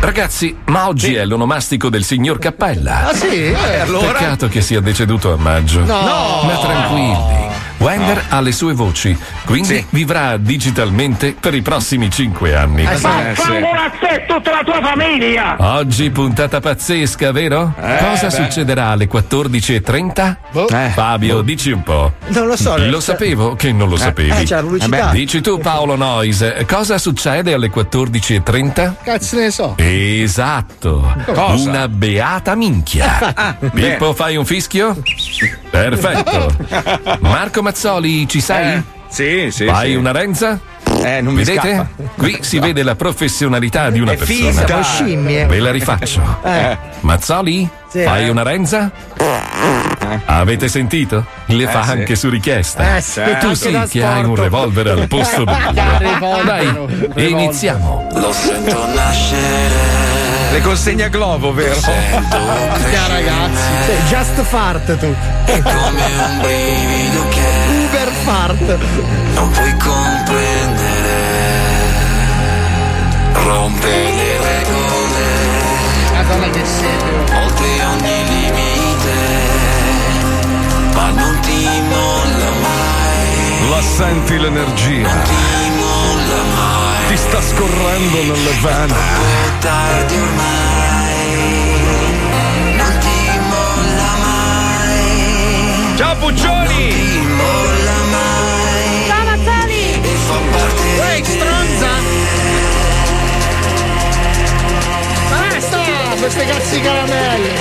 [0.00, 3.08] Ragazzi, ma oggi è l'onomastico del signor Cappella.
[3.08, 3.46] Ah, sì?
[3.46, 4.12] Eh, allora?
[4.12, 5.80] Peccato che sia deceduto a maggio.
[5.80, 6.42] No.
[6.44, 7.45] Ma tranquilli.
[7.78, 12.82] Wender ha le sue voci, quindi vivrà digitalmente per i prossimi cinque anni.
[12.84, 15.56] Ma e tutta la tua famiglia!
[15.58, 17.74] Oggi puntata pazzesca, vero?
[17.80, 18.32] Eh, Cosa beh.
[18.32, 20.36] succederà alle 14.30?
[20.70, 20.90] Eh.
[20.94, 22.14] Fabio, dici un po'.
[22.28, 22.76] Non lo so.
[22.78, 24.30] Lo sapevo che non lo sapevi.
[24.30, 25.10] eh, c'è la pubblicità.
[25.10, 28.92] Dici tu Paolo Noise, cosa succede alle 14.30?
[29.02, 29.74] Cazzo ne so.
[29.76, 31.68] Esatto, Cosa?
[31.68, 33.34] una beata minchia.
[33.46, 34.96] Ah, Pippo, fai un fischio?
[35.70, 36.54] Perfetto.
[37.20, 38.80] Marco Mazzoli, ci sei?
[39.08, 39.66] Sì, sì.
[39.66, 39.94] Fai sì.
[39.96, 40.56] una renza?
[41.02, 41.74] Eh, non mi Vedete?
[41.74, 41.88] scappa.
[42.16, 44.64] Qui si vede la professionalità di una È persona.
[44.66, 45.46] Siamo scimmie.
[45.46, 46.20] Ve la rifaccio.
[46.44, 46.78] Eh.
[47.00, 47.68] Mazzoli?
[47.90, 48.28] Sì, Fai eh.
[48.28, 48.88] una renza?
[50.26, 51.24] Avete sentito?
[51.46, 51.90] Le Eh, fa sì.
[51.90, 52.98] anche su richiesta.
[52.98, 53.18] Eh, sì.
[53.18, 55.72] E tu Anche sì che hai un revolver al posto del
[56.44, 58.06] Dai, iniziamo.
[58.14, 60.14] Lo sento nascere.
[60.52, 61.74] Le consegna Globo, vero?
[61.80, 61.92] Ciao
[63.08, 63.62] ragazzi.
[63.86, 65.14] Sei just fart tu.
[65.44, 67.15] È come un brivido
[68.26, 68.78] fart.
[69.34, 71.14] non puoi comprendere.
[73.32, 73.88] Rompe
[74.18, 75.26] le regole.
[76.12, 77.08] Madonna che sete.
[77.42, 79.16] Oltre ogni limite.
[80.94, 83.70] Ma non ti molla mai.
[83.70, 85.08] La senti l'energia?
[85.22, 87.06] Ti molla mai.
[87.08, 88.94] Ti sta scorrendo nelle vene.
[88.94, 91.28] È tardi ormai.
[92.76, 93.18] Non ti
[93.52, 95.96] molla mai.
[95.96, 97.75] Ciao Puccioni!
[106.18, 107.54] Queste cazzo di caramelle!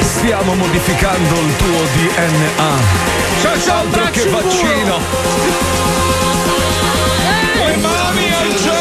[0.00, 2.74] Stiamo modificando il tuo DNA.
[3.40, 4.98] C'è altro che vaccino.
[7.66, 8.75] Le mani al cielo!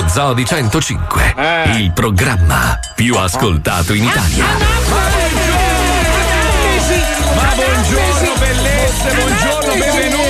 [0.00, 1.34] Lo Zoo di 105,
[1.76, 4.46] il programma più ascoltato in Italia.
[7.34, 10.29] Ma buongiorno bellezze, buongiorno, benvenuti.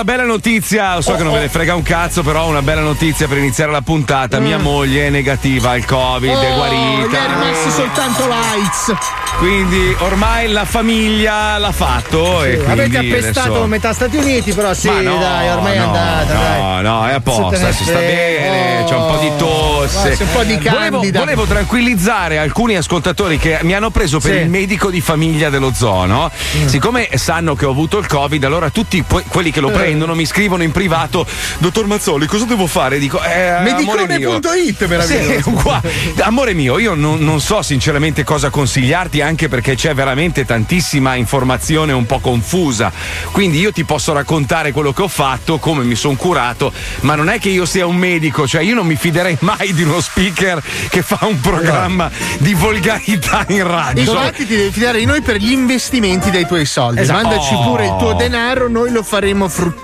[0.00, 3.28] Una bella notizia, so che non ve ne frega un cazzo, però una bella notizia
[3.28, 4.38] per iniziare la puntata.
[4.38, 7.26] Mia moglie è negativa al Covid, è Oh, gli è guarita.
[7.26, 8.94] rimasti soltanto l'AIDS.
[9.36, 14.72] Quindi ormai la famiglia l'ha fatto e quindi Avete appestato adesso- metà Stati Uniti, però
[14.74, 16.34] sì, no, dai, ormai è no, andata.
[16.34, 16.82] no, dai.
[16.82, 19.98] no, è a posto, Se te ne si sta bene, c'è un po' di tosse.
[20.12, 21.18] Oh, c'è un po' di volevo, candida.
[21.20, 24.38] volevo tranquillizzare alcuni ascoltatori che mi hanno preso per Sì.
[24.38, 24.42] Mm.
[24.42, 26.30] il medico di famiglia dello zoo, no?
[26.66, 29.72] Siccome sanno che ho avuto il Covid, allora tutti que- quelli che lo Eh.
[29.90, 31.26] Prendono mi scrivono in privato:
[31.58, 32.98] Dottor Mazzoli, cosa devo fare?
[32.98, 33.58] Dico, eh.
[33.62, 35.80] Medicone.it, meraviglioso.
[35.82, 41.16] Sì, amore mio, io non, non so sinceramente cosa consigliarti, anche perché c'è veramente tantissima
[41.16, 42.92] informazione un po' confusa.
[43.32, 47.28] Quindi io ti posso raccontare quello che ho fatto, come mi sono curato, ma non
[47.28, 50.62] è che io sia un medico, cioè io non mi fiderei mai di uno speaker
[50.88, 52.08] che fa un programma
[52.38, 54.02] di volgarità in radio.
[54.02, 57.00] Infatti ti devi fidare di noi per gli investimenti dei tuoi soldi.
[57.00, 57.22] Esatto.
[57.22, 57.64] Mandaci Oh.
[57.64, 59.79] pure il tuo denaro, noi lo faremo fruttare.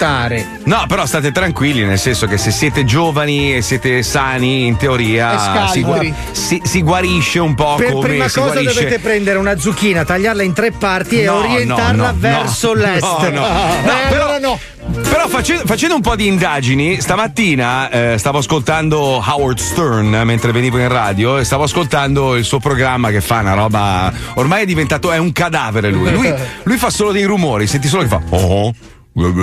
[0.64, 4.76] No, però state tranquilli, nel senso che se siete giovani e siete sani, in E
[4.76, 6.00] teoria si, gua-
[6.32, 8.74] si- si guarisce un po' Per come prima cosa guarisce.
[8.74, 13.02] dovete prendere una zucchina, tagliarla in tre parti e No, orientarla no, no, verso l'est.
[13.32, 13.46] no.
[13.46, 14.58] Eh, però- allora no.
[15.02, 20.52] Però face- facendo un po' di indagini, stamattina eh, stavo ascoltando Howard Stern eh, mentre
[20.52, 24.12] venivo in radio e stavo ascoltando il suo programma che fa una roba.
[24.34, 25.10] Ormai è diventato.
[25.10, 26.12] è un cadavere lui.
[26.12, 26.32] Lui,
[26.62, 28.20] lui fa solo dei rumori, senti solo che fa.
[28.30, 28.72] Oh.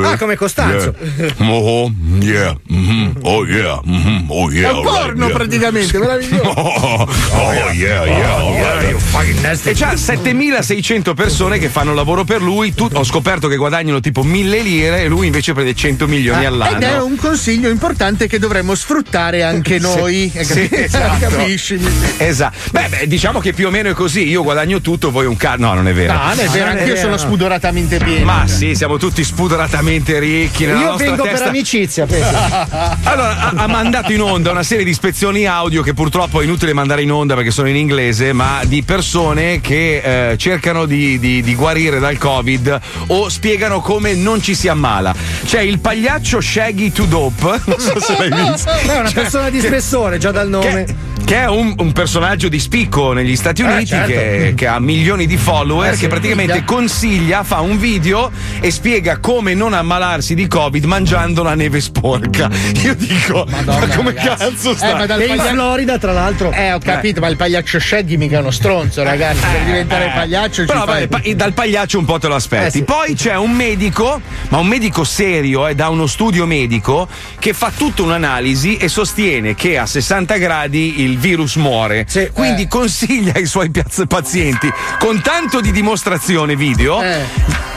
[0.04, 0.94] Ah, come Costanzo.
[1.18, 1.34] Yeah.
[1.50, 2.56] Oh, yeah.
[2.68, 3.80] mhm, Oh, yeah.
[3.84, 4.70] mhm, Oh, yeah.
[4.70, 5.36] È un alright, porno yeah.
[5.36, 6.42] praticamente, meraviglioso.
[6.64, 9.62] Oh, oh, yeah, yeah, oh, yeah.
[9.64, 12.76] E c'ha 7600 persone che fanno lavoro per lui.
[12.76, 16.76] Tu- ho scoperto che guadagnano tipo 1000 lire e lui invece prende 100 milioni all'anno.
[16.78, 20.32] Ed è un consiglio importante che dovremmo sfruttare anche noi.
[20.34, 20.76] Sì, capito?
[20.76, 21.28] esatto.
[21.30, 21.80] Capisci?
[22.18, 22.58] Esatto.
[22.72, 24.28] Beh, beh, diciamo che più o meno è così.
[24.28, 25.62] Io guadagno tutto, voi un cazzo.
[25.64, 26.14] No, non è vero.
[26.14, 28.26] No, non è vero, anch'io sono spudoratamente pieno.
[28.26, 30.66] Ma sì, siamo tutti spudoratamente ricchi.
[30.66, 31.40] Nella Io vengo testa.
[31.40, 32.32] per amicizia, penso.
[33.04, 36.74] Allora, ha, ha mandato in onda una serie di ispezioni audio che purtroppo è inutile
[36.74, 41.42] mandare in onda perché sono in inglese, ma di persone che eh, cercano di, di-
[41.42, 45.14] di guarire dal Covid o spiegano come non ci si ammala.
[45.46, 48.72] C'è il pagliaccio Shaggy to Dope, non so se l'hai visto.
[48.86, 50.86] Beh, è una Cioè, persona di spessore, già dal nome.
[50.86, 50.96] che,
[51.26, 54.12] che è un, un personaggio di spicco negli Stati Eh, Uniti certo.
[54.12, 56.76] che, che ha milioni di follower Eh, che praticamente minchia.
[56.76, 58.30] consiglia, fa un video
[58.60, 62.50] e spiega come non ammalarsi di Covid mangiando la neve sporca.
[62.84, 64.90] Io dico, ma come cazzo sta?
[64.90, 66.52] Eh, ma dal E in paglia- Florida, tra l'altro.
[66.52, 69.40] Eh, ho capito, ma il pagliaccio Shaggy mica è uno stronzo, ragazzi.
[69.52, 72.36] Per diventare pagliaccio ci Eh, Però fai- vabbè, pa- dal pagliaccio un po' te lo
[72.36, 72.66] aspetti.
[72.68, 72.84] Eh, sì.
[72.84, 77.08] Poi c'è un medico, ma un medico serio, è da uno studio medico,
[77.40, 82.06] che fa tutta un'analisi e sostiene che a 60 gradi il virus muore.
[82.08, 82.30] Sì.
[82.34, 82.68] Quindi Eh.
[82.68, 83.72] consiglia ai suoi
[84.08, 87.22] pazienti, con tanto di dimostrazione video, Eh.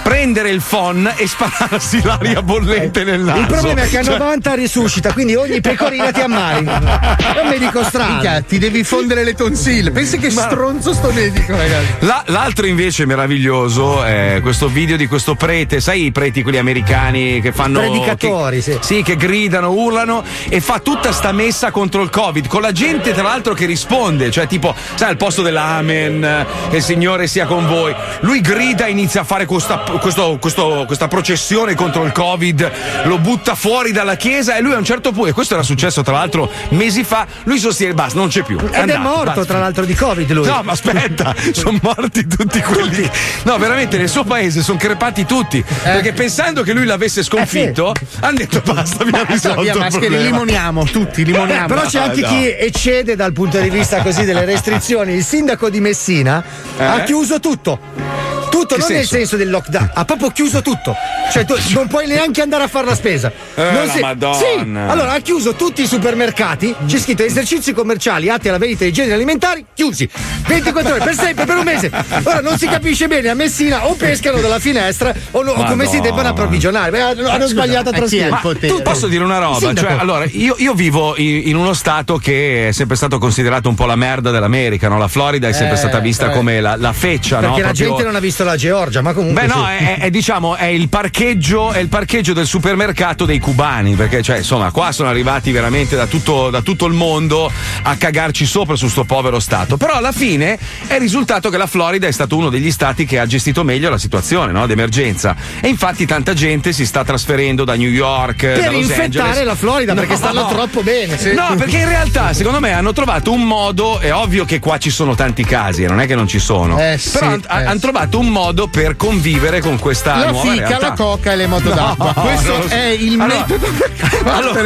[0.06, 3.40] Prendere il phon e spararsi l'aria bollente nel naso.
[3.40, 6.64] Il problema è che a Cioè- 90 risuscita, quindi ogni pecorina ti ammali.
[6.64, 8.12] È un medico strano.
[8.12, 9.90] Minchia, ti devi fondere le tonsille.
[9.90, 11.94] Pensi che stronzo sto medico, ragazzi.
[12.00, 17.40] La- l'altro invece meraviglioso è questo video di questo prete, sai i preti quelli americani
[17.40, 19.02] che fanno Predicatori, che, sì.
[19.02, 23.24] che gridano, urlano e fa tutta sta messa contro il Covid con la gente tra
[23.24, 27.92] l'altro che risponde, cioè tipo, sai al posto dell'amen, che il Signore sia con voi.
[28.20, 32.70] Lui grida e inizia a fare questa, questo- questo- questa processione contro il Covid,
[33.04, 36.02] lo butta fuori dalla chiesa e lui a un certo punto, e questo era successo
[36.02, 38.58] tra l'altro mesi fa, lui sostiene basta, non c'è più.
[38.58, 39.44] Ed è andato, morto, basta.
[39.44, 40.46] tra l'altro, di Covid lui.
[40.46, 43.08] No, ma aspetta, sono morti tutti quelli.
[43.44, 45.64] No, veramente nel suo paese sono crepati tutti.
[45.82, 50.24] Perché pensando che lui l'avesse sconfitto, hanno detto basta, abbiamo risolto Via, il maschere, problema.
[50.30, 51.66] limoniamo, tutti, Eh, limoniamo.
[51.66, 52.28] però c'è anche no.
[52.28, 55.14] chi eccede dal punto di vista così delle restrizioni.
[55.14, 56.42] Il sindaco di Messina
[56.78, 58.25] ha chiuso tutto.
[58.58, 59.14] Tutto, non nel senso?
[59.16, 60.94] senso del lockdown, ha proprio chiuso tutto.
[61.32, 63.30] Cioè, tu non puoi neanche andare a fare la spesa.
[63.54, 64.34] Eh, Non la Madonna.
[64.38, 64.44] Sì,
[64.92, 69.14] allora ha chiuso tutti i supermercati, c'è scritto esercizi commerciali atti alla vendita di generi
[69.14, 70.08] alimentari, chiusi.
[70.46, 71.90] 24 ore, per sempre, per un mese.
[72.24, 75.86] Ora non si capisce bene, a Messina o pescano dalla finestra o, no- o come
[75.86, 76.90] si debbano approvvigionare.
[76.90, 78.68] Beh, hanno, hanno sbagliato a eh, potere?
[78.68, 79.74] Tu posso dire una roba?
[79.74, 83.74] Cioè, allora, io, io vivo in, in uno stato che è sempre stato considerato un
[83.74, 84.98] po' la merda dell'America, no?
[84.98, 86.34] La Florida è sempre Eh, stata vista eh.
[86.34, 87.48] come la, la feccia, no?
[87.48, 89.42] Perché la Proprio- gente non ha visto la Georgia, ma comunque.
[89.46, 89.84] Beh, no, sì.
[89.84, 93.94] è, è, diciamo è il parcheggio, è il parcheggio del supermercato dei cubani.
[93.94, 97.50] Perché, cioè, insomma, qua sono arrivati veramente da tutto, da tutto il mondo
[97.82, 99.76] a cagarci sopra su sto povero stato.
[99.76, 103.26] Però alla fine è risultato che la Florida è stato uno degli stati che ha
[103.26, 104.66] gestito meglio la situazione, no?
[104.66, 105.34] D'emergenza.
[105.60, 108.46] E infatti tanta gente si sta trasferendo da New York.
[108.46, 109.44] da per Los infettare Angeles.
[109.44, 110.16] la Florida perché No.
[110.16, 111.18] stanno troppo bene.
[111.34, 113.98] No, perché in realtà, secondo me, hanno trovato un modo.
[113.98, 116.78] È ovvio che qua ci sono tanti casi, e non è che non ci sono.
[116.78, 117.78] Eh, sì, però eh, hanno sì.
[117.80, 118.35] trovato un modo
[118.70, 120.88] per convivere con questa La nuova fica, realtà.
[120.88, 122.12] la coca e le moto d'acqua.
[122.14, 122.74] No, Questo non lo so.
[122.74, 123.66] è il Allora- metodo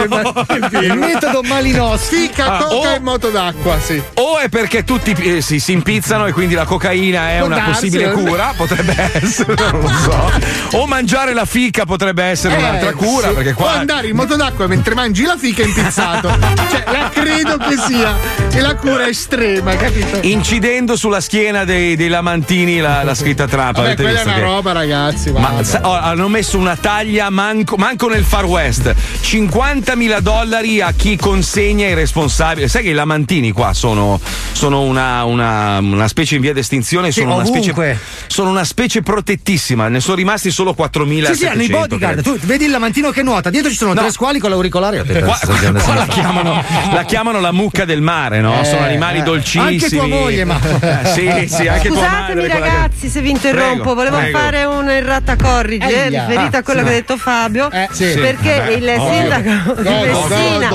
[0.09, 2.17] combattere Allora- Il metodo Malinowski.
[2.17, 4.03] Fica, Ah, coca o- e moto d'acqua, sì.
[4.15, 7.57] O è perché tutti eh, si, si impizzano e quindi la cocaina è Può una
[7.57, 10.79] darsi, possibile cura, potrebbe essere, non lo so.
[10.79, 13.35] O mangiare la fica potrebbe essere un'altra Eh, cura, sì.
[13.35, 13.71] perché qua.
[13.75, 16.29] andare in moto d'acqua mentre mangi la fica impizzato.
[16.71, 18.17] cioè, la credo che sia.
[18.53, 20.19] E la cura estrema, capito?
[20.23, 23.73] Incidendo sulla schiena dei, dei lamantini la, la scritta Trump.
[23.75, 25.31] Vabbè, avete quella è una che- roba, ragazzi.
[25.33, 25.53] Ma
[25.83, 31.87] oh, hanno messo una taglia manco, manco nel Far West 50.000 dollari a chi consegna
[31.87, 32.69] i responsabili.
[32.69, 34.21] Sai che i lamantini qua sono,
[34.53, 39.03] sono una, una- una specie in via d'estinzione, Sì, sono, una specie, sono una specie
[39.03, 39.89] protettissima.
[39.89, 41.27] Ne sono rimasti solo 4.000.
[41.27, 42.23] Sì, sì, hanno i bodyguard.
[42.23, 45.03] Tu vedi il lamantino che nuota, dietro ci sono tre squali con l'auricolare.
[45.05, 45.39] Detto, Qua,
[45.83, 48.61] qua la, chiamano, la chiamano la mucca del mare, no?
[48.61, 49.23] Eh, sono animali eh.
[49.23, 49.65] dolcissimi.
[49.75, 52.35] Anche tua moglie, ma- Eh, sì, sì, anche tua Scusatemi madre.
[52.35, 54.39] quella che- ragazzi se vi interrompo, Prego, volevo prego.
[54.39, 56.27] fare un errata corrige Aia.
[56.27, 56.99] riferita a quello Ah, che ha sì.
[57.01, 58.05] detto Fabio, Eh, sì.
[58.21, 59.13] perché Vabbè, il ovvio.
[59.15, 60.69] sindaco di Messina.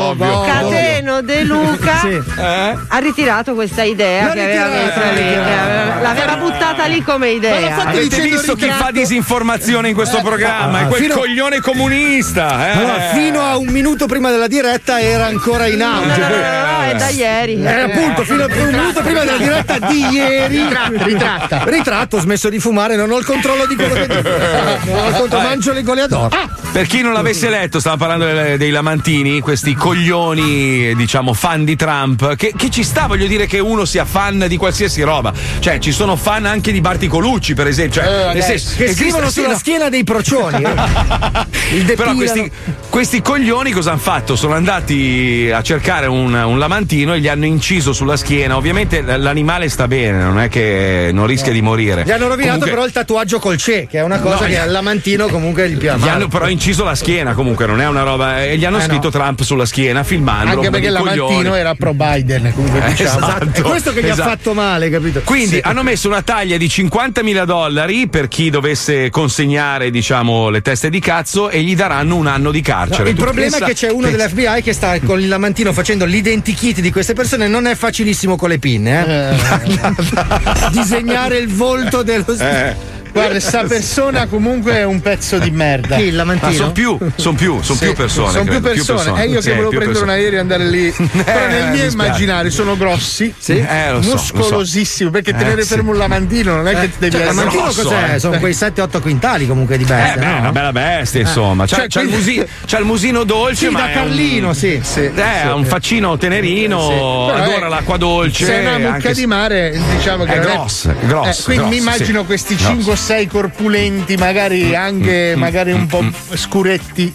[0.45, 2.07] Cateno De Luca, Sì.
[2.39, 2.75] Eh?
[2.87, 7.75] ha ritirato questa idea che aveva messo lì, l'aveva buttata lì come idea.
[7.85, 10.81] Avete visto chi ritratto- fa disinformazione in questo programma?
[10.81, 12.67] È quel fino- coglione comunista.
[12.71, 12.77] Eh?
[12.77, 16.19] Allora, fino a un minuto prima della diretta era ancora in No, no, auge.
[16.21, 17.63] no, no, no, è da ieri.
[17.63, 20.57] Eh, appunto, fino a un minuto prima della diretta di ieri.
[20.63, 21.61] Ritratta, ritratta.
[21.65, 24.23] Ritratto, ho smesso di di fumare, non ho il controllo di quello che dico.
[24.95, 26.29] Non ho il controllo, mangio le goleador.
[26.71, 31.75] Per chi non l'avesse letto, stavo parlando dei, dei lamantini, questi coglioni, diciamo, fan di
[31.75, 35.33] Trump, che, che ci sta, voglio dire che uno sia fan di qualsiasi roba.
[35.59, 38.01] Cioè, ci sono fan anche di Barti Colucci, per esempio.
[38.01, 39.57] Cioè, nel senso, Che scrivono sulla no.
[39.57, 40.63] schiena dei procioni.
[40.63, 41.93] eh.
[41.95, 42.51] Però questi,
[42.89, 44.35] questi coglioni cosa hanno fatto?
[44.35, 48.55] Sono andati a cercare un, un lamantino e gli hanno inciso sulla schiena.
[48.55, 52.03] Ovviamente l'animale sta bene, non è che non rischia di morire.
[52.05, 54.49] Gli hanno rovinato Comunque- però il tatuaggio col C, che è una cosa No, che
[54.49, 56.05] gli- al lamantino comunque gli piace.
[56.05, 58.43] Gli hanno però inciso la schiena, comunque non è una roba.
[58.43, 59.09] E gli hanno Eh, scritto no.
[59.11, 60.57] Trump sulla schiena, filmandolo.
[60.59, 61.57] Anche perché Lamantino coglioni.
[61.57, 63.25] era pro Biden, comunque Eh, diciamo.
[63.27, 63.59] esatto.
[63.59, 64.21] È questo che gli Esatto.
[64.21, 65.21] ha fatto male, capito?
[65.23, 65.61] Quindi Sì.
[65.63, 70.99] hanno messo una taglia di 50.000 dollari per chi dovesse consegnare, diciamo, le teste di
[70.99, 73.09] cazzo e gli daranno un anno di No, carcere.
[73.09, 76.05] il Tu problema pensa- è che c'è uno dell'FBI che sta con il lamantino facendo
[76.05, 79.33] l'identikit di queste persone, non è facilissimo con le pinne, eh?
[80.71, 82.94] Disegnare il volto dello Eh.
[83.15, 85.95] Guarda, sta persona comunque è un pezzo di merda.
[85.95, 86.51] Chi, il Ma lamantino?
[86.51, 88.31] sono più, sono più, sono Sì, più persone.
[88.31, 89.23] Sono più persone.
[89.23, 90.11] E io Sì, che volevo prendere un persone.
[90.11, 90.91] aereo e andare lì.
[91.23, 94.33] Però nel mi mio immaginario sono grossi, Eh, lo so, lo so.
[94.35, 95.09] muscolosissimi.
[95.11, 95.69] Perché Eh, tenere sì.
[95.69, 98.13] fermo un lamantino non è che ti devi Cioè, essere lamantino grosso, cos'è?
[98.15, 98.19] eh.
[98.19, 100.37] Sono quei 7-8 quintali comunque di Eh, bestia, beh, no?
[100.39, 101.65] una bella bestia, insomma.
[101.65, 104.47] C'ha, Cioè, c'ha il quindi- musino, c'ha il musino dolce, Sì, ma da è Carlino,
[104.49, 104.81] un, sì.
[104.83, 108.43] Sì, Eh, ha un faccino tenerino, adora è- l'acqua dolce.
[108.45, 112.19] Se è una mucca di mare, diciamo che È grossa, è Eh, quindi mi immagino
[112.19, 112.25] sì.
[112.25, 112.69] questi Grossa.
[112.71, 117.13] 5 o 6 corpulenti, magari anche magari un po' scuretti.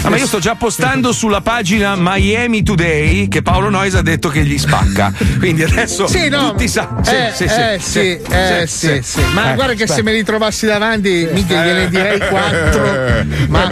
[0.00, 4.30] Ah, ma io sto già postando sulla pagina Miami Today che Paolo Noyes ha detto
[4.30, 5.12] che gli spacca.
[5.38, 6.52] Quindi adesso Sì, no.
[6.52, 7.02] tutti sanno.
[7.04, 9.20] Sì, eh, sì, sì, eh, sì, eh, sì, sì.
[9.34, 13.24] Ma Eh, guarda che se me li trovassi davanti, mica gliene direi quattro.
[13.48, 13.66] Ma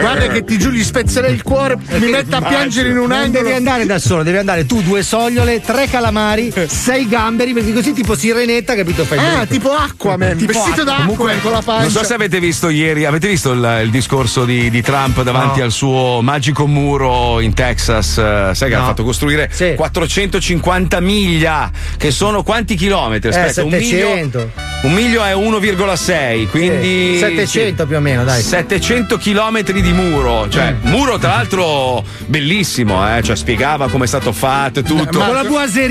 [0.00, 3.18] guarda che ti giù gli spezzerei il cuore, mi metto a piangere in un Non
[3.18, 3.42] angolo.
[3.42, 7.92] devi andare da solo, devi andare tu, due sogliole, tre calamari, sei gamberi, perché così
[7.92, 9.04] tipo sirenetta, capito?
[9.04, 11.82] Fai Ah, tipo Aquaman, Tipo vestito da Aquaman con la pancia.
[11.82, 15.58] Non so se avete visto ieri, avete visto il, il discorso di, di Trump davanti
[15.58, 15.64] No.
[15.64, 18.18] al suo magico muro in Texas?
[18.18, 18.82] eh, sai che No.
[18.82, 19.74] ha fatto costruire Sì.
[19.76, 23.30] 450 miglia, che sono quanti chilometri?
[23.30, 24.38] Eh, Aspetta, un 700.
[24.38, 24.50] miglio,
[24.82, 28.42] un miglio è 1,6, quindi Sì, 700 più o meno, dai.
[28.42, 34.32] 700 chilometri di muro, cioè muro tra l'altro bellissimo, eh, cioè spiegava come è stato
[34.32, 35.18] fatto e tutto.
[35.18, 35.90] Con la boiserie.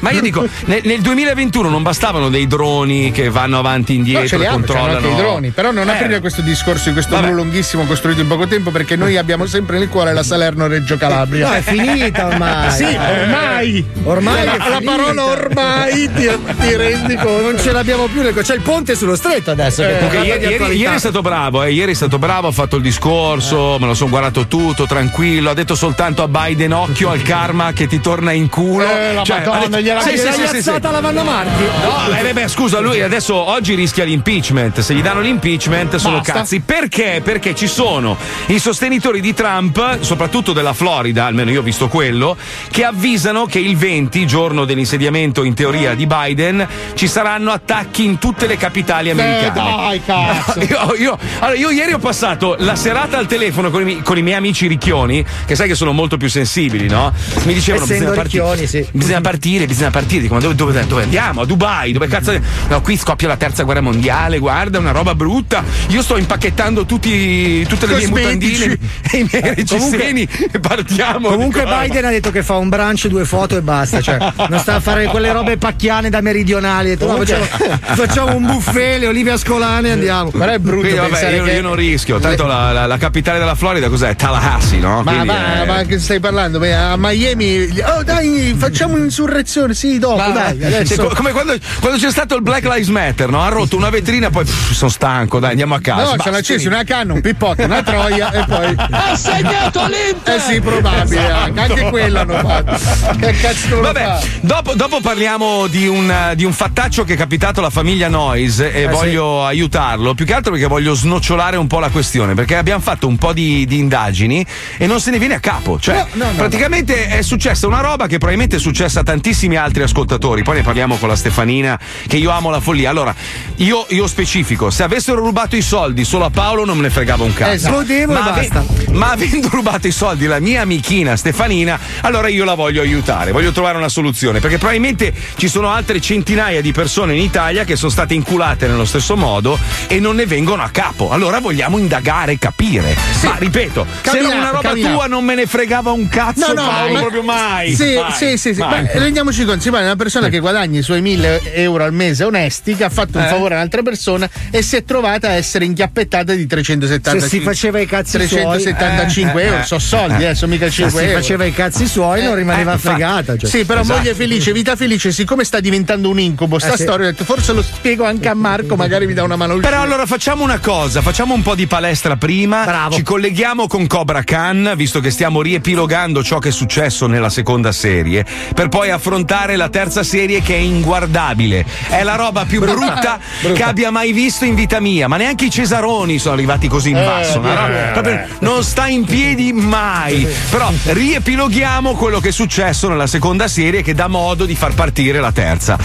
[0.00, 4.00] Ma io dico, nel, nel 2021 non bastavano dei droni che vanno avanti e No,
[4.02, 5.50] indietro ce li hanno, c'hanno controllano anche i droni.
[5.50, 8.96] Però non Eh, aprire questo discorso di questo muro lunghissimo costruito in poco tempo perché
[8.96, 11.48] noi abbiamo sempre nel cuore la Salerno-Reggio Calabria.
[11.48, 12.70] No, è finita ormai.
[12.70, 13.84] Sì, ormai.
[14.04, 16.28] Ormai la, la parola ormai ti,
[16.60, 17.40] ti rendi conto.
[17.42, 19.82] Non ce l'abbiamo più, c'è il ponte sullo stretto adesso.
[19.82, 22.52] che Comunque, parla ieri, ieri- ieri è stato bravo, eh, ieri è stato bravo, ha
[22.52, 27.10] fatto il discorso, me lo sono guardato tutto, tranquillo, ha detto soltanto a Biden occhio
[27.10, 28.84] al karma che ti torna in culo.
[28.84, 31.62] Eh, la Cioè, Madonna, detto- gliela- sì, sì, sì, sì, la Vanno Marchi?
[31.82, 34.80] No, eh, beh, scusa, lui adesso oggi rischia l'impeachment.
[34.80, 36.32] Se gli danno l'impeachment sono Basta.
[36.32, 36.60] cazzi.
[36.60, 37.20] Perché?
[37.24, 42.36] Perché ci sono i sostenitori di Trump, soprattutto della Florida, almeno io ho visto quello,
[42.70, 48.18] che avvisano che il 20, giorno dell'insediamento in teoria di Biden, ci saranno attacchi in
[48.18, 49.52] tutte le capitali Eh, americane.
[49.76, 50.60] dai, cazzo.
[50.60, 54.16] Io, io- allora, io ieri ho passato la serata al telefono con i, miei- con
[54.18, 57.12] i miei amici ricchioni, che sai che sono molto più sensibili, no?
[57.44, 58.86] Mi dicevano: bisogna partire, ricchioni, sì.
[58.92, 60.22] bisogna partire, bisogna partire.
[60.22, 61.40] Dico, ma dove, dove- dove andiamo?
[61.42, 61.92] A Dubai?
[61.92, 62.38] Dove cazzo.
[62.68, 65.62] No, qui scoppia la terza guerra mondiale, guarda, è una roba brutta.
[65.88, 68.68] Io sto impacchettando tutti, tutte le mie Cosmetici.
[68.68, 68.78] mutandine
[69.10, 71.28] e i miei reggiseni e partiamo.
[71.28, 74.00] Comunque Dico, Biden ha detto che fa un brunch, due foto e basta.
[74.00, 76.90] Cioè, non sta a fare quelle robe pacchiane da meridionali.
[76.90, 77.44] Detto, no, facciamo,
[77.80, 80.30] facciamo un buffet, le olive ascolane e andiamo.
[80.30, 81.52] Però è brutto Quindi, vabbè, io, che...
[81.52, 82.18] io non rischio.
[82.18, 84.14] Tanto la, la- la capitale della Florida cos'è?
[84.16, 85.02] Tallahassee, no?
[85.02, 86.58] Ma, ma, eh, ma che stai parlando?
[86.58, 89.74] Beh, A Miami, oh dai, facciamo un'insurrezione.
[89.74, 90.62] Sì, dopo, Ma- dai.
[90.64, 91.06] Adesso.
[91.08, 93.42] co- come quando, quando c'è stato il Black Lives Matter, no?
[93.42, 96.16] Ha rotto una vetrina, poi pff, sono stanco, dai, andiamo a casa.
[96.16, 96.74] No, hanno accesi finito.
[96.74, 98.74] una canna, un pippotto, una troia e poi.
[98.90, 100.34] Ha segnato l'Inter!
[100.36, 103.16] Eh sì, probabile, anche, anche quello hanno fatto.
[103.16, 104.22] Che cazzo Vabbè, fa?
[104.40, 108.82] dopo, dopo parliamo di un, di un fattaccio che è capitato alla famiglia Noyes Eh,
[108.82, 112.80] e voglio aiutarlo, più che altro perché voglio snocciolare un po' la questione, perché abbiamo
[112.80, 114.44] fatto un po' di, di indagini
[114.76, 115.78] e non se ne viene a capo.
[115.78, 116.06] Cioè,
[116.36, 120.62] praticamente è successa una roba che probabilmente è successa a tantissimi altri ascoltatori, poi ne
[120.62, 122.90] parliamo con la Stefanina, che io amo la follia.
[122.90, 123.14] Allora,
[123.56, 127.24] io, io specifico, se avessero rubato i soldi solo a Paolo non me ne fregava
[127.24, 127.50] un cazzo.
[127.52, 127.74] Esatto.
[127.76, 128.60] Godevo e Ma basta.
[128.60, 128.90] basta.
[128.92, 133.52] Ma avendo rubato i soldi alla mia amichina Stefanina, allora io la voglio aiutare, voglio
[133.52, 137.90] trovare una soluzione, perché probabilmente ci sono altre centinaia di persone in Italia che sono
[137.90, 141.10] state inculate nello stesso modo e non ne vengono a capo.
[141.10, 142.96] Allora vogliamo indagare capire.
[143.24, 144.94] Ma ripeto, se Camminato, era una roba camminato.
[144.94, 147.74] tua non me ne fregava un cazzo, Paolo, ma- proprio mai.
[147.74, 148.60] Sì, mai, sì, sì, sì.
[148.60, 151.92] Ma rendiamoci conto, si parla di una persona che guadagna i suoi 1000 euro al
[151.92, 153.28] mese onesti, che ha fatto un Eh.
[153.28, 157.42] favore a un'altra persona e si è trovata a essere inchiappettata di 375 Se si
[157.42, 159.46] faceva i cazzi 375 suoi, eh.
[159.46, 161.18] euro, so soldi, eh, sono mica Se 5 si euro.
[161.20, 163.36] faceva i cazzi suoi non rimaneva Eh, fregata.
[163.36, 163.48] cioè.
[163.48, 163.98] Sì, però Esatto.
[163.98, 166.82] moglie felice, vita felice, siccome sta diventando un incubo, sta Eh, sì.
[166.82, 169.56] storia, ho detto, forse lo spiego anche a Marco, magari mi dà una mano.
[169.58, 174.22] Però allora facciamo una cosa, facciamo un po' di palestra prima, ci colleghiamo con Cobra
[174.22, 178.24] Khan, visto che stiamo riepilogando ciò che è successo nella seconda serie,
[178.54, 181.64] per poi affrontare la terza serie che è inguardabile.
[181.88, 183.54] È la roba più brutta, Brutta.
[183.54, 186.98] che abbia mai visto in vita mia, ma neanche i Cesaroni sono arrivati così in
[186.98, 187.42] Eh, basso.
[187.42, 190.28] eh, proprio non sta in piedi mai.
[190.50, 195.20] Però riepiloghiamo quello che è successo nella seconda serie che dà modo di far partire
[195.20, 195.78] la terza.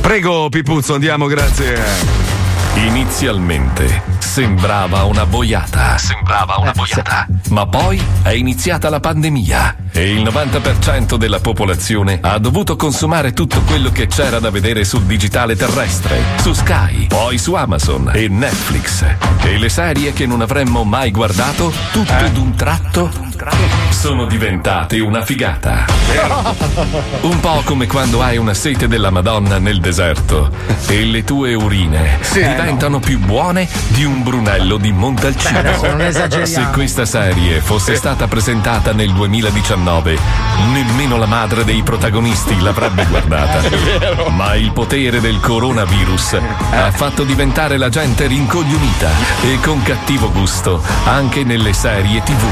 [0.00, 2.43] Prego Pipuzzo, andiamo, grazie.
[2.76, 5.96] Inizialmente sembrava una boiata.
[5.96, 7.26] Sembrava una boiata.
[7.50, 13.60] Ma poi è iniziata la pandemia e il 90% della popolazione ha dovuto consumare tutto
[13.60, 19.04] quello che c'era da vedere sul digitale terrestre, su Sky, poi su Amazon e Netflix.
[19.42, 23.08] E le serie che non avremmo mai guardato, tutto d'un tratto,
[23.90, 25.84] sono diventate una figata.
[27.20, 30.50] Un po' come quando hai una sete della Madonna nel deserto
[30.88, 32.63] e le tue urine diventano
[33.00, 35.62] più buone di un Brunello di Montalcino.
[35.96, 36.46] Beh.
[36.46, 40.18] Se questa serie fosse stata presentata nel 2019,
[40.72, 43.60] nemmeno la madre dei protagonisti l'avrebbe guardata.
[44.30, 46.38] Ma il potere del coronavirus
[46.72, 49.10] ha fatto diventare la gente rincoglionita
[49.42, 52.44] e con cattivo gusto anche nelle serie TV.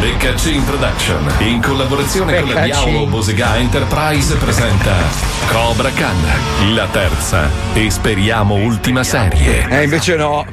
[0.00, 2.60] Beccaccin Production, in collaborazione con la.
[2.60, 4.94] Diavolo Bosega Enterprise, presenta
[5.50, 9.37] Cobra Khan, la terza e speriamo ultima serie.
[9.70, 10.44] Eh, invece no.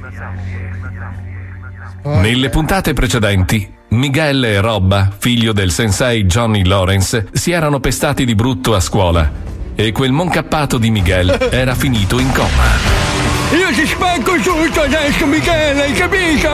[2.04, 8.36] Nelle puntate precedenti, Miguel e Robba, figlio del sensei Johnny Lawrence, si erano pestati di
[8.36, 9.32] brutto a scuola
[9.76, 13.04] e quel moncappato di Miguel era finito in coma.
[13.52, 16.50] Io ti spacco tutto adesso, Michele, hai capito?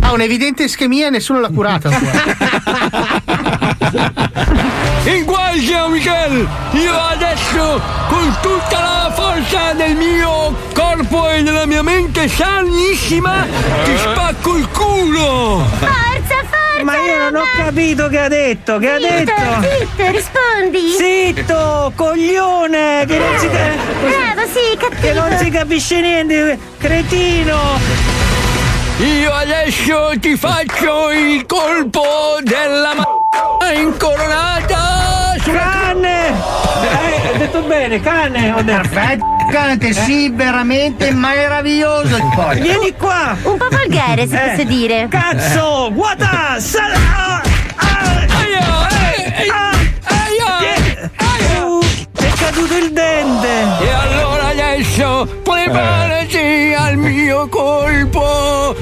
[0.00, 1.88] Ha un'evidente ischemia e nessuno l'ha curata
[5.04, 6.46] In guardia, Michele!
[6.72, 13.46] Io adesso, con tutta la forza del mio corpo e della mia mente sanissima,
[13.84, 15.64] ti spacco il culo!
[15.78, 16.84] Forza, forza!
[16.84, 19.68] Ma io non ho capito che ha detto, che ha Zitto, detto?
[19.78, 20.94] zitto, rispondi!
[20.96, 25.00] Zitto, coglione, che non si, Bravo, sì, cattivo!
[25.00, 28.09] che non si capisce niente, cretino!
[29.00, 36.28] Io adesso ti faccio il colpo della ma incoronata sulla Canne!
[36.28, 38.80] Eh, ho detto bene, canne, ho detto.
[38.88, 42.60] Perfetto, cante, sì, veramente meraviglioso il poi.
[42.60, 43.36] Vieni qua!
[43.42, 45.08] Un po' volgare, se Eh, posso dire.
[45.08, 45.90] Cazzo!
[45.92, 46.56] Guarda!
[46.58, 47.42] Sal- ah,
[47.76, 48.26] ah,
[49.48, 49.70] ah,
[52.12, 53.48] è caduto il dente!
[53.80, 54.39] E allora
[54.80, 58.74] adesso preparati al mio colpo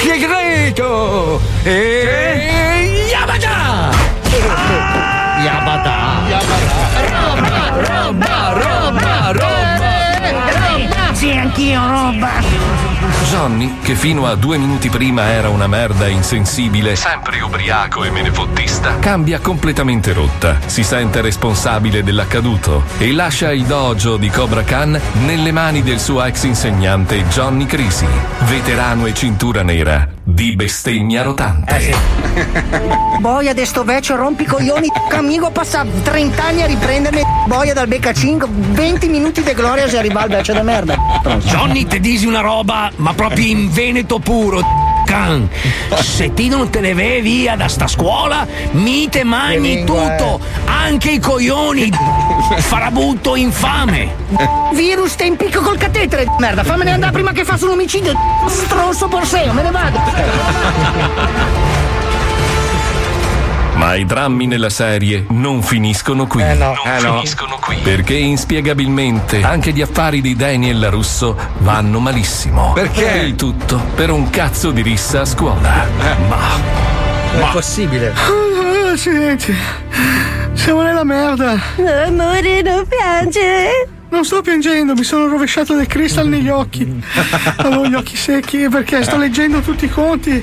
[0.00, 1.40] segreto!
[1.64, 3.08] E...
[3.10, 3.90] Yamada!
[5.42, 6.18] Yabata.
[7.88, 11.12] Roba, roba, roba!
[11.14, 12.49] Sì, anch'io, roba!
[13.30, 18.98] Johnny, che fino a due minuti prima era una merda insensibile, sempre ubriaco e menefottista,
[18.98, 25.52] cambia completamente rotta, si sente responsabile dell'accaduto e lascia il dojo di Cobra Khan nelle
[25.52, 28.08] mani del suo ex insegnante Johnny Crisi,
[28.46, 31.94] veterano e cintura nera di bestemmia rotante.
[33.20, 39.08] Boia de sto vecchio rompicoglioni amico passa 30 anni a riprendermi boia dal beccacin 20
[39.08, 40.96] minuti di gloria se arriva al vecchio da merda
[41.40, 44.62] Johnny ti disi una roba, ma proprio in veneto puro.
[45.10, 45.48] Can.
[45.98, 51.10] Se ti non te ne vai via da sta scuola, mi te mangi tutto, anche
[51.10, 51.90] i coglioni.
[52.58, 54.14] Farabutto infame.
[54.72, 58.14] virus te impicco col catetere merda fammene andare prima che faccia un omicidio
[58.46, 59.98] stronzo borseo me ne vado
[63.80, 66.42] Ma i drammi nella serie non finiscono qui.
[66.42, 66.74] Eh no.
[66.84, 67.14] Non Eh no.
[67.14, 67.76] finiscono qui.
[67.82, 72.72] Perché inspiegabilmente anche gli affari di Daniel Russo vanno malissimo.
[72.74, 73.06] Perché?
[73.24, 75.86] Il tutto per un cazzo di rissa a scuola.
[76.28, 76.38] Ma
[77.32, 78.12] Non è possibile.
[78.92, 79.56] Accidenti.
[80.52, 81.58] Siamo nella merda.
[82.04, 83.88] Amore, non piangere.
[84.10, 86.86] Non sto piangendo, mi sono rovesciato del cristal negli occhi.
[87.56, 90.42] Avevo gli occhi secchi perché sto leggendo tutti i conti.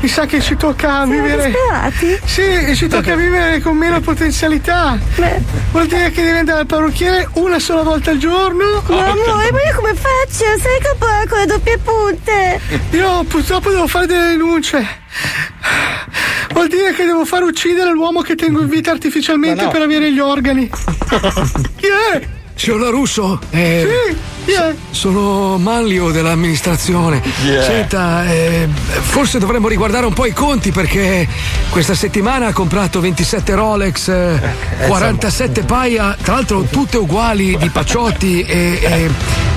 [0.00, 1.52] Mi sa che ci tocca vivere.
[2.24, 4.98] Sì, ci tocca vivere con meno potenzialità.
[5.72, 8.82] Vuol dire che devi andare al parrucchiere una sola volta al giorno.
[8.88, 10.44] Ma amore, ma io come faccio?
[10.60, 12.60] Che poi con le doppie punte.
[12.92, 14.86] Io purtroppo devo fare delle denunce.
[16.52, 19.70] Vuol dire che devo far uccidere l'uomo che tengo in vita artificialmente no.
[19.70, 20.68] per avere gli organi.
[21.76, 22.38] Chi è?
[22.60, 23.40] Signor La Russo?
[23.48, 23.88] Eh,
[24.44, 24.74] Sì, è?
[24.90, 27.22] Sono Manlio dell'amministrazione.
[27.42, 27.62] Yeah.
[27.62, 28.68] Senta, eh,
[29.00, 31.26] forse dovremmo riguardare un po' i conti perché
[31.70, 34.40] questa settimana ha comprato 27 Rolex, eh,
[34.86, 38.78] 47 paia, tra l'altro tutte uguali di Pacciotti e.
[38.82, 39.10] e,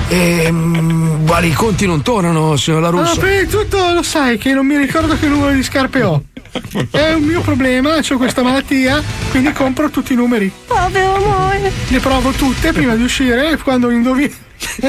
[0.08, 3.18] e uguali i conti non tornano, signor La Russo.
[3.18, 6.22] prima di tutto lo sai che non mi ricordo che numero di scarpe ho.
[6.90, 10.50] È un mio problema, ho questa malattia, quindi compro tutti i numeri.
[10.66, 11.72] Povero amore.
[11.88, 14.42] Le provo tutte prima di uscire e quando indovino.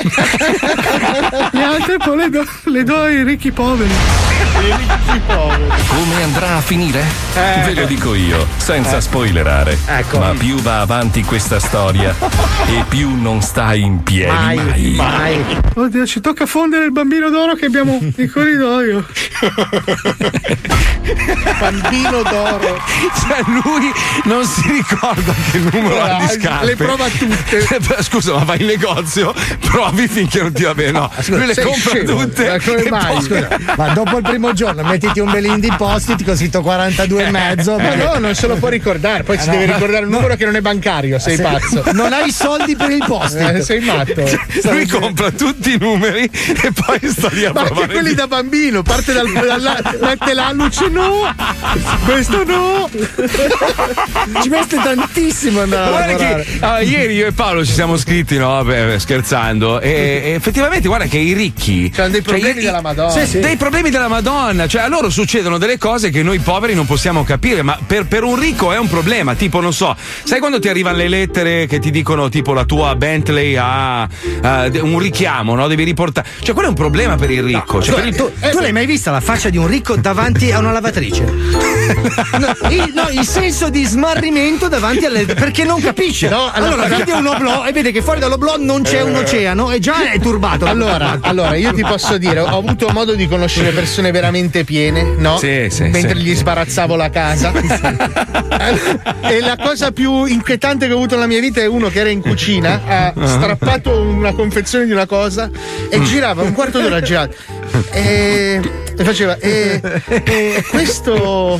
[1.52, 4.35] Le altre poi le do, le do ai ricchi poveri.
[5.88, 7.04] Come andrà a finire?
[7.36, 7.62] Eh.
[7.66, 9.02] Ve lo dico io, senza Eh.
[9.02, 9.78] spoilerare.
[9.86, 10.20] Ecco.
[10.20, 12.14] Ma più va avanti questa storia
[12.68, 15.44] e più non sta in piedi mai.
[15.74, 19.06] Oddio, ci tocca fondere il bambino d'oro che abbiamo in corridoio.
[21.60, 22.82] Bambino d'oro.
[23.20, 23.92] Cioè, lui
[24.24, 26.76] non si ricorda che numero ha di Le scarpe.
[26.76, 27.68] prova tutte.
[28.04, 30.92] Scusa, ma vai in negozio, provi finché non ti va bene.
[30.92, 32.16] No, lui le compra scemo?
[32.26, 32.48] tutte.
[32.50, 33.14] Ma come mai?
[33.14, 37.26] poi- Scusa, ma dopo il primo giorno mettiti un bel indie post così to 42
[37.26, 37.78] e mezzo.
[37.78, 39.24] Ma no, non se lo può ricordare.
[39.24, 39.74] Poi si Eh, deve no.
[39.74, 41.20] ricordare un numero che non è bancario.
[41.20, 41.84] Sei Se- pazzo.
[41.94, 43.36] Non hai i soldi per il post.
[43.36, 44.24] Eh, sei matto.
[44.64, 48.82] Lui compra tutti i numeri e poi sta lì a Ma anche quelli da bambino,
[48.82, 51.34] parte dal, dalla, mette l'alluce, no,
[52.06, 52.90] questo no.
[54.42, 56.44] Ci mette tantissimo andare a lavorare.
[56.44, 58.48] che ah, ieri io e Paolo ci siamo scritti, no?
[58.64, 59.80] Vabbè, scherzando.
[59.82, 61.90] E, e effettivamente, guarda che i ricchi.
[61.90, 63.10] C'hanno dei cioè, problemi i- della Madonna.
[63.12, 63.40] Sì, sì.
[63.40, 64.15] Dei problemi della Madonna.
[64.68, 67.62] Cioè, a loro succedono delle cose che noi poveri non possiamo capire.
[67.62, 69.36] Ma per, per un ricco è un problema.
[69.36, 72.96] Tipo, non so, sai quando ti arrivano le lettere che ti dicono, tipo, la tua
[72.96, 74.08] Bentley ha
[74.42, 75.68] ha un richiamo, no?
[75.68, 76.28] Devi riportare.
[76.42, 77.82] Cioè, quello è un problema per il ricco.
[77.82, 80.60] Cioè, Tu, il- tu- tu l'hai mai vista la faccia di un ricco davanti a
[80.60, 81.24] una lavatrice?
[82.36, 85.26] No, il, no, il senso di smarrimento davanti alle.
[85.26, 86.28] perché non capisce.
[86.30, 89.72] No, allora- allora, vede un oblò e vede che fuori dall'oblò non c'è un oceano
[89.72, 90.66] e già è turbato.
[90.66, 95.38] Allora, allora, io ti posso dire, ho avuto modo di conoscere persone veramente piene, no?
[95.38, 96.22] Sì, sì, Mentre sì.
[96.24, 97.52] gli sbarazzavo la casa.
[99.22, 102.10] e la cosa più inquietante che ho avuto nella mia vita è uno che era
[102.10, 105.50] in cucina, ha strappato una confezione di una cosa
[105.90, 107.36] e girava un quarto d'ora girato.
[107.92, 108.62] E,
[108.98, 111.60] e faceva, e, e questo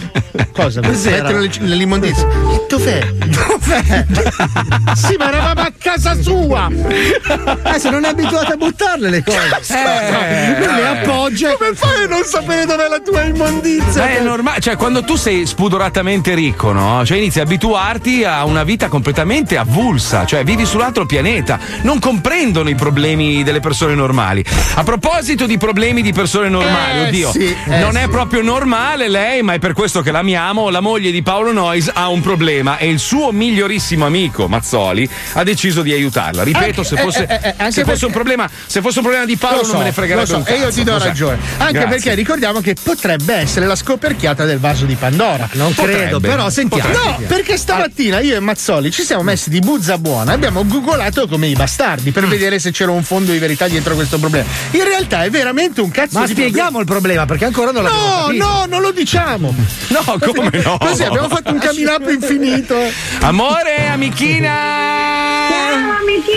[0.52, 0.82] cosa?
[0.82, 1.30] Cos'era?
[1.30, 2.26] Mettere le- nell'immondizia.
[2.28, 3.06] E dov'è?
[3.06, 4.06] Dov'è?
[4.96, 6.70] sì, ma eravamo a casa sua!
[6.70, 9.74] Eh, se non è abituato a buttarle le cose.
[9.74, 10.86] Eh, lui le eh.
[10.86, 11.56] appoggia.
[11.58, 14.02] Come fai a non sapere dov'è la tua immondizia?
[14.02, 17.06] Ma è normale, cioè quando tu sei spudoratamente ricco, no?
[17.06, 22.70] Cioè inizi a abituarti a una vita completamente avulsa, cioè vivi sull'altro pianeta, non comprendono
[22.70, 24.44] i problemi delle persone normali.
[24.76, 28.08] A proposito di problemi di persone normali, Eh, oddio, sì, eh, non è sì.
[28.10, 32.08] proprio normale lei, ma è per questo che l'amiamo, la moglie di Paolo Noyes ha
[32.10, 36.44] un problema e il suo migliorissimo amico Mazzoli ha deciso di aiutarla.
[36.44, 39.26] Ripeto, Anche- se fosse, eh, eh, eh, anche se fosse problema, se fosse un problema
[39.26, 40.56] di Paolo Lo so, non me ne fregherebbe so, un cazzo.
[40.56, 41.38] E io ti do ragione.
[41.58, 41.90] Anche Grazie.
[41.90, 45.48] perché ricordiamo che potrebbe essere la scoperchiata del vaso di Pandora.
[45.54, 46.28] Non credo, Potrebbe.
[46.28, 46.90] però sentiamo.
[46.92, 51.28] No, perché stamattina io e Mazzoli ci siamo messi di buzza buona e abbiamo googolato
[51.28, 52.14] come i bastardi Mm.
[52.14, 54.46] per vedere se c'era un fondo di verità dietro questo problema.
[54.72, 58.06] In realtà è veramente un cazzo Ma di spieghiamo il problema perché ancora non l'abbiamo
[58.06, 58.46] No, capito.
[58.46, 59.56] no, non lo diciamo.
[59.88, 60.78] No, come no?
[60.78, 62.76] Così abbiamo fatto un up infinito.
[63.22, 64.54] Amore, amichina!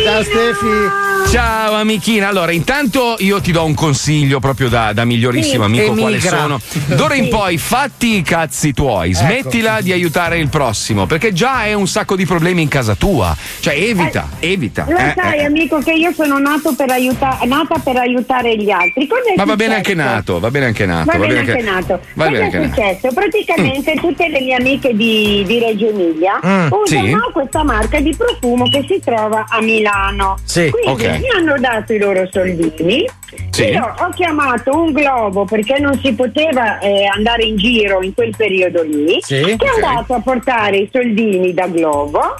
[0.04, 1.06] Ciao Stefi.
[1.30, 5.94] Ciao amichina, allora intanto io ti do un consiglio proprio da, da migliorissimo Sì, amico
[5.94, 6.58] quale sono.
[6.86, 11.74] D'ora in poi fatti i cazzi tuoi, smettila di aiutare il prossimo, perché già hai
[11.74, 13.36] un sacco di problemi in casa tua.
[13.60, 14.86] Cioè evita, evita.
[14.88, 15.44] Lo eh, sai, eh.
[15.44, 19.06] amico, che io sono nato per aiuta- nata per aiutare gli altri.
[19.06, 21.10] Cosa è Ma va bene anche nato, va bene anche nato.
[21.10, 22.00] Va bene anche nato.
[22.14, 23.08] Va Cosa bene è successo?
[23.12, 27.32] Praticamente tutte le mie amiche di, di Reggio Emilia Mm, usano sì.
[27.32, 30.36] questa marca di profumo che si trova a Milano.
[30.44, 31.18] Sì, Quindi ok.
[31.18, 33.08] mi hanno dato i loro soldini.
[33.50, 33.64] Sì.
[33.64, 38.34] Io ho chiamato un globo perché non si poteva eh, andare in giro in quel
[38.36, 39.18] periodo lì.
[39.20, 39.82] Sì, che è ok.
[39.84, 42.36] andato a portare i soldini da globo.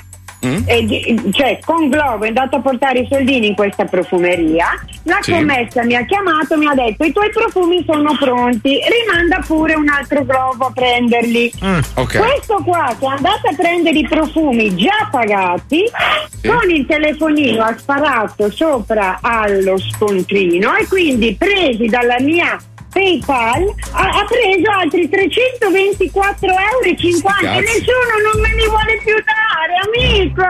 [0.46, 0.62] Mm.
[0.66, 4.66] e cioè con Globo è andato a portare i soldini in questa profumeria,
[5.02, 5.32] la Sì.
[5.32, 9.88] commessa mi ha chiamato, mi ha detto i tuoi profumi sono pronti, rimanda pure un
[9.88, 11.50] altro Globo a prenderli.
[11.94, 12.18] ok.
[12.18, 15.82] Questo qua che è andato a prendere i profumi già pagati,
[16.46, 22.56] con il telefonino ha sparato sopra allo scontrino e quindi presi dalla mia
[22.92, 29.74] PayPal ha, ha preso altri 324,50 euro e nessuno non me li vuole più dare,
[29.86, 30.42] amico!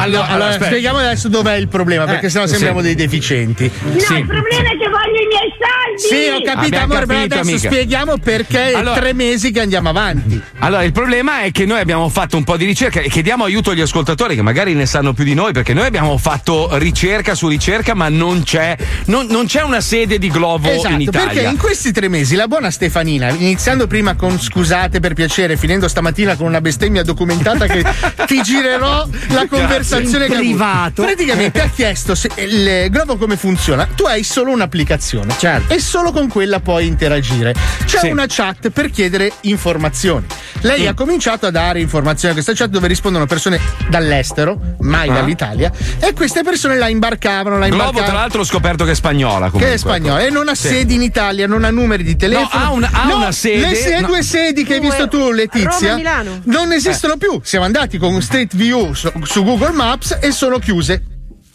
[0.00, 2.52] Allora, allora, spieghiamo adesso dov'è il problema, perché sennò sì.
[2.52, 3.70] sembriamo dei deficienti.
[3.82, 5.98] No, il problema è che voglio i miei soldi!
[5.98, 7.68] Sì, ho capito, Abbiamo amore, però capito, adesso amica.
[7.70, 10.42] spieghiamo perché è Allora- tre mesi che andiamo avanti.
[10.58, 13.70] Allora, il problema è che noi abbiamo fatto un po' di ricerca e chiediamo aiuto
[13.70, 17.48] agli ascoltatori che magari ne sanno più di noi, perché noi abbiamo fatto ricerca su
[17.48, 21.26] ricerca, ma non c'è, non, non c'è una sede di Glovo Esatto, in Italia.
[21.28, 25.88] perché in questi tre mesi la buona Stefanina, iniziando prima con scusate per piacere, finendo
[25.88, 27.82] stamattina con una bestemmia documentata che
[28.26, 31.02] ti girerò la conversazione che privato.
[31.02, 33.88] Praticamente ha chiesto se il Globo come funziona.
[33.94, 35.34] Tu hai solo un'applicazione
[35.68, 37.54] e solo con quella puoi interagire.
[37.86, 38.08] C'è Sì.
[38.10, 40.26] una chat per chiedere informazioni.
[40.60, 40.88] Lei Mm.
[40.88, 45.14] ha cominciato a dare informazioni a questa chat dove rispondono persone dall'estero, mai Ah.
[45.14, 48.06] dall'Italia, e queste persone la imbarcavano, la Globo, imbarcavano.
[48.12, 49.46] tra l'altro, ho scoperto che è spagnola.
[49.46, 50.68] Comunque, Che è spagnola e non ha Sì.
[50.68, 52.48] sedi in Italia, non ha numeri di telefono.
[52.64, 54.06] No, ha una- ha No, una sede- Le se- no.
[54.08, 57.40] due sedi che hai visto tu, Letizia, Roma non esistono più.
[57.42, 61.02] Siamo andati con Street View su, su Google Maps e sono chiuse.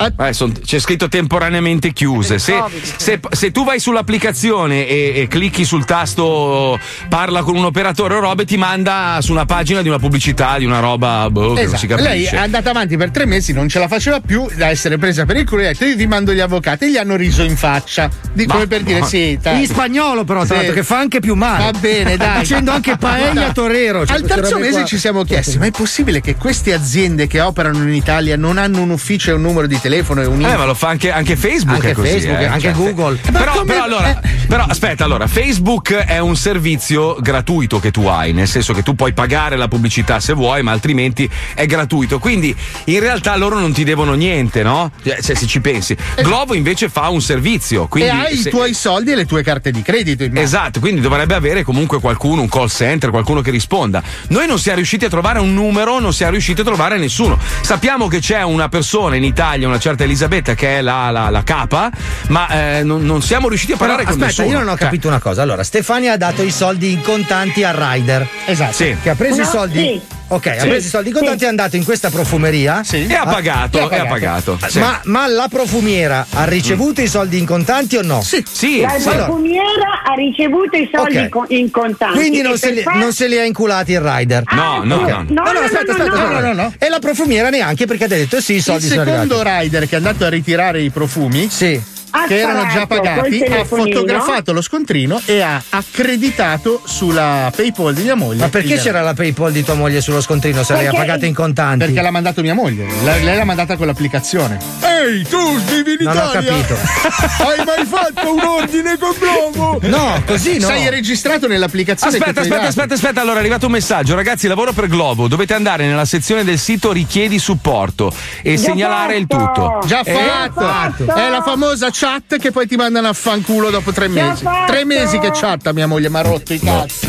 [0.02, 2.40] Ah, Eh, son- c'è scritto temporaneamente chiuse.
[2.40, 2.56] Se,
[2.98, 8.20] se- se tu vai sull'applicazione e, e clicchi sul tasto parla con un operatore o
[8.20, 11.78] robe, ti manda su una pagina di una pubblicità, di una roba boh, che non
[11.78, 12.02] si Esatto.
[12.02, 12.36] Lei capisce.
[12.36, 15.36] è andata avanti per tre mesi, non ce la faceva più da essere presa per
[15.36, 17.58] il culo e ha detto io vi mando gli avvocati e gli hanno riso in
[17.58, 18.10] faccia.
[18.32, 19.38] Di- Ma- come per dire ma- sì.
[19.44, 20.54] In spagnolo, però, tra Sì.
[20.54, 21.72] l'altro, che fa anche più male.
[21.72, 22.38] Va bene, dai.
[22.40, 24.06] Facendo anche paella torero.
[24.06, 24.86] cioè Al terzo mese qua.
[24.86, 28.82] ci siamo chiesti: ma è possibile che queste aziende che operano in Italia non hanno
[28.82, 31.36] un ufficio e un numero di telefono e un Eh, ma lo fa anche, anche
[31.36, 31.75] Facebook.
[31.75, 32.45] Anche è così, Facebook, eh.
[32.45, 33.19] anche Google.
[33.32, 38.47] Però, però, allora, però, aspetta, allora, Facebook è un servizio gratuito che tu hai, nel
[38.47, 42.19] senso che tu puoi pagare la pubblicità se vuoi, ma altrimenti è gratuito.
[42.19, 44.91] Quindi in realtà loro non ti devono niente, no?
[45.04, 45.95] Cioè, se ci pensi.
[46.21, 47.88] Globo invece fa un servizio.
[47.88, 50.23] Quindi e hai se- i tuoi soldi e le tue carte di credito.
[50.23, 50.45] immagino.
[50.45, 54.02] Esatto, quindi dovrebbe avere comunque qualcuno, un call center, qualcuno che risponda.
[54.30, 57.38] Noi non siamo riusciti a trovare un numero, non siamo riusciti a trovare nessuno.
[57.62, 61.44] Sappiamo che c'è una persona in Italia, una certa Elisabetta, che è la, la- la
[61.44, 61.89] capa,
[62.28, 64.58] ma eh, non, non siamo riusciti a Però, parlare con aspetta, nessuno.
[64.60, 65.42] io non ho Cioè, capito una cosa.
[65.42, 68.28] Allora, Stefania ha dato i soldi in contanti al rider.
[68.46, 68.74] Esatto.
[68.74, 68.96] Sì.
[69.02, 69.80] Che ha preso No, i soldi.
[69.80, 70.02] sì.
[70.32, 70.68] Ok, ha Sì.
[70.68, 72.84] preso i soldi in contanti, è andato in questa profumeria.
[72.92, 74.60] E ha pagato, e e ha pagato.
[74.68, 74.78] Sì.
[74.80, 78.22] Ma, ma la profumiera ha ricevuto i soldi in contanti o no?
[78.22, 78.44] Sì.
[78.50, 79.10] Sì, La sì.
[79.10, 81.30] profumiera ha ricevuto i soldi Ok.
[81.30, 82.18] co- in contanti.
[82.18, 84.44] Quindi non se, li, far- non se li ha inculati il rider.
[84.52, 85.08] No, no, no.
[85.08, 86.39] No, no, no, aspetta, no, aspetta, no, aspetta.
[86.42, 86.74] no, no.
[86.78, 89.63] E la profumiera neanche perché ha detto sì, i Il soldi sono secondo arrivati.
[89.63, 91.82] rider che è andato a ritirare i profumi, Sì.
[92.12, 98.04] Ha che erano già pagati, ha fotografato lo scontrino e ha accreditato sulla PayPal di
[98.04, 98.39] mia moglie.
[98.41, 101.34] Ma perché il- c'era la PayPal di tua moglie sullo scontrino se Perché- pagato in
[101.34, 101.86] contanti?
[101.86, 102.88] Perché l'ha mandato mia moglie.
[103.04, 104.58] La- lei l'ha mandata con l'applicazione.
[104.82, 106.52] Ehi, tu vivi in Non ho Italia?
[106.52, 106.74] capito.
[107.43, 109.80] Hai mai fatto un ordine con Globo?
[109.84, 110.67] No, così no.
[110.67, 112.17] Sei registrato nell'applicazione.
[112.17, 113.22] Aspetta, aspetta, aspetta, aspetta.
[113.22, 114.15] Allora è arrivato un messaggio.
[114.15, 115.28] Ragazzi, lavoro per Globo.
[115.28, 119.62] Dovete andare nella sezione del sito richiedi supporto e Già segnalare il fatto.
[119.80, 119.88] tutto.
[119.88, 120.62] Già Eh, fatto.
[120.62, 121.15] fatto.
[121.15, 124.43] È la famosa chat che poi ti mandano a fanculo dopo tre mesi.
[124.65, 127.08] Tre mesi che chatta mia moglie mi ha rotto i cazzi.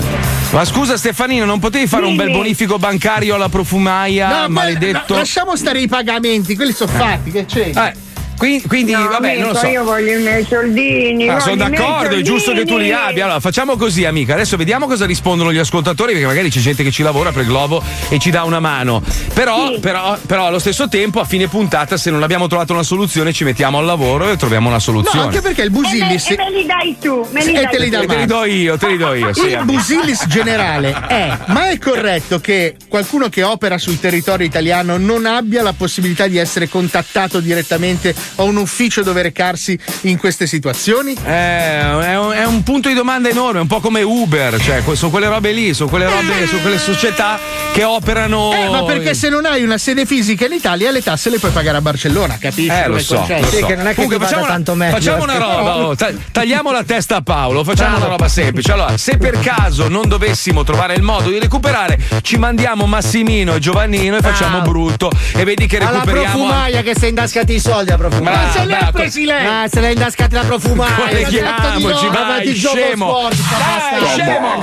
[0.50, 5.12] Ma scusa Stefanino, non potevi fare un bel bonifico bancario alla profumaia, No, ma- maledetto?
[5.14, 7.70] no, lasciamo stare i pagamenti, quelli sono fatti, che c'è?
[7.72, 7.94] Eh,
[8.40, 9.66] quindi, quindi, No, vabbè, non lo amico, so.
[9.66, 11.28] Io voglio i miei soldini.
[11.28, 13.24] Ah, voglio sono d'accordo, è giusto che tu li abbia.
[13.24, 14.32] Allora, facciamo così, amica.
[14.32, 17.82] Adesso vediamo cosa rispondono gli ascoltatori, perché magari c'è gente che ci lavora per Globo
[18.08, 19.02] e ci dà una mano.
[19.34, 19.80] Però, Sì.
[19.80, 23.44] però, però allo stesso tempo, a fine puntata, se non abbiamo trovato una soluzione, ci
[23.44, 25.26] mettiamo al lavoro e troviamo una No, soluzione.
[25.26, 26.30] anche perché il E me, Busillis.
[26.30, 27.96] e me li dai tu, me li E dai te li tu.
[27.96, 29.34] dai E te li do io, te li do io.
[29.34, 34.96] Sì, Il Busillis generale è: ma è corretto che qualcuno che opera sul territorio italiano
[34.96, 40.46] non abbia la possibilità di essere contattato direttamente o un ufficio dove recarsi in queste
[40.46, 41.14] situazioni?
[41.24, 45.10] Eh, è, un, è un punto di domanda enorme, un po' come Uber, cioè sono
[45.10, 47.38] quelle robe lì, sono quelle robe, sono quelle società
[47.72, 48.52] che operano.
[48.52, 51.50] Eh, ma perché se non hai una sede fisica in Italia le tasse le puoi
[51.52, 52.68] pagare a Barcellona, capisci?
[52.70, 53.66] Eh, lo so, lo so.
[53.66, 56.70] che non è che Comunque, facciamo, una, tanto meglio, facciamo una roba, oh, ta- tagliamo
[56.72, 58.72] la testa a Paolo, facciamo una roba semplice.
[58.72, 63.58] Allora, se per caso non dovessimo trovare il modo di recuperare, ci mandiamo Massimino e
[63.58, 64.62] Giovannino e facciamo Ah.
[64.62, 66.22] brutto e vedi che recuperiamo.
[66.32, 68.19] profumaia che si è indascati i soldi a profumaia.
[68.20, 68.92] Bravo, Ma se l'ha bravo.
[68.92, 69.46] presi lei?
[69.46, 70.94] Ah, se l'ha indascati la profumaia.
[70.94, 73.28] Colleghiamoci, Ma vai, scemo.
[73.28, 74.62] Dai, scemo.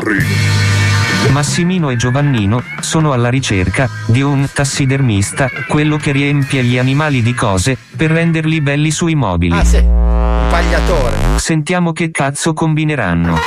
[1.32, 7.34] Massimino e Giovannino sono alla ricerca di un tassidermista, quello che riempie gli animali di
[7.34, 9.58] cose per renderli belli sui mobili.
[9.58, 9.78] Ah, sì.
[9.78, 11.15] Un pagliatore.
[11.36, 13.38] Sentiamo che cazzo combineranno.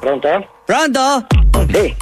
[0.00, 0.48] Pronto?
[0.66, 1.26] Pronto?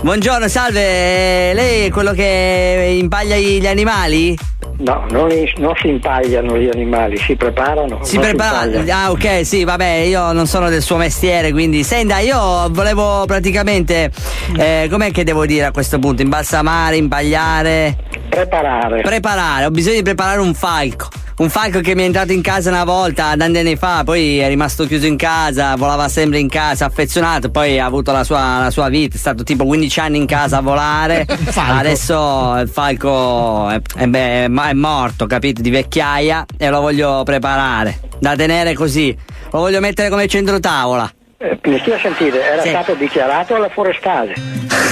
[0.03, 1.53] Buongiorno, salve.
[1.53, 4.37] Lei è quello che impaglia gli animali?
[4.79, 8.01] No, non, non si impagliano gli animali, si preparano.
[8.03, 8.65] Si non prepara.
[8.65, 9.07] impagliano.
[9.07, 11.85] ah, ok, sì, vabbè, io non sono del suo mestiere, quindi.
[11.85, 14.11] Senta, io volevo praticamente.
[14.57, 16.23] eh, com'è che devo dire a questo punto?
[16.23, 17.97] Imbalsamare, impagliare?
[18.31, 19.03] Preparare.
[19.03, 21.09] Preparare, ho bisogno di preparare un falco.
[21.37, 24.47] Un falco che mi è entrato in casa una volta, tanti anni fa, poi è
[24.47, 28.71] rimasto chiuso in casa, volava sempre in casa, affezionato, poi ha avuto la sua, la
[28.71, 31.25] sua vita, è stato tipo 15 anni in casa a volare.
[31.27, 31.73] Falco.
[31.73, 38.01] Adesso il falco è, è- è- è morto, capito, di vecchiaia e lo voglio preparare.
[38.21, 39.17] Da tenere così.
[39.51, 41.11] Lo voglio mettere come centro tavola.
[41.45, 42.69] Eh, mi stia a sentire, era Sì.
[42.71, 44.33] stato dichiarato alla forestale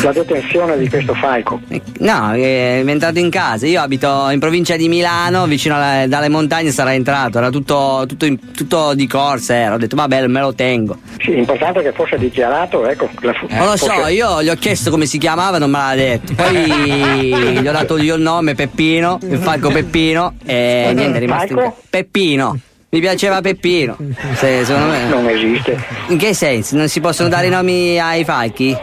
[0.03, 1.61] la detenzione di questo falco.
[2.01, 3.67] No, è entrato in casa.
[3.67, 7.39] Io abito in provincia di Milano, vicino alle, dalle montagne sarà entrato.
[7.39, 9.55] Era tutto, tutto, in- tutto di corsa.
[9.55, 9.75] Era.
[9.75, 10.99] Ho detto, vabbè, me lo tengo.
[11.21, 13.09] Sì, l'importante è che fosse dichiarato, ecco.
[13.21, 15.95] La, Non lo so, fosse- io gli ho chiesto come si chiamava, non me l'ha
[15.95, 16.35] detto.
[16.35, 21.53] Poi gli ho dato io il nome, Peppino, il falco Peppino, e niente, è rimasto
[21.53, 21.71] in Falco?
[21.71, 21.87] casa.
[21.89, 22.59] Peppino.
[22.95, 23.97] Mi piaceva Peppino.
[24.35, 25.09] Se- secondo me.
[25.09, 25.83] Non esiste.
[26.09, 26.77] In che senso?
[26.77, 28.77] Non si possono dare i nomi ai falchi?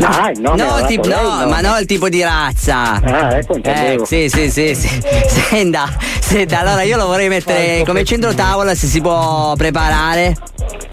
[0.00, 1.48] Ah, il nome no, tipo- lei, no, no.
[1.48, 3.00] ma no il tipo di razza.
[3.02, 4.02] Ah, ecco, intendevo.
[4.04, 4.88] Eh, sì, sì, sì, sì.
[5.28, 5.88] Senta,
[6.20, 10.36] senta, allora io lo vorrei mettere come centro tavola se si può preparare.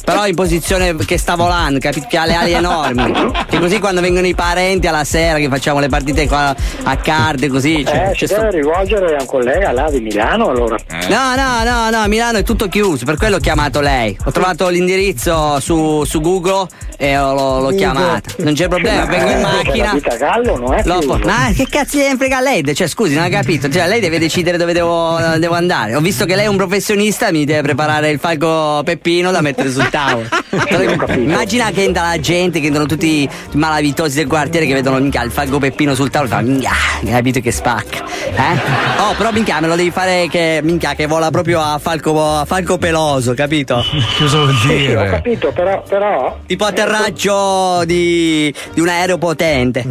[0.04, 2.08] Però in posizione che sta volando, capito?
[2.10, 3.32] Che ha le ali enormi.
[3.48, 7.48] Che così quando vengono i parenti alla sera che facciamo le partite qua a carte
[7.48, 7.84] così.
[7.86, 10.78] c'è- Eh, c'è si sto- deve rivolgere a un collega là di Milano allora.
[11.10, 14.18] No, no, no, no, Milano è tutto chiuso, per quello ho chiamato lei.
[14.26, 16.66] Ho trovato l'indirizzo su, su Google
[16.98, 18.32] e l'ho, l'ho chiamata.
[18.38, 20.00] Non c'è problema, Sì, vengo in eh, macchina.
[20.04, 22.76] la gallo non è po- Ma che cazzo gliene frega a lei?
[22.76, 23.70] Cioè, scusi, non ha capito.
[23.70, 25.96] Cioè, lei deve decidere dove devo, devo andare.
[25.96, 29.72] Ho visto che lei è un professionista, mi deve preparare il falco Peppino da mettere
[29.72, 30.28] sul tavolo.
[31.16, 35.24] Immagina che entra la gente, che entrano tutti i malavitosi del quartiere che vedono minchia
[35.24, 36.72] il falco Peppino sul tavolo fanno minchia,
[37.04, 38.04] hai capito che spacca.
[38.30, 39.02] Eh?
[39.02, 42.46] Oh, però minchia, me lo devi fare che minchia che vola proprio a falco, a
[42.46, 43.84] falco peloso, capito?
[44.18, 49.86] Cosa vuol Sì, sì, ho capito, però, però Tipo atterraggio di, di un aereo potente.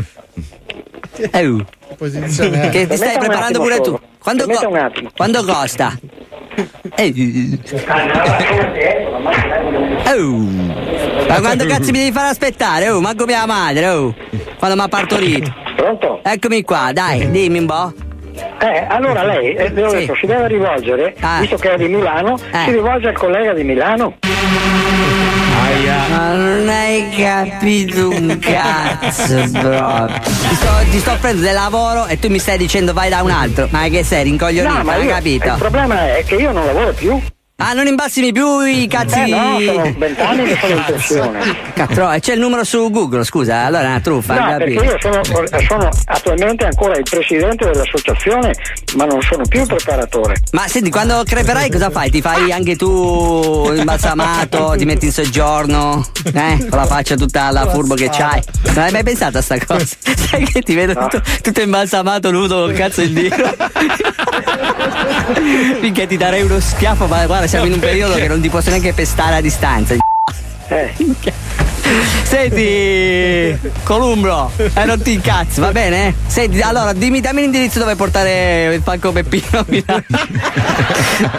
[1.32, 1.64] Eh, uh.
[1.96, 2.68] Posizione.
[2.68, 3.98] Che ti stai Permetta preparando pure solo.
[3.98, 4.00] tu.
[4.18, 5.10] Quando, Permetta co- un attimo.
[5.44, 5.98] costa?
[6.96, 7.12] Eh,
[10.20, 11.26] oh.
[11.28, 12.88] Ma quando cazzo mi devi fare aspettare?
[12.90, 14.14] Oh, manco mia madre, oh.
[14.58, 15.52] Quando mi ha partorito.
[15.76, 16.20] Pronto?
[16.24, 17.92] Eccomi qua, dai, dimmi un po'.
[18.60, 19.72] Eh, allora lei, eh, Sì.
[19.74, 21.40] detto, si deve rivolgere, Ah.
[21.40, 22.64] visto che è di Milano, Eh.
[22.64, 24.14] si rivolge al collega di Milano.
[26.08, 30.06] Ma non hai capito un cazzo, bro.
[30.22, 33.30] Ti sto, ti sto offrendo del lavoro e tu mi stai dicendo vai da un
[33.30, 33.68] altro.
[33.70, 35.46] Ma che sei, rincoglionito, No, ma hai io- capito?
[35.48, 37.20] il problema è che io non lavoro più.
[37.60, 41.40] Ah, non imbassimi più i cazzi Eh no, sono vent'anni che sono in pensione.
[42.14, 45.20] E c'è il numero su Google, scusa, allora è una truffa, No, perché io sono,
[45.24, 48.54] sono attualmente ancora il presidente dell'associazione,
[48.94, 50.36] ma non sono più il preparatore.
[50.52, 52.10] Ma senti, quando creperai cosa fai?
[52.10, 56.64] Ti fai anche tu imbalsamato, ti metti in soggiorno, eh?
[56.68, 58.40] Con la faccia tutta alla furbo che c'hai.
[58.72, 59.84] Non hai mai pensato a sta cosa?
[60.28, 63.56] Sai che ti vedo tutto, tutto imbalsamato, nudo, cazzo in dito.
[65.80, 68.68] Finché ti darei uno schiaffo, ma guarda, siamo in un periodo che non ti posso
[68.68, 69.94] neanche pestare a distanza.
[70.68, 70.94] Eh.
[72.22, 76.14] Senti, Columbro, eh, non ti incazzi, va bene?
[76.26, 80.04] Senti, allora dimmi, dammi l'indirizzo dove portare il falco Peppino a Milano.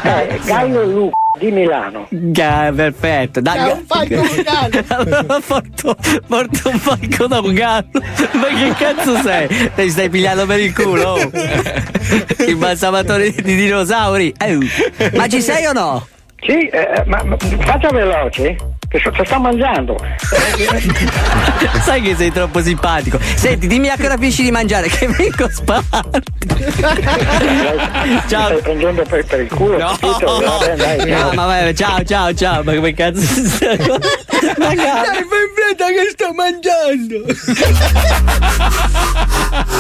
[0.02, 2.08] Eh, Gallo Luca di Milano.
[2.10, 3.70] Ga- perfetto, dai.
[3.70, 4.14] È un falco
[5.34, 5.96] un porto,
[6.28, 7.88] porto un falco da un gallo.
[7.94, 9.48] Ma che cazzo sei?
[9.74, 11.14] Ti stai pigliando per il culo?
[11.14, 11.32] oh.
[12.46, 14.34] Il balsamatore di dinosauri.
[14.38, 16.08] Eh, Ma ci sei o no?
[16.42, 18.56] Sì, eh, ma, ma faccia veloce,
[18.88, 19.98] che so, sto mangiando.
[21.84, 23.20] Sai che sei troppo simpatico.
[23.36, 26.28] Senti, dimmi a che ora finisci di mangiare, che vengo a spararti.
[28.28, 28.48] Ciao.
[28.48, 30.40] Stai prendendo per, per il culo, No, capito?
[30.40, 31.34] Vabbè, dai, no, ciao.
[31.34, 32.64] ma vai, ciao, ciao, ciao.
[32.64, 33.78] Ma come cazzo stai?
[34.58, 37.26] Ma dai, fai in fretta che sto mangiando.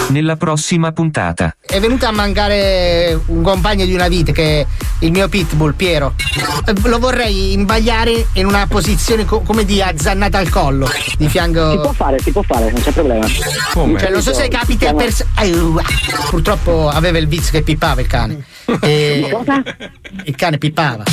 [0.10, 1.56] Nella prossima puntata.
[1.66, 4.66] È venuto a mancare un compagno di una vita che è
[5.00, 6.14] il mio pitbull Piero.
[6.66, 11.72] Eh, Lo vorrei imbagliare in una posizione co- come di azzannata al collo, di fianco.
[11.72, 13.28] Si può fare, si può fare, non c'è problema.
[13.28, 15.14] Cioè, non so se capita per.
[16.30, 18.44] Purtroppo aveva il vizio che pippava il cane.
[18.82, 19.36] E...
[20.26, 21.04] Il cane pippava.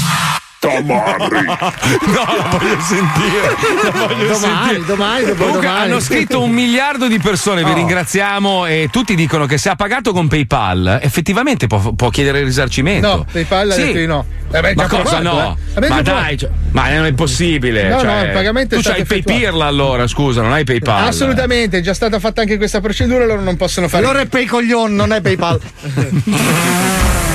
[0.59, 1.45] Tamarri.
[2.07, 3.57] No, la voglio sentire.
[3.83, 4.85] La voglio Domani, sentire.
[4.85, 5.83] domani, dopo Comunque, domani.
[5.85, 7.75] hanno scritto un miliardo di persone, vi Oh.
[7.75, 12.47] ringraziamo e tutti dicono che se ha pagato con PayPal effettivamente può, può chiedere il
[12.47, 13.07] risarcimento.
[13.09, 13.83] No, PayPal ha Sì.
[13.87, 14.25] detto di no.
[14.53, 15.57] Eh ma cosa provato, no?
[15.59, 15.77] eh.
[15.77, 17.88] Abbiamo Ma dai, cioè, ma non è possibile.
[17.88, 19.40] No, cioè, no, il pagamento è tu stato c'hai effettuato.
[19.40, 21.07] PayPal allora, scusa, non hai PayPal.
[21.09, 24.05] Assolutamente, è già stata fatta anche questa procedura, loro non possono fare.
[24.05, 25.61] Allora è PayCoglion, non è PayPal.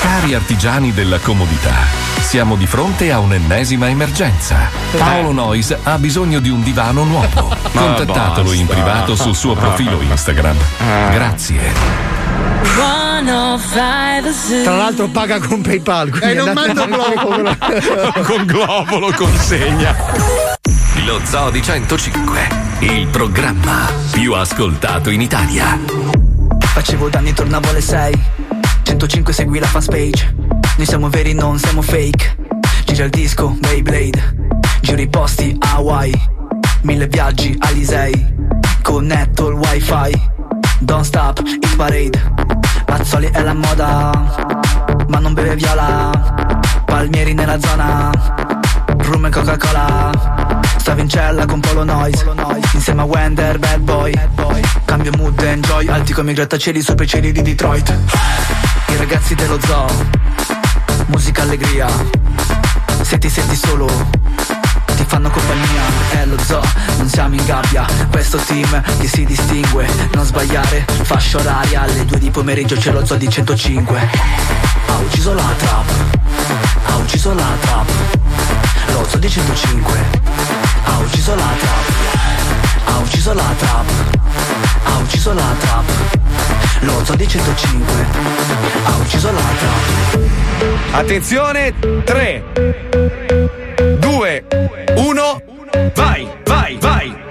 [0.00, 1.74] Cari artigiani della comodità,
[2.20, 4.68] siamo di fronte a un'ennesima emergenza.
[4.96, 7.56] Paolo Nois ha bisogno di un divano nuovo.
[7.72, 10.56] Contattatelo in privato sul suo profilo Instagram.
[11.10, 12.18] Grazie.
[14.62, 16.08] Tra l'altro paga con PayPal.
[16.08, 17.56] Eh, quindi non mando globo.
[18.24, 19.94] con globo lo consegna.
[21.04, 22.48] Lo Zoo di 105,
[22.80, 26.19] il programma più ascoltato in Italia.
[26.72, 28.48] Facevo danni, tornavo alle 6
[28.82, 30.34] 105 segui la fanpage
[30.76, 32.36] Noi siamo veri, non siamo fake.
[32.84, 34.48] Gira il disco, Beyblade.
[34.80, 36.12] Giro i posti, Hawaii.
[36.82, 38.34] Mille viaggi, Alisei.
[38.82, 40.28] Connetto il wifi.
[40.80, 42.32] Don't stop, hit parade.
[42.88, 44.10] Mazzoli è la moda
[45.08, 46.10] Ma non beve viola.
[46.84, 48.10] Palmieri nella zona.
[48.98, 50.39] Rum e Coca-Cola
[50.80, 52.24] Stavo in cella con Polo Noise.
[52.72, 54.18] Insieme a Wender, bad boy.
[54.86, 55.86] Cambio mood, enjoy.
[55.88, 57.94] Alti come i grattacieli sopra i cieli di Detroit.
[58.88, 59.86] I ragazzi dello zoo.
[61.08, 61.86] Musica allegria.
[63.02, 63.86] Se ti senti solo
[64.96, 65.82] Ti fanno compagnia.
[66.12, 66.62] È lo zoo,
[66.96, 67.84] non siamo in gabbia.
[68.10, 69.86] Questo team che si distingue.
[70.14, 71.82] Non sbagliare, fascia oraria.
[71.82, 74.08] Alle due di pomeriggio c'è lo zoo di 105
[74.86, 75.90] Ha ucciso la trap.
[76.86, 77.90] Ha ucciso la trap.
[78.92, 80.49] Lo zoo di 105
[80.84, 81.88] ha ucciso la trap.
[82.84, 83.90] Ha ucciso la trap.
[84.84, 85.84] Ha ucciso la trap.
[86.80, 87.92] Lo zoo di 105
[88.84, 90.18] Ha ucciso la trap.
[90.92, 91.74] Attenzione,
[92.04, 92.44] 3,
[93.98, 94.44] 2,
[94.96, 95.42] 1,
[95.94, 97.29] vai, vai, vai.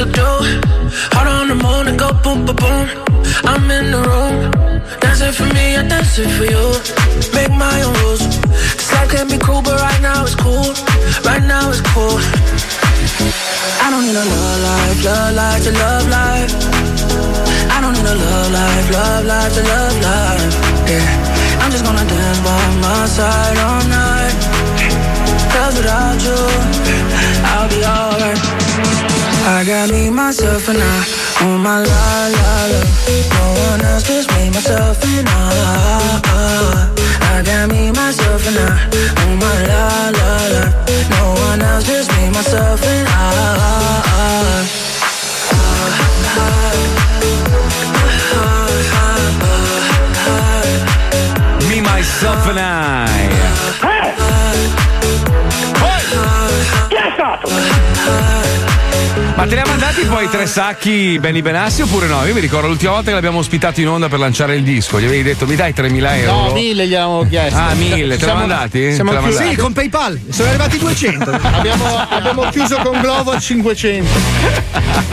[0.00, 0.30] to do.
[1.12, 2.86] Hard on the moon and go boom, boom, boom.
[3.44, 4.34] I'm in the room,
[5.00, 6.66] dancing for me, I dance it for you.
[7.36, 8.24] Make my own rules.
[8.78, 10.72] This life can be cruel, but right now it's cool.
[11.28, 12.16] Right now it's cool.
[13.84, 16.52] I don't need a love life, love life to love life.
[17.68, 20.52] I don't need a love life, love life to love life.
[20.88, 24.36] Yeah, I'm just gonna dance by my side all night.
[25.52, 26.40] Cause without you,
[27.52, 29.19] I'll be alright.
[29.42, 32.80] I got me, myself, and I on my la la la.
[33.34, 36.90] No one else, just me, myself, and I.
[37.22, 38.68] I got me, myself, and I
[39.22, 40.62] on my la la la.
[41.10, 43.10] No one else, just me, myself, and I.
[51.68, 53.29] Me, myself and I.
[59.40, 62.26] Ma te li ha mandati poi tre sacchi Benny Benassi oppure no?
[62.26, 65.06] Io mi ricordo l'ultima volta che l'abbiamo ospitato in onda per lanciare il disco, gli
[65.06, 66.32] avevi detto mi dai 3.000 euro?
[66.48, 67.58] No, mille gli avevamo chiesto.
[67.58, 68.92] Ah, mille, te l'ha Siamo- mandati?
[68.92, 69.48] Siamo Te chiusi-?
[69.48, 70.20] Sì, con PayPal.
[70.28, 71.30] Sono arrivati 200.
[71.30, 74.10] abbiamo, abbiamo chiuso con Glovo a 500.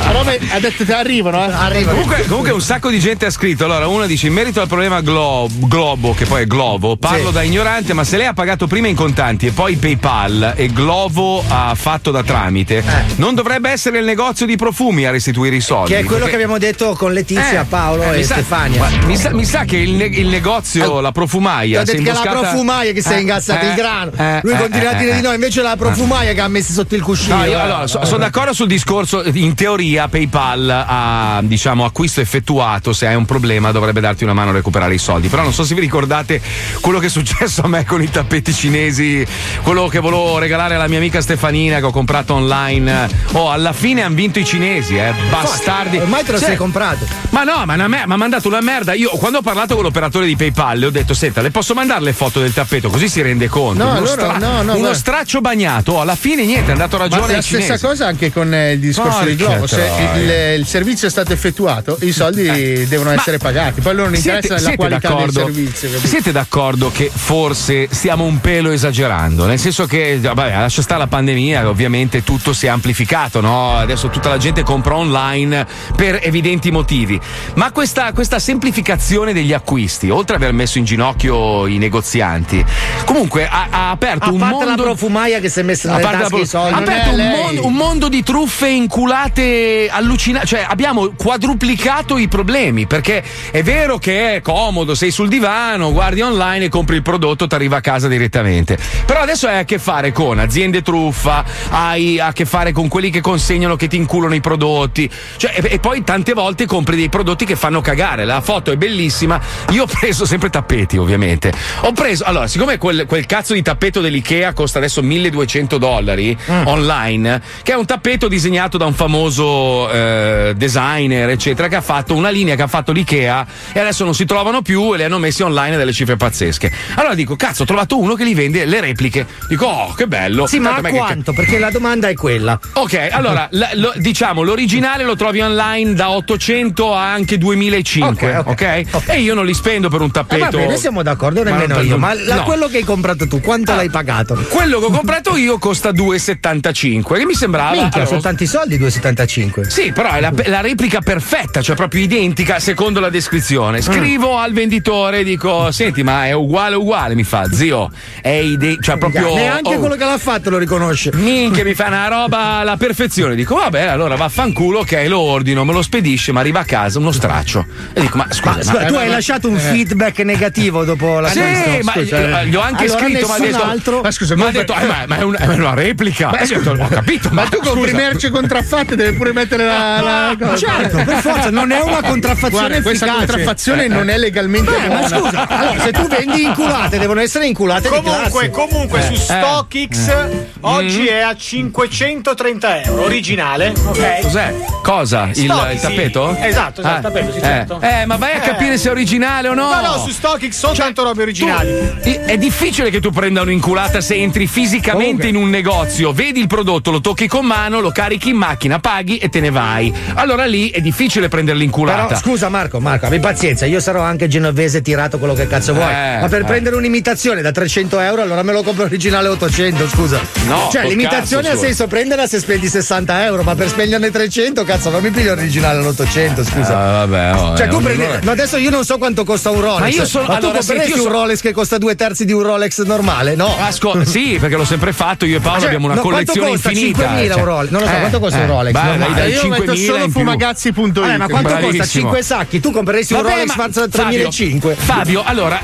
[0.07, 1.51] Però beh, ha detto che arrivano, eh.
[1.53, 1.91] Arrivano.
[2.01, 3.63] Comunque, comunque un sacco di gente ha scritto.
[3.63, 7.33] Allora, uno dice: In merito al problema Glo- Globo, che poi è Globo, parlo Sì.
[7.33, 11.41] da ignorante, ma se lei ha pagato prima in contanti e poi PayPal e Glovo
[11.47, 12.83] ha fatto da tramite,
[13.15, 14.15] non dovrebbe essere il negozio
[14.45, 15.91] di profumi a restituire i soldi.
[15.91, 18.89] Che è quello perché- che abbiamo detto con Letizia, Eh, Paolo eh, e mi Stefania.
[19.05, 21.81] mi, sa, mi sa che il, ne- il negozio, la Ti profumaia.
[21.81, 24.11] ho detto che è la imboscata- profumaia che si è Eh, ingazzato eh, il grano.
[24.17, 25.21] eh, Lui eh, continua a eh, dire di eh.
[25.21, 27.35] no, invece la profumaia che ha messo sotto il cuscino.
[27.37, 27.55] No, io, Eh.
[27.61, 29.23] allora, so- sono d'accordo sul discorso.
[29.33, 32.93] In teoria, PayPal ha diciamo acquisto effettuato.
[32.93, 35.27] Se hai un problema, dovrebbe darti una mano a recuperare i soldi.
[35.27, 36.41] Però non so se vi ricordate
[36.81, 39.25] quello che è successo a me con i tappeti cinesi,
[39.61, 43.07] quello che volevo regalare alla mia amica Stefanina che ho comprato online.
[43.33, 45.13] Oh, alla fine hanno vinto i cinesi, eh.
[45.29, 45.97] Bastardi.
[45.97, 47.05] Ormai te lo Cioè, sei comprato.
[47.29, 48.93] ma no, ma me- mi ha mandato una merda.
[48.93, 52.01] Io quando ho parlato con l'operatore di PayPal le ho detto: Senta, le posso mandare
[52.01, 52.89] le foto del tappeto?
[52.89, 53.83] Così si rende conto.
[53.83, 54.93] No, uno, allora, no, no, uno guarda.
[54.95, 55.93] straccio bagnato.
[55.93, 57.85] Oh, alla fine niente, è andato ragione Ma la stessa cinesi.
[57.85, 59.67] cosa anche con eh, il discorso di Porca Globo.
[59.67, 63.81] Se il, il servizio è stato effettuato, i soldi devono essere pagati.
[63.81, 65.89] Poi loro non interessa la qualità del servizio.
[65.89, 66.07] capito?
[66.07, 69.45] siete d'accordo che forse stiamo un pelo esagerando?
[69.45, 73.83] Nel senso che, vabbè, lascia stare la pandemia, ovviamente tutto si è amplificato, no?
[73.87, 75.65] Adesso tutta la gente compra online
[75.95, 77.17] per evidenti motivi.
[77.53, 82.65] Ma questa, questa semplificazione degli acquisti, oltre ad aver messo in ginocchio i negozianti,
[83.05, 84.65] comunque ha, ha aperto A un mondo.
[84.65, 86.73] la profumaia che si è messa nelle tasche i pro- soldi.
[86.73, 90.47] ha aperto un, mondo, un mondo di truffe inculate allucinanti.
[90.47, 92.87] Cioè, abbiamo quadruplicato i problemi.
[92.87, 97.47] Perché è vero che è comodo, sei sul divano, guardi online e compri il prodotto,
[97.47, 98.77] ti arriva a casa direttamente.
[99.05, 103.09] Però adesso hai a che fare con aziende truffa, hai a che fare con quelli
[103.09, 105.09] che consegnano, che ti inculano i prodotti.
[105.37, 108.25] Cioè, e, e poi tante volte compri dei prodotti che fanno cagare.
[108.25, 109.39] La foto è bellissima.
[109.71, 111.53] Io ho preso sempre tappeti, ovviamente.
[111.81, 117.41] Ho preso, allora, siccome quel, quel cazzo di tappeto dell'IKEA costa adesso 1200 dollari online,
[117.63, 122.29] che è un tappeto disegnato da un famoso eh, designer, eccetera, che ha fatto una
[122.29, 125.43] linea che ha fatto l'IKEA e adesso non si trovano più e le hanno messi
[125.43, 126.71] online a delle cifre pazzesche.
[126.95, 129.25] Allora dico, cazzo, ho trovato uno che li vende le repliche.
[129.47, 130.47] Dico, oh, che bello.
[130.47, 131.33] Sì, ma Tanto a a me che- quanto?
[131.33, 132.59] Perché la domanda è quella.
[132.73, 138.47] Ok, allora la- lo- diciamo l'originale lo trovi online da 800 a anche 2005, ok?
[138.47, 139.09] Ok, ok.
[139.09, 140.43] E io non li spendo per un Eh, tappeto.
[140.43, 141.97] va bene, siamo d'accordo, nemmeno io.
[141.97, 142.43] Ma la- no.
[142.43, 144.35] quello che hai comprato tu, quanto l'hai pagato?
[144.49, 147.71] Quello che ho comprato io costa 2,75, che mi sembrava.
[147.71, 149.67] Minchia, allora, sono tanti soldi, 2,75.
[149.67, 153.81] Sì, però è la, la replica perfetta, cioè proprio identica secondo la descrizione.
[153.81, 157.15] Scrivo al venditore, dico: Senti, ma è uguale, uguale.
[157.15, 157.89] Mi fa, zio,
[158.21, 159.33] è ide- cioè proprio.
[159.33, 161.11] Neanche oh, quello che l'ha fatto lo riconosce.
[161.13, 163.35] Minchia, mi fa una roba alla perfezione.
[163.35, 167.11] Dico, vabbè, allora vaffanculo, ok, lo ordino, me lo spedisce, ma arriva a casa uno
[167.11, 167.65] straccio.
[167.93, 171.39] E dico, ma scusa, Ma, scusa, tu hai lasciato un feedback negativo dopo la Sì,
[171.83, 174.01] ma Scusa, gli ho anche allora scritto, ma ha detto, altro.
[174.01, 176.29] ma scusa, mi ha detto, eh, ma, ma è, una, è una replica.
[176.29, 180.35] Ho detto, ho capito, ma, Ma tu compri merce contraffatte, devi pure mettere la, la
[180.39, 180.55] cosa.
[180.57, 184.99] Certo, per forza, non è una contraffazione Guarda, questa contraffazione non è legalmente Beh, ma
[184.99, 185.07] buona.
[185.07, 189.17] scusa, allora se tu vendi inculate, devono essere inculate Comunque, comunque su Eh.
[189.17, 190.27] StockX
[190.61, 194.21] oggi è a 530 euro, originale, ok?
[194.21, 194.53] Cos'è?
[194.83, 195.29] Cosa?
[195.33, 196.35] Il, il tappeto?
[196.37, 197.41] Esatto, esatto, Ah, il tappeto, sì, eh.
[197.41, 197.81] certo.
[197.81, 199.69] Eh, ma vai a capire se è originale o no.
[199.73, 201.69] No, no, su StockX soltanto robe originali.
[202.03, 206.47] I- È difficile che tu prenda un'inculata se entri fisicamente in un negozio, vedi il
[206.47, 209.93] prodotto, lo tocchi con mano, lo carichi in macchina, paghi e te ne vai.
[210.15, 212.05] Allora lì è difficile prendere l'inculata.
[212.07, 215.91] Però scusa Marco, Marco, abbi pazienza, io sarò anche genovese tirato quello che cazzo vuoi.
[215.91, 216.45] Eh, ma per eh.
[216.45, 220.19] prendere un'imitazione da 300 euro, allora me lo compro originale 800, scusa.
[220.47, 224.89] No, cioè l'imitazione ha senso prenderla se spendi 60 euro, ma per spenderne 300, cazzo,
[224.89, 226.77] non mi piglio l'originale all'800, scusa.
[227.01, 228.01] Ah, vabbè, oh, Cioè, eh, tu un prendi.
[228.01, 228.19] rigore.
[228.23, 229.79] No, adesso io non so quanto costa un Rolex.
[229.79, 232.43] Ma io sono- Ma tu compreresti io un Rolex che costa due terzi di un
[232.43, 233.35] Rolex normale?
[233.35, 233.55] No.
[233.59, 235.25] Ascolta, sì, perché l'ho sempre fatto.
[235.25, 236.71] Io e Paolo Cioè, abbiamo una no, collezione costa?
[236.71, 237.09] infinita.
[237.15, 237.39] 5.000 cioè.
[237.39, 237.69] un Rolex?
[237.71, 238.73] Non lo so, quanto costa un Rolex?
[238.73, 240.75] Dai, Io metto 5.000 solo fumagazzi.it.
[241.17, 241.57] Ma quanto costa?
[241.59, 241.85] Bravissimo.
[242.03, 242.59] 5 sacchi?
[242.59, 244.75] Tu compreresti un Rolex ma- Farza Fabio, 3005?
[244.75, 245.59] Fabio, allora,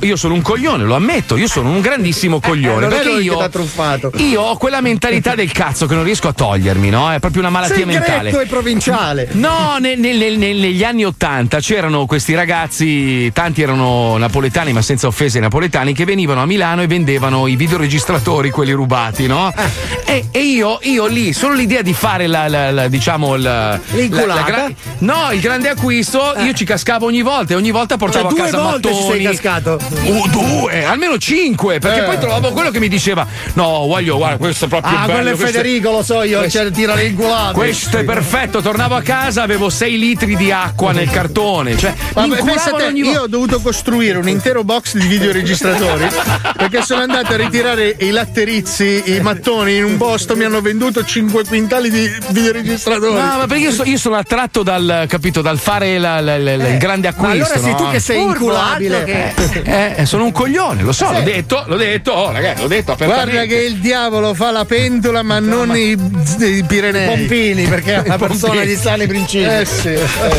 [0.00, 2.80] io, sono un coglione, lo ammetto, io sono un grandissimo coglione.
[2.80, 7.12] non è perché io ho quella mentalità del cazzo che non riesco a togliermi, no?
[7.12, 8.42] È proprio una malattia Segreto mentale.
[8.42, 9.28] e provinciale.
[9.32, 14.82] No, ne- ne- ne- ne- negli anni Ottanta c'erano questi ragazzi, tanti erano napoletani, ma
[14.82, 19.52] senza offese napoletani, che venivano a Milano e vendevano i videoregistratori, quelli rubati, no?
[20.04, 24.70] E, e io, io lì, solo l'idea di fare la, la- la- diciamo, la, la-
[24.98, 28.44] no, il grande acquisto, io ci cascavo ogni volta e ogni volta portavo Cioè, a
[28.44, 29.16] casa volte ci mattoni.
[29.16, 29.78] sei cascato.
[30.04, 32.04] Uh, due, almeno cinque, perché Eh.
[32.04, 35.12] poi trovavo quello che mi diceva: No, voglio, guarda, questo è proprio Ah, bello.
[35.12, 37.52] quello è questo Federico, lo so io, questo- c'è tira le inculate.
[37.54, 41.76] questo è perfetto, tornavo a casa, avevo 6 litri di acqua nel cartone.
[41.78, 45.06] Cioè, Ma mi pensa inculavano te, ogni io ho dovuto costruire un intero box di
[45.06, 46.06] videoregistratori
[46.56, 51.04] perché sono andato a ritirare i latterizi, i mattoni in un posto, mi hanno venduto
[51.04, 53.12] 5 quintali di videoregistratori.
[53.14, 56.52] No, ma perché io, so- io sono attratto dal, capito, dal fare la- la- la-
[56.68, 57.32] il grande Ma acquisto.
[57.54, 57.76] allora sei no?
[57.76, 59.04] tu che sei inculabile.
[59.04, 59.32] che-
[59.96, 63.30] Eh, sono un coglione, lo so, l'ho detto, l'ho detto, oh ragazzi, l'ho detto apertamente.
[63.32, 65.96] Guarda che il diavolo fa la pentola, ma non i,
[66.38, 67.06] i Pirenei.
[67.06, 69.44] Pompini, perché è una persona di sani principi.
[69.44, 69.94] Eh sì.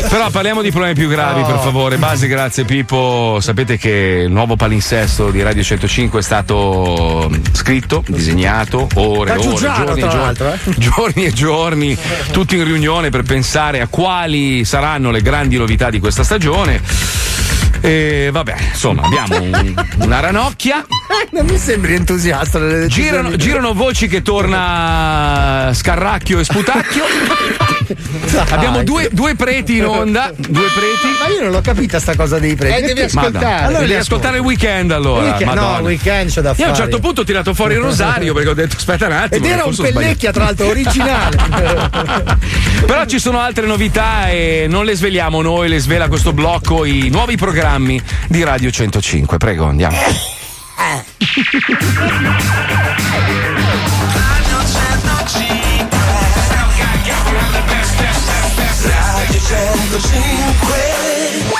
[0.08, 1.46] Però parliamo di problemi più gravi, No.
[1.46, 1.96] per favore.
[1.96, 3.38] Base, grazie Pippo.
[3.40, 9.56] Sapete che il nuovo palinsesto di Radio 105 è stato scritto, disegnato, ore, Da ore,
[9.56, 10.58] giorni, e tra giorni, l'altro, eh.
[10.78, 11.98] giorni e giorni,
[12.32, 16.80] tutti in riunione per pensare a quali saranno le grandi novità di questa stagione.
[17.80, 20.84] E vabbè, insomma, abbiamo un- una ranocchia.
[21.30, 23.08] Non mi sembri entusiasta delle decisioni.
[23.08, 27.04] Girano, girano voci che torna Scarracchio e Sputacchio.
[28.50, 30.32] Abbiamo due, due preti in onda.
[30.34, 31.06] Due preti.
[31.20, 32.82] Ma io non l'ho capita sta cosa dei preti.
[32.82, 33.64] Eh, devi ascoltare.
[33.64, 35.22] Allora devi ascoltare il weekend allora.
[35.22, 36.84] Weekend- no, weekend c'ho da Io a un fare.
[36.88, 39.44] certo punto ho tirato fuori il rosario perché ho detto aspetta un attimo.
[39.44, 41.36] Ed era un pellecchia, tra l'altro, originale.
[42.86, 47.08] Però ci sono altre novità e non le sveliamo noi, le svela questo blocco i
[47.10, 49.36] nuovi programmi di Radio 105.
[49.36, 49.96] Prego, andiamo.
[50.78, 51.02] Ah.
[59.36, 59.98] Radio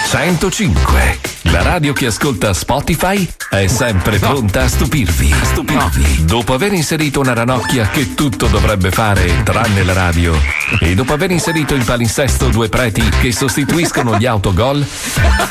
[0.09, 1.19] 105.
[1.43, 5.31] La radio che ascolta Spotify è sempre pronta a stupirvi.
[5.31, 6.25] A stupirvi.
[6.25, 10.35] Dopo aver inserito una ranocchia che tutto dovrebbe fare tranne la radio
[10.81, 14.85] e dopo aver inserito il palinsesto due preti che sostituiscono gli autogol,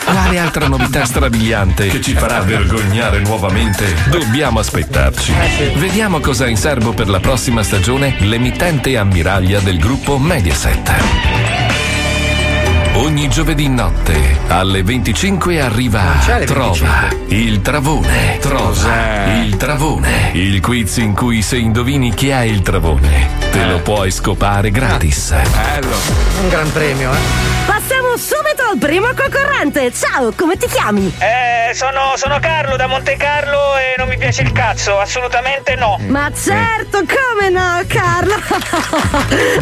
[0.04, 5.32] quale altra novità strabiliante che ci farà vergognare nuovamente dobbiamo aspettarci.
[5.76, 11.75] Vediamo cosa ha in serbo per la prossima stagione l'emittente ammiraglia del gruppo Mediaset.
[12.98, 16.02] Ogni giovedì notte alle 25 arriva
[16.46, 18.38] Trova il Travone.
[18.40, 20.32] Trova il Travone.
[20.34, 25.32] Il quiz in cui se indovini chi è il Travone te lo puoi scopare gratis.
[25.32, 25.96] Bello.
[26.42, 27.85] Un gran premio, eh.
[28.16, 29.92] Passiamo subito al primo concorrente.
[29.92, 31.14] Ciao, come ti chiami?
[31.20, 36.00] Eh, sono, sono Carlo da Monte Carlo e non mi piace il cazzo, assolutamente no.
[36.08, 38.36] Ma certo, come no, Carlo?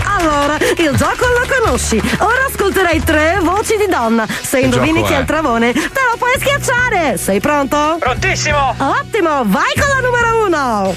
[0.06, 2.00] allora, il gioco lo conosci.
[2.20, 4.28] Ora ascolterai tre voci di donna.
[4.28, 5.20] Se Che indovini gioco chi è?
[5.20, 5.80] il travone, te
[6.12, 7.18] lo puoi schiacciare.
[7.18, 7.96] Sei pronto?
[7.98, 8.76] Prontissimo!
[8.78, 10.96] Ottimo, vai con la numero uno.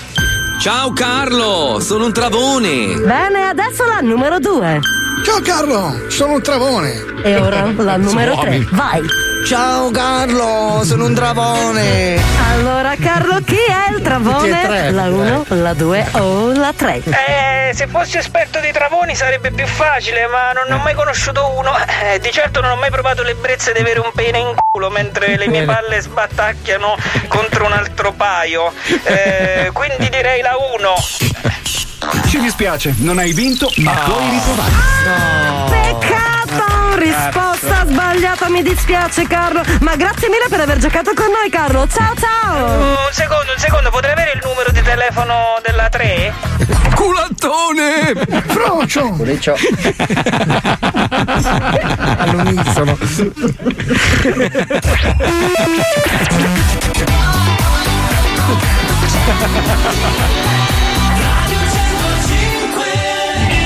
[0.60, 2.96] Ciao Carlo, sono un travone.
[2.96, 4.78] Bene, adesso la numero due.
[5.24, 7.04] Ciao Carlo, sono un travone.
[7.22, 8.66] E ora la numero tre.
[8.70, 9.02] Vai.
[9.46, 12.20] Ciao Carlo, sono un travone.
[12.50, 14.60] Allora, Carlo, chi è il travone?
[14.60, 14.90] tre.
[14.90, 17.00] La uno, la due o la tre?
[17.04, 21.70] Eh, se fossi esperto di travoni sarebbe più facile, ma non ho mai conosciuto uno.
[22.02, 25.36] Eh, di certo non ho mai provato l'ebbrezza di avere un pene in culo mentre
[25.36, 26.96] le mie palle sbattacchiano
[27.28, 28.72] contro un altro paio.
[29.04, 30.94] Eh, quindi direi la 1.
[32.26, 34.72] Ci dispiace, non hai vinto, ma puoi riprovare.
[35.70, 36.45] Peccato!
[36.96, 39.62] Risposta sbagliata, mi dispiace Carlo.
[39.80, 41.86] Ma grazie mille per aver giocato con noi, Carlo.
[41.86, 42.78] Ciao ciao!
[42.78, 46.32] Un secondo, un secondo, potrei avere il numero di telefono della 3?
[46.94, 48.14] Culattone!
[48.46, 49.14] Frocio!
[52.18, 52.96] All'unisono.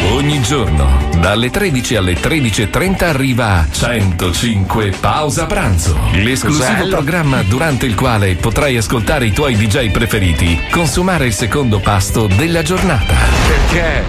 [0.08, 6.96] Ogni giorno, dalle 13 alle 13.30 arriva 105 Pausa Pranzo, l'esclusivo Bello.
[6.96, 12.62] programma durante il quale potrai ascoltare i tuoi DJ preferiti consumare il secondo pasto della
[12.62, 13.14] giornata.
[13.46, 14.04] Perché?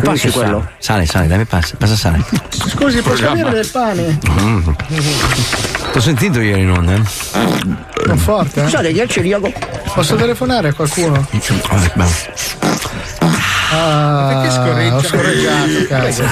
[0.00, 0.68] Passi quello.
[0.78, 2.24] Sale, sale, dammi passa, passa sale.
[2.48, 4.18] Scusi, posso avere del pane?
[5.92, 7.02] T'ho sentito ieri in onda, eh?
[8.12, 8.64] È forte, eh?
[8.64, 9.52] Scusate, io ho.
[9.94, 11.26] Posso telefonare a qualcuno?
[13.74, 14.96] Ah, Perché scorreggia?
[14.96, 16.24] Ho scorreggiato, cazzo.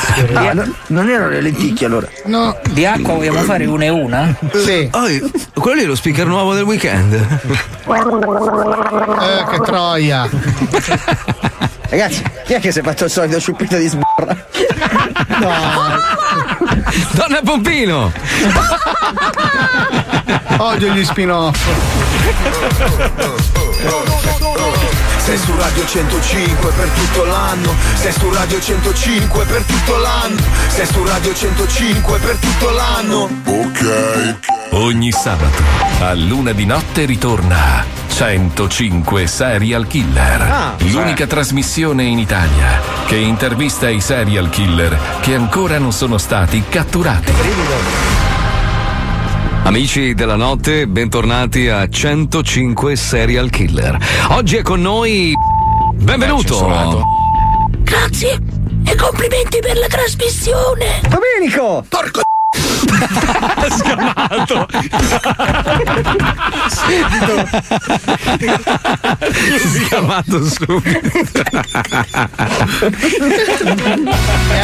[0.53, 2.07] No- non erano le lenticchie allora.
[2.27, 2.55] No.
[2.71, 4.37] Di acqua vogliamo fare una e una?
[4.53, 4.91] Sì.
[5.55, 7.15] quello lì è lo speaker nuovo del weekend.
[7.15, 7.29] Eh,
[9.51, 10.29] che troia.
[11.89, 14.37] Ragazzi, chi è che si è fatto il solito ciuppito di sborra?
[17.13, 18.13] Donna Pompino!
[20.59, 21.59] Odio gli spin-off.
[25.25, 30.87] Sei su Radio 105 per tutto l'anno Sei su Radio 105 per tutto l'anno Sei
[30.87, 34.37] su Radio 105 per tutto l'anno Ok.
[34.73, 35.63] Ogni sabato
[36.01, 40.43] a luna di notte ritorna 105 Serial Killer.
[40.43, 46.63] Ah, l'unica trasmissione in Italia che intervista i serial killer che ancora non sono stati
[46.69, 47.33] catturati.
[49.71, 53.97] Amici della notte, bentornati a 105 Serial Killer.
[54.31, 55.33] Oggi è con noi.
[55.95, 57.05] Benvenuto!
[57.79, 58.37] Grazie
[58.85, 61.01] e complimenti per la trasmissione.
[61.09, 61.85] Domenico!
[61.89, 62.23] Porco
[69.87, 71.11] Scamato subito.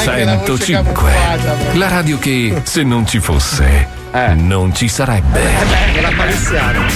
[0.02, 1.12] 105.
[1.74, 3.95] La radio che se non ci fosse
[4.34, 5.40] non ci sarebbe.
[5.40, 6.86] Beh, la palissiana.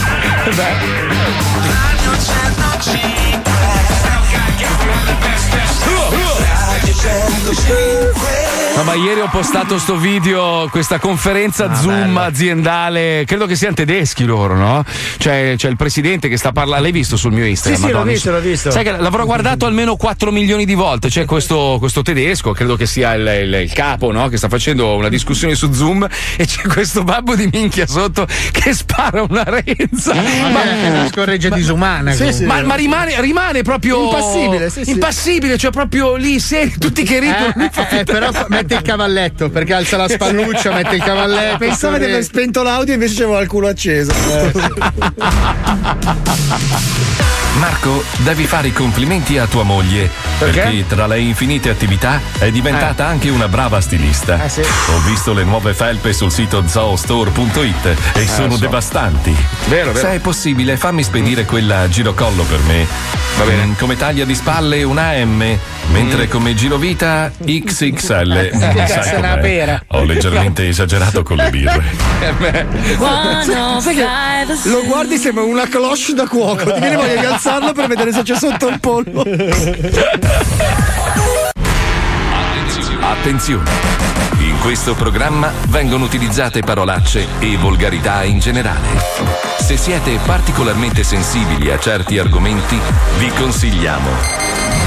[8.81, 14.25] No, ma ieri ho postato sto video, questa conferenza Zoom aziendale, credo che siano tedeschi
[14.25, 14.83] loro, no?
[15.19, 17.79] Cioè, c'è il presidente che sta parlando, l'hai visto sul mio Instagram?
[17.83, 18.71] Sì, sì, l'ho visto, l'ho visto.
[18.71, 22.87] Sai che l'avrò guardato almeno 4 milioni di volte, c'è questo, questo tedesco, credo che
[22.87, 24.29] sia il, il- il capo, no?
[24.29, 26.09] Che sta facendo una discussione su Zoom
[26.39, 30.15] e c'è questo babbo di minchia sotto che spara una renza.
[30.15, 32.15] Ma è una scorreggia disumana.
[32.17, 32.47] comunque.
[32.47, 34.91] ma, ma rimane, rimane proprio Impassibile, sì, sì.
[34.93, 37.53] impassibile, cioè proprio lì, seri, tutti che ridono.
[37.91, 38.31] Eh, eh, però
[38.71, 41.59] mette il cavalletto perché alza la spalluccia, mette il cavalletto.
[41.59, 44.13] Pensava di aver spento l'audio invece c'avevo il culo acceso.
[47.59, 50.11] Marco, devi fare i complimenti a tua moglie.
[50.39, 54.45] Perché, tra le infinite attività è diventata anche una brava stilista.
[54.45, 54.61] Eh, sì.
[54.61, 58.61] Ho visto le nuove felpe sul sito zoostore.it e sono so.
[58.61, 59.37] devastanti.
[59.67, 60.07] Vero, vero.
[60.07, 62.87] Se è possibile, fammi spedire quella a girocollo per me.
[63.37, 63.75] Va bene.
[63.79, 68.51] Come taglia di spalle una M, mentre come girovita XXL.
[68.87, 69.83] Sai una pera?
[69.89, 72.19] Ho leggermente esagerato con le birre.
[73.91, 76.73] Che lo guardi sembra una cloche da cuoco.
[76.73, 79.25] Ti viene voglia di alzarlo per vedere se c'è sotto il pollo.
[83.01, 83.71] Attenzione!
[84.41, 88.87] In questo programma vengono utilizzate parolacce e volgarità in generale.
[89.59, 92.79] Se siete particolarmente sensibili a certi argomenti,
[93.19, 94.11] vi consigliamo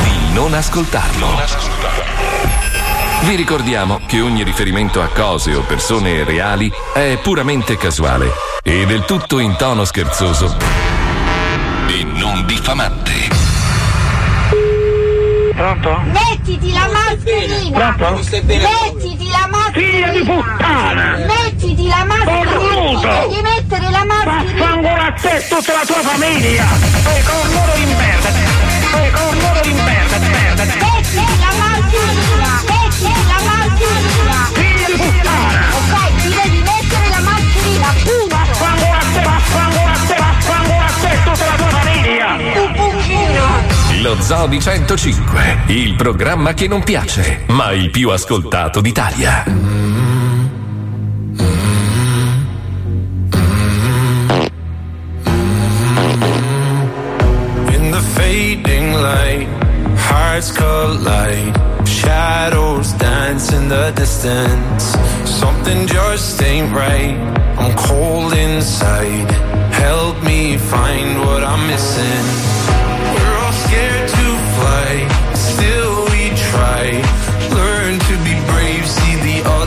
[0.03, 1.27] di non ascoltarlo.
[3.23, 8.31] Vi ricordiamo che ogni riferimento a cose o persone reali è puramente casuale
[8.61, 10.92] e del tutto in tono scherzoso
[11.87, 13.11] e non diffamante.
[15.55, 16.01] Pronto?
[16.11, 17.93] Mettiti la mascherina!
[17.93, 18.15] Pronto?
[18.15, 19.71] Mettiti la mascherina!
[19.73, 21.17] Figlia di puttana!
[21.27, 22.51] Mettiti la mascherina!
[22.51, 23.27] Cornuto!
[23.29, 24.65] Devi mettere la mascherina!
[24.65, 26.65] Vaffanculo a te e tutta la tua famiglia!
[27.03, 28.29] Sei cornuto di merda!
[28.91, 30.17] Sei cornuto di merda.
[30.17, 31.52] Mettiti la
[44.03, 49.45] Lo Zoo di 105, il programma che non piace, ma il più ascoltato d'Italia.
[57.69, 59.47] In the fading light,
[59.95, 61.57] hearts collide.
[61.85, 64.97] Shadows dance in the distance.
[65.23, 67.15] Something just ain't right.
[67.57, 69.31] I'm cold inside.
[69.71, 72.82] Help me find what I'm missing.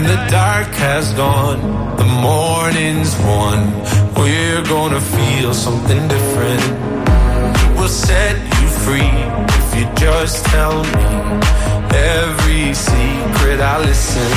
[0.00, 1.60] The dark has gone,
[1.96, 3.70] the morning's won.
[4.16, 6.62] We're gonna feel something different.
[7.76, 9.14] We'll set you free
[9.60, 11.04] if you just tell me
[11.92, 14.30] every secret I listen.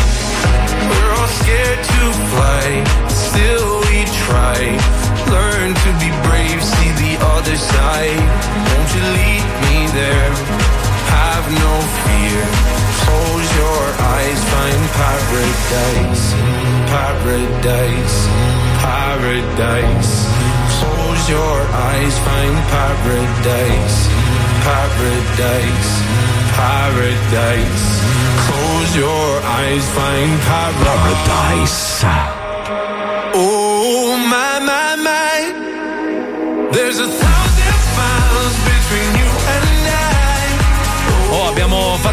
[0.89, 2.01] We're all scared to
[2.31, 2.67] fly,
[3.07, 4.59] still we try.
[5.31, 8.21] Learn to be brave, see the other side.
[8.67, 10.63] Won't you lead me there?
[11.13, 12.41] Have no fear.
[13.03, 13.83] Close your
[14.15, 16.25] eyes, find paradise,
[16.93, 18.17] paradise,
[18.85, 20.13] paradise.
[20.79, 21.59] Close your
[21.89, 23.97] eyes, find paradise,
[24.67, 25.91] paradise,
[26.59, 27.85] paradise.
[28.47, 32.03] Close your eyes, find paradise.
[33.35, 35.37] Oh my my my,
[36.71, 37.52] there's a thousand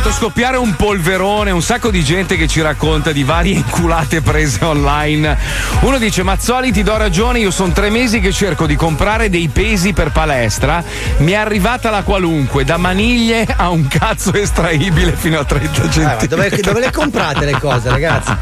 [0.00, 4.64] fatto scoppiare un polverone, un sacco di gente che ci racconta di varie inculate prese
[4.64, 5.36] online.
[5.80, 9.48] Uno dice: Mazzoli, ti do ragione, io sono tre mesi che cerco di comprare dei
[9.48, 10.82] pesi per palestra.
[11.18, 15.84] Mi è arrivata la qualunque, da maniglie a un cazzo estraibile fino a 30 Eh,
[15.84, 16.26] ma centimetri.
[16.28, 18.32] dove, dove le comprate le cose, ragazzi?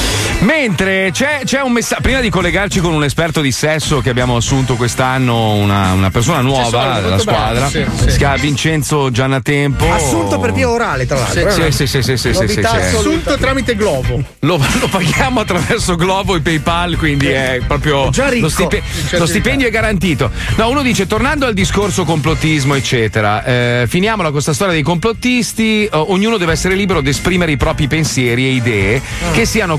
[0.44, 4.36] Mentre c'è, c'è un messaggio, prima di collegarci con un esperto di sesso che abbiamo
[4.36, 8.18] assunto quest'anno, una, una persona nuova della squadra, bravo, sì, si sì.
[8.18, 9.90] chiama Vincenzo Giannatempo.
[9.90, 11.50] Assunto per via orale, tra l'altro.
[11.50, 11.70] Sì, eh.
[11.72, 12.60] sì, sì, sì, sì, sì, sì, sì.
[12.60, 14.22] Assunto tramite Globo.
[14.40, 18.42] Lo, lo paghiamo attraverso Globo e PayPal, quindi è proprio Già ricco.
[18.42, 18.82] lo, stipe-
[19.12, 20.30] lo di stipendio è garantito.
[20.56, 25.86] No, uno dice: tornando al discorso complottismo, eccetera, eh, finiamola con questa storia dei complottisti.
[25.86, 29.00] eh, ognuno deve essere libero di esprimere i propri pensieri e idee
[29.32, 29.78] che siano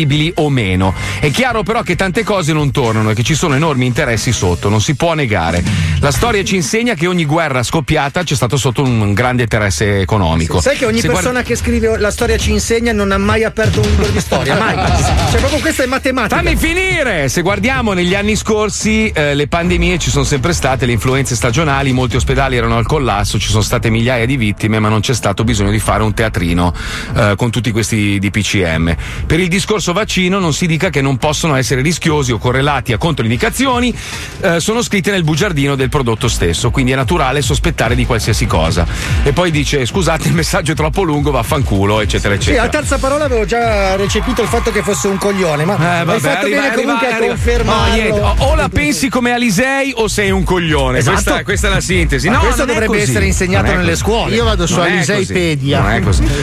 [0.00, 0.94] condivisibili o meno.
[1.20, 4.68] È chiaro però che tante cose non tornano e che ci sono enormi interessi sotto,
[4.68, 5.62] non si può negare.
[6.00, 10.60] La storia ci insegna che ogni guerra scoppiata c'è stato sotto un grande interesse economico.
[10.60, 13.44] Sai che ogni Se persona guardi- che scrive la storia ci insegna non ha mai
[13.44, 14.78] aperto un libro di storia, mai.
[15.30, 16.36] Cioè, proprio questa è matematica.
[16.36, 17.28] Fammi finire!
[17.28, 21.92] Se guardiamo negli anni scorsi, eh, le pandemie ci sono sempre state, le influenze stagionali,
[21.92, 25.44] molti ospedali erano al collasso, ci sono state migliaia di vittime, ma non c'è stato
[25.44, 26.74] bisogno di fare un teatrino
[27.14, 28.96] eh, con tutti questi DPCM.
[29.26, 32.98] Per il discorso vaccino non si dica che non possono essere rischiosi o correlati a
[32.98, 33.94] controindicazioni,
[34.40, 38.86] eh, sono scritte nel bugiardino del prodotto stesso, quindi è naturale sospettare di qualsiasi cosa.
[39.22, 42.62] E poi dice: scusate, il messaggio è troppo lungo, vaffanculo, eccetera, Sì, eccetera.
[42.64, 46.04] a terza parola avevo già recepito il fatto che fosse un coglione, ma Eh, hai
[46.04, 47.90] vabbè, fatto arriva- bene arriva- comunque a arriva- confermarlo.
[47.90, 50.98] Oh, niente, o, o la pensi come Alisei o sei un coglione.
[50.98, 51.14] Esatto.
[51.22, 52.28] Questa, questa è la sintesi.
[52.28, 54.34] Ma No, questo dovrebbe essere insegnato nelle scuole.
[54.34, 55.98] Io vado su Aliseipedia.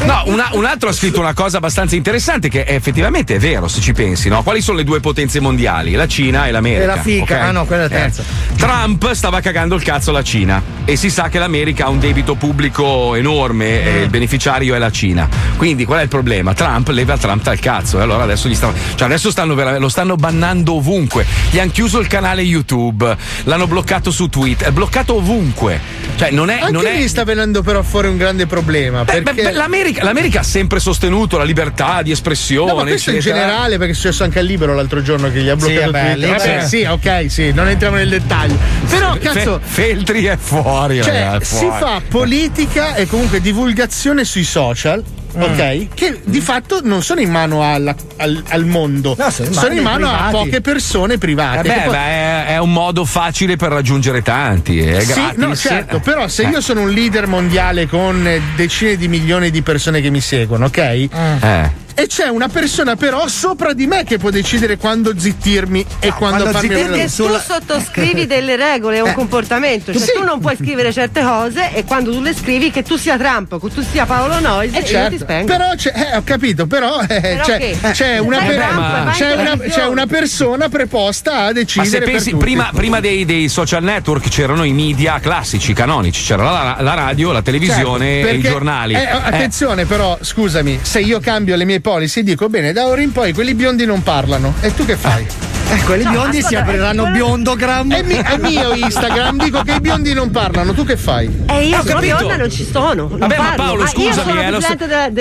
[0.05, 3.67] No, una- un altro ha scritto una cosa abbastanza interessante che è effettivamente è vero
[3.67, 4.29] se ci pensi.
[4.29, 4.41] No?
[4.43, 5.93] Quali sono le due potenze mondiali?
[5.93, 6.83] La Cina e l'America.
[6.83, 7.35] E la fica.
[7.35, 7.41] ok?
[7.41, 7.99] Ah, no, quella è la Eh.
[7.99, 8.23] terza.
[8.55, 12.35] Trump stava cagando il cazzo alla Cina e si sa che l'America ha un debito
[12.35, 15.29] pubblico enorme e il beneficiario è la Cina.
[15.57, 16.53] Quindi qual è il problema?
[16.53, 19.89] Trump leva Trump dal cazzo e allora adesso, gli stanno, cioè adesso stanno vera- lo
[19.89, 21.25] stanno bannando ovunque.
[21.51, 25.79] Gli hanno chiuso il canale YouTube, l'hanno bloccato su Twitter, è bloccato ovunque.
[26.15, 29.03] Cioè non è, Anche non è sta venendo però fuori un grande problema.
[29.03, 29.51] Beh, perché...
[29.51, 32.71] l'America, l'America ha sempre sostenuto la libertà di espressione.
[32.71, 35.55] No, questo in generale, perché è successo anche al libero l'altro giorno che gli ha
[35.55, 36.29] bloccato vabbè, Twitter.
[36.37, 36.77] Vabbè, sì.
[36.77, 38.57] sì, ok, sì, non entriamo nel dettaglio.
[38.89, 39.59] Però, Fe- cazzo.
[39.63, 41.79] Feltri è fuori, Cioè, ragazzi, si fuori.
[41.81, 45.03] fa politica e comunque divulgazione sui social.
[45.37, 45.41] Mm.
[45.41, 45.87] Ok?
[45.93, 49.83] Che di fatto non sono in mano alla- al, al mondo, sono in sono in
[49.83, 51.59] mano mano a poche persone private.
[51.59, 54.79] Eh beh, poi- beh, è, un modo facile per raggiungere tanti.
[54.79, 55.37] È Sì, gratis.
[55.37, 56.47] no, certo, però se Eh.
[56.49, 60.77] io sono un leader mondiale con decine di milioni di persone che mi seguono, ok?
[60.77, 61.71] Eh.
[61.99, 66.43] E c'è una persona però sopra di me che può decidere quando zittirmi e quando,
[66.43, 69.13] quando farmi zittirmi Perché tu sottoscrivi delle regole, è un Eh.
[69.13, 69.91] comportamento.
[69.91, 70.11] Cioè, Sì.
[70.15, 73.59] tu non puoi scrivere certe cose e quando tu le scrivi, che tu sia Trump,
[73.59, 75.47] che tu sia Paolo Noyes, Eh, io certo, ti spengo.
[75.47, 79.11] però c'è, eh, ho capito, però, eh, Però c'è, una, Sai per- Trump, vai in
[79.13, 79.69] c'è una- televisione.
[79.73, 81.89] c'è una persona preposta a Ma decidere.
[81.89, 86.43] se per pensi, prima, prima dei, dei social network c'erano i media classici, canonici, c'era
[86.43, 88.93] la, la radio, la televisione Certo, e i perché- giornali.
[88.93, 92.99] eh, Eh, attenzione, però, scusami, se io cambio le mie policy dico bene, da ora
[93.01, 94.53] in poi quelli biondi non parlano.
[94.59, 95.25] E tu che fai?
[95.69, 97.93] Eh, quelli No, biondi si ascolta, apriranno quello- biondogram.
[97.93, 101.29] È, mi- è mio Instagram, dico che i biondi non parlano, tu che fai?
[101.47, 102.15] E io Ho sono capito.
[102.17, 103.07] bionda non ci sono.
[103.07, 103.63] Non Vabbè, ma parlo.
[103.63, 105.13] Paolo, io scusami, sono eh, lo so- presidente del,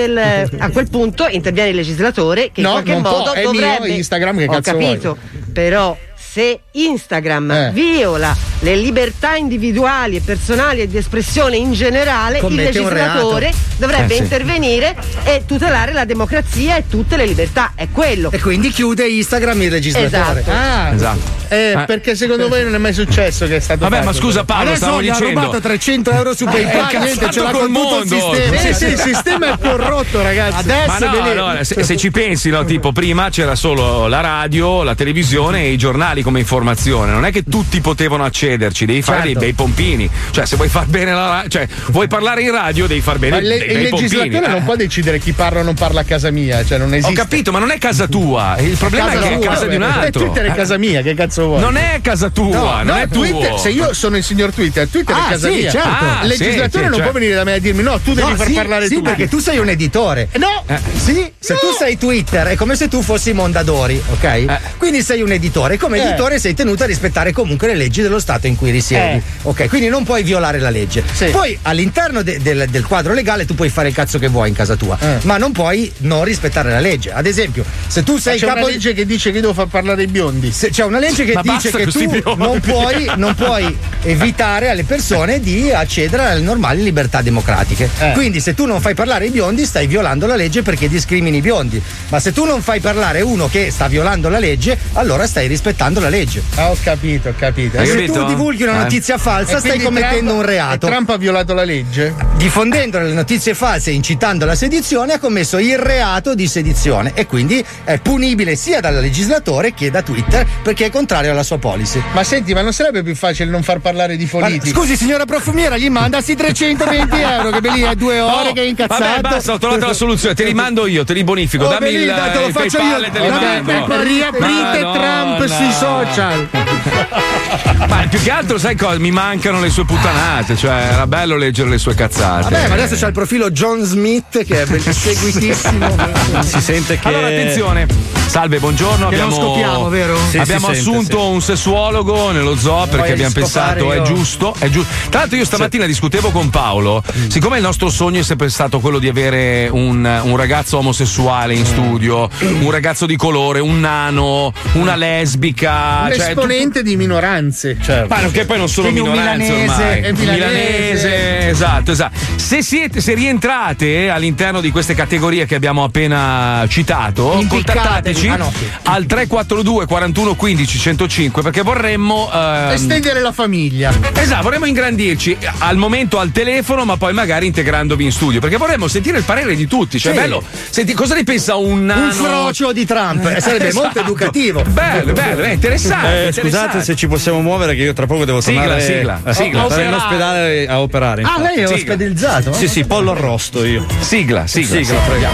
[0.49, 3.41] del- a quel punto interviene il legislatore che No, in qualche non può, modo è
[3.43, 3.87] mio dovrebbe.
[3.89, 4.85] Instagram, che Ho cazzo vuoi?
[4.85, 5.17] capito.
[5.53, 5.97] Però
[6.37, 7.71] se Instagram Eh.
[7.73, 14.13] viola le libertà individuali e personali e di espressione in generale, Commette il legislatore dovrebbe
[14.13, 14.21] Eh, sì.
[14.23, 17.71] intervenire e tutelare la democrazia e tutte le libertà.
[17.75, 18.29] È quello.
[18.31, 20.41] E quindi chiude Instagram il registratore.
[20.41, 20.51] Esatto.
[20.51, 21.19] Ah, Esatto.
[21.49, 21.83] eh, Eh.
[21.87, 24.05] perché secondo voi non è mai successo che è stato Vabbè, fatto?
[24.07, 25.39] ma scusa Paolo, Adesso stavo gli ha dicendo.
[25.41, 27.01] rubato 300 euro su Eh, PayPal.
[27.01, 28.15] niente, ce l'ha col tutto il mondo.
[28.31, 28.57] sistema.
[28.57, 30.57] Sì, sì, il sistema è corrotto, ragazzi.
[30.59, 34.81] Adesso Ma no, allora, se, se ci pensi, no, tipo prima c'era solo la radio,
[34.83, 37.13] la televisione e i giornali come informazione.
[37.13, 39.39] Non è che tutti potevano accederci, devi fare Certo.
[39.39, 40.09] dei bei pompini.
[40.31, 43.41] Cioè, se vuoi far bene la cioè, vuoi parlare in radio, devi far bene Ma
[43.41, 44.09] le- dei il bei pompini.
[44.09, 44.65] legislatore non Eh.
[44.65, 47.11] può decidere chi parla o non parla a casa mia, cioè non esiste.
[47.11, 48.57] Ho capito, ma non è casa tua.
[48.59, 50.19] Il problema è che è tua, casa di un altro.
[50.27, 50.53] Twitter è Eh.
[50.53, 51.61] casa mia, che cazzo vuoi?
[51.61, 53.57] Non è casa tua, No, non no, è Twitter, tuo.
[53.57, 55.71] se io sono il signor Twitter, Twitter Ah, è casa sì, mia.
[55.71, 55.87] certo.
[55.87, 58.13] Ah, il sì, legislatore sì, non cioè- può venire da me a dirmi no, tu
[58.13, 59.01] devi No, far sì, parlare sì, tu.
[59.01, 60.27] perché tu sei un editore.
[60.37, 64.75] No, Eh, sì, se tu sei Twitter è come se tu fossi Mondadori, ok?
[64.77, 66.01] Quindi sei un editore come Eh.
[66.17, 69.21] Editore sei tenuto a rispettare comunque le leggi dello Stato in cui risiedi, Eh.
[69.43, 69.67] ok?
[69.67, 71.03] Quindi non puoi violare la legge.
[71.31, 74.55] Poi all'interno de- del, del quadro legale tu puoi fare il cazzo che vuoi in
[74.55, 75.19] casa tua, Eh.
[75.23, 77.11] ma non puoi non rispettare la legge.
[77.11, 80.03] Ad esempio, se tu sei c'è capo una legge che dice che devo far parlare
[80.03, 80.51] i biondi.
[80.51, 82.23] se c'è una legge che Ma dice che tu biondi.
[82.43, 87.89] non puoi, non puoi evitare alle persone di accedere alle normali libertà democratiche.
[87.99, 88.11] Eh.
[88.13, 91.41] Quindi se tu non fai parlare i biondi stai violando la legge perché discrimini i
[91.41, 95.47] biondi, ma se tu non fai parlare uno che sta violando la legge, allora stai
[95.47, 96.41] rispettando la legge.
[96.55, 97.77] Ah, ho capito, ho capito.
[97.77, 100.87] E se tu divulghi una notizia falsa E stai commettendo Trump- un reato.
[100.87, 102.13] Trump ha violato la legge?
[102.35, 107.25] Diffondendo le notizie false e incitando alla sedizione ha commesso il reato di sedizione e
[107.25, 112.01] quindi è punibile sia dal legislatore che da Twitter perché è contrario alla sua policy.
[112.13, 114.73] Ma senti, ma non sarebbe più facile non far parlare di politici?
[114.73, 118.61] Scusi signora profumiera, gli manda sti 320 euro che belli è due ore Oh, che
[118.61, 119.03] è incazzato.
[119.03, 120.35] Vabbè, basta, ho trovato la soluzione.
[120.35, 121.65] Te li mando io, te li bonifico.
[121.65, 123.11] Oh, Dammi Belì, il, te lo il faccio PayPal io.
[123.11, 124.03] te li Vabbè, mando.
[124.03, 124.93] riaprite Madonna.
[125.37, 126.47] Trump sui social.
[127.87, 128.99] Ma più che altro, sai cosa?
[128.99, 130.55] Mi mancano le sue puttanate.
[130.55, 132.43] Cioè, era bello leggere le sue cazzate.
[132.49, 135.95] Vabbè, ma adesso c'è il profilo John Smith che è seguitissimo.
[136.43, 137.07] Si sente che.
[137.07, 137.85] Allora, attenzione.
[138.27, 139.07] Salve, buongiorno.
[139.07, 140.17] Che non abbiamo scopiamo, vero?
[140.29, 144.69] Sì, abbiamo sente, assunto un sessuologo nello zoo perché abbiamo pensato io- è giusto, è
[144.69, 144.91] giusto.
[145.09, 147.01] Tra l'altro, io stamattina discutevo con Paolo.
[147.17, 147.27] Mm.
[147.29, 151.57] Siccome il nostro sogno è sempre stato quello di avere un, un ragazzo omosessuale Mm.
[151.57, 152.29] in studio,
[152.59, 155.76] un ragazzo di colore, un nano, una lesbica.
[156.07, 157.77] Un cioè, esponente di minoranze.
[158.07, 160.01] ma non- che poi non sono Quindi minoranze milanese, ormai.
[160.01, 161.49] è Un milanese.
[161.49, 162.17] esatto, esatto.
[162.35, 168.51] Se siete, se rientrate all'interno di queste categorie che abbiamo appena citato, contattateci Ah, no.
[168.83, 173.91] al 342 41 15 105 perché vorremmo ehm, Estendere la famiglia.
[174.13, 178.87] Esatto, vorremmo ingrandirci al momento al telefono, ma poi magari integrandovi in studio, perché vorremmo
[178.87, 179.99] sentire il parere di tutti.
[179.99, 180.19] Cioè, Sì.
[180.19, 180.43] bello.
[180.69, 182.05] Senti, cosa ne pensa un nano?
[182.05, 183.99] Un frocio di Trump, eh, sarebbe molto Esatto.
[183.99, 184.63] educativo.
[184.67, 186.07] Bello, bello, è interessante.
[186.07, 186.41] Eh, interessante.
[186.41, 189.65] scusate se ci possiamo muovere che io tra poco devo Sigla, tornare sigla, eh, sigla.
[189.65, 191.21] Stare in ospedale a operare.
[191.21, 191.41] Ah, infatti.
[191.41, 191.75] lei è Sigla.
[191.75, 192.53] ospedalizzato?
[192.53, 193.85] Sì, sì, pollo arrosto io.
[193.99, 194.75] Sigla, sigla.
[194.83, 195.27] Sigla, prego.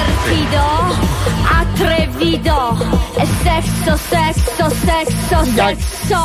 [1.74, 2.78] Atrevido,
[3.16, 6.18] e sesso, sesso, sesso, sesso.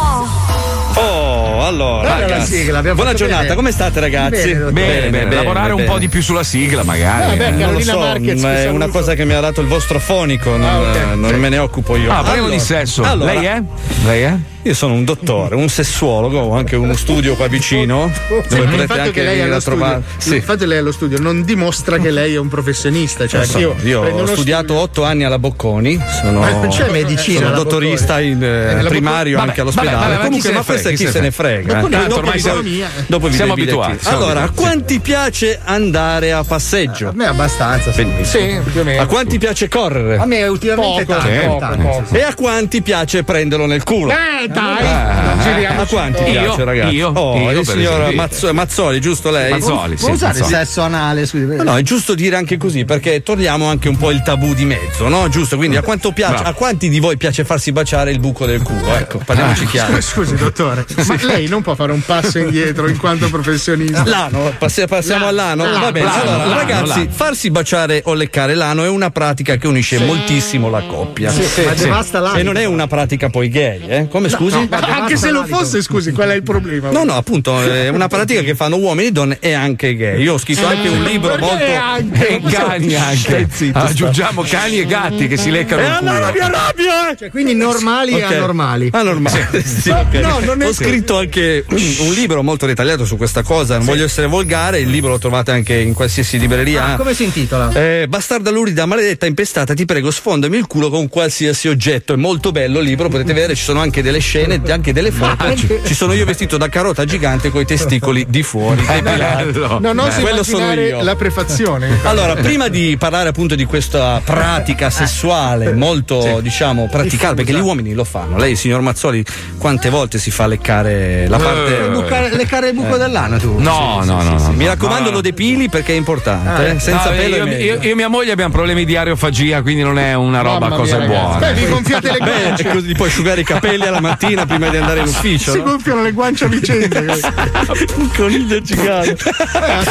[1.01, 2.57] Oh, allora, ragazzi.
[2.59, 3.55] sigla, abbiamo Buona giornata, bene.
[3.55, 4.53] come state ragazzi?
[4.55, 7.31] Bene, Bene, bene, lavorare un po' di più sulla sigla, magari.
[7.39, 7.51] Vabbè, eh.
[7.51, 8.75] Non lo Carolina so, Marquez, ma che è saluto.
[8.75, 10.97] una cosa che mi ha dato il vostro fonico, non, Ah, ok.
[10.97, 12.11] eh, non me ne occupo io.
[12.11, 13.03] Ah, parliamo Allora, di sesso.
[13.03, 13.63] allora, Lei è?
[14.05, 14.35] Lei è?
[14.69, 18.13] Io sono un dottore, un sessuologo, ho anche uno studio qua vicino.
[18.13, 20.03] Sì, dove il potete anche venire a trovare.
[20.19, 23.27] studio, fatto che lei allo studio non dimostra che lei è un professionista.
[23.27, 27.47] Cioè, so, io, io ho studiato otto anni alla Bocconi, sono, Ma non c'è medicina
[27.47, 29.97] sono dottorista in, eh, Eh, primario Bocconi- anche vabbè, all'ospedale.
[29.97, 31.75] vabbè, vabbè, Comunque, ma questo è frega, chi se ne frega.
[31.75, 31.99] Bocconi eh.
[31.99, 37.09] è Dopo ormai vi dopo Siamo abituati, siamo Allora, a quanti piace andare a passeggio?
[37.09, 37.91] A me abbastanza.
[37.91, 38.85] Sì, Benissimo.
[38.85, 39.01] meno.
[39.01, 40.19] A quanti piace correre?
[40.19, 41.83] A me ultimamente Poco, tanto, tanto.
[41.89, 42.15] poco.
[42.15, 44.11] E a quanti piace prenderlo nel culo?
[44.13, 46.33] Eh, dai, Ah, a quanti intorno.
[46.41, 46.95] piace, Io, ragazzi?
[46.95, 48.15] io, oh, io, il signor.
[48.15, 49.51] Mazzo- Mazzoli, giusto lei?
[49.53, 50.65] Mazzoli, Può sì, usare il Mazzoli.
[50.65, 51.45] sesso anale, scusi.
[51.45, 54.65] No, no, è giusto dire anche così perché togliamo anche un po' il tabù di
[54.65, 55.29] mezzo, no?
[55.29, 55.57] Giusto?
[55.57, 58.95] Quindi a quanto piace, a quanti di voi piace farsi baciare il buco del culo?
[58.95, 60.01] Ecco, parliamoci chiaro.
[60.01, 64.05] Scusi, dottore, ma lei non può fare un passo indietro in quanto professionista.
[64.07, 65.65] L'ano, passi- passiamo all'ano?
[65.65, 67.11] L'ano, Va bene, l'ano, allora, l'ano, ragazzi, l'ano.
[67.11, 71.31] farsi baciare o leccare l'ano è una pratica che unisce moltissimo la coppia.
[71.31, 72.33] Sì, sì, l'anima.
[72.35, 74.09] E non è una pratica poi gay, eh?
[74.09, 74.69] Come scusi?
[74.71, 76.91] no, Anche se lo fosse, scusi, qual è il problema?
[76.91, 80.23] No, no, appunto, è una pratica che fanno uomini e donne e anche gay.
[80.23, 81.65] Io ho scritto anche un libro molto.
[81.65, 82.29] anche?
[82.29, 83.49] E cani anche.
[83.51, 87.17] Zitto, Aggiungiamo cani e gatti che si leccano E il allora mi arrabbio, eh!
[87.19, 88.31] Cioè, quindi normali Ok.
[88.31, 88.89] e anormali.
[88.93, 89.63] Anormali.
[89.65, 90.15] Sì, ok.
[90.15, 90.85] No, non è Ho sì.
[90.85, 93.77] scritto anche un libro molto dettagliato su questa cosa.
[93.77, 96.85] Non voglio essere volgare, il libro lo trovate anche in qualsiasi libreria.
[96.95, 97.73] Ah, come si intitola?
[97.73, 102.13] Eh, bastarda lurida, maledetta, impestata, ti prego, sfondami il culo con qualsiasi oggetto.
[102.13, 104.27] È molto bello il libro, potete vedere, ci sono anche delle scene,
[104.71, 105.55] anche delle foto.
[105.57, 108.85] Ci sono io vestito da carota gigante con i testicoli di fuori.
[108.85, 109.45] depilati.
[109.45, 109.79] Bello.
[109.81, 111.03] Non oso Quello sono io.
[111.03, 111.99] la prefazione.
[112.09, 117.93] Allora, prima di parlare appunto di questa pratica sessuale molto, diciamo, praticata, perché gli uomini
[117.93, 118.37] lo fanno.
[118.39, 119.25] Lei, signor Mazzoli,
[119.59, 121.85] quante volte si fa leccare la parte.
[121.85, 123.59] Eh, Bucare- leccare il buco dell'ano tu.
[123.59, 124.53] No, no, no, no.
[124.53, 126.49] Mi raccomando, no, lo depili perché è importante.
[126.49, 126.79] Ah, eh.
[126.81, 129.99] Senza No, pelo io, io- io e mia moglie abbiamo problemi di areofagia, quindi non
[129.99, 131.37] è una roba Mamma cosa mia, buona.
[131.39, 132.63] Beh, vi gonfiate le Beh, guance.
[132.69, 135.53] e così puoi asciugare i capelli alla mattina prima di andare in ufficio.
[135.53, 135.65] Si no?
[135.65, 137.01] gonfiano le guance a vicenda.
[137.97, 139.13] Un coniglio gigante.
[139.13, 139.85] Eh,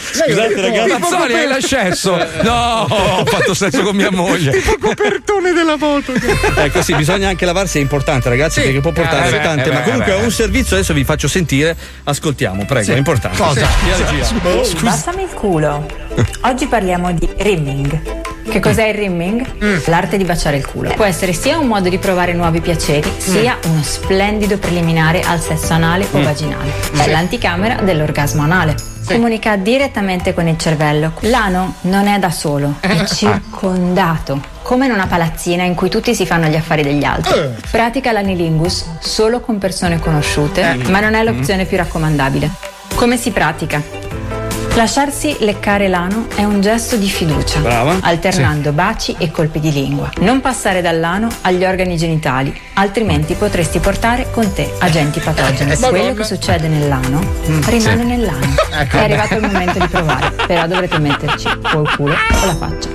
[0.00, 0.98] Scusate, ragazzi.
[0.98, 2.16] Mazzoli, hai l'ascesso?
[2.42, 4.52] No, ho fatto sesso con mia moglie.
[4.52, 6.12] Tipo copertone della moto.
[6.56, 9.70] Ecco, sì, bisogna anche lavarsi, è importante, ragazzi, perché può portare Eh, tante.
[9.70, 11.76] eh, ma comunque eh, è un servizio, adesso vi faccio sentire.
[12.04, 13.36] Ascoltiamo, prego, è importante.
[13.38, 13.66] Cosa?
[13.96, 14.48] Regia.
[14.48, 15.86] Ehi, bassami il culo.
[16.42, 18.29] Oggi parliamo di rimming.
[18.48, 19.86] Che cos'è il rimming?
[19.88, 20.90] L'arte di baciare il culo.
[20.94, 25.72] Può essere sia un modo di provare nuovi piaceri, sia uno splendido preliminare al sesso
[25.72, 26.22] anale o Mm.
[26.24, 26.70] vaginale.
[26.92, 27.10] È Sì.
[27.10, 28.74] l'anticamera dell'orgasmo anale.
[29.06, 31.12] Comunica direttamente con il cervello.
[31.20, 36.26] L'ano non è da solo, è circondato, come in una palazzina in cui tutti si
[36.26, 37.38] fanno gli affari degli altri.
[37.38, 37.50] Eh.
[37.70, 40.88] Pratica l'anilingus solo con persone conosciute, Eh.
[40.90, 42.50] ma non è l'opzione più raccomandabile.
[42.94, 43.82] Come si pratica?
[44.74, 47.98] Lasciarsi leccare l'ano è un gesto di fiducia, Brava.
[48.00, 50.08] alternando baci e colpi di lingua.
[50.20, 55.72] Non passare dall'ano agli organi genitali, altrimenti potresti portare con te agenti patogeni.
[55.72, 57.18] Eh, Quello che succede nell'ano
[57.50, 58.06] Mm, rimane sì.
[58.06, 58.54] nell'ano.
[58.80, 58.96] Ecco.
[58.96, 62.88] È arrivato il momento di provare, però dovrete metterci o il culo o la faccia.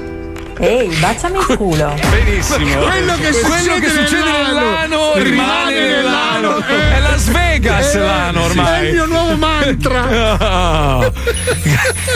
[0.58, 1.94] Ehi, baciami il culo.
[2.10, 2.80] Benissimo.
[2.86, 6.58] Quello che Quello succede che succede nell'ano nell'ano rimane nell'ano.
[6.60, 8.86] È Las Vegas Eh, l'ano ormai.
[8.86, 11.12] È il mio nuovo mantra.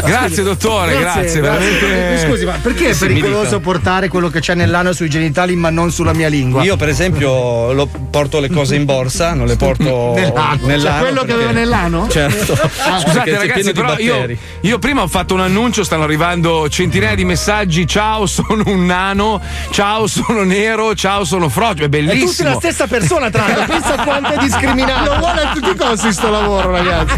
[0.03, 2.25] Grazie dottore, grazie, veramente.
[2.25, 6.13] Scusi, ma perché è pericoloso portare quello che c'è nell'ano sui genitali ma non sulla
[6.13, 6.63] mia lingua?
[6.63, 10.59] Io, per esempio, lo- porto le cose in borsa, non le porto Nell'ano.
[10.65, 10.89] nell'ano.
[10.91, 12.07] Cioè, quello che perché- aveva nell'ano?
[12.09, 12.53] Certo.
[12.83, 14.27] Ah, Scusate ragazzi, però io,
[14.61, 17.85] io prima ho fatto un annuncio, stanno arrivando centinaia di messaggi.
[17.87, 19.41] Ciao, sono un nano.
[19.71, 20.95] Ciao, sono nero.
[20.95, 21.83] Ciao, sono frocio.
[21.83, 22.29] È È bellissimo.
[22.29, 23.65] tutti la stessa persona, tra l'altro.
[23.65, 25.27] Pensa a quanto è discriminato.
[25.34, 27.17] Vuole a tutti i costi sto lavoro, ragazzi.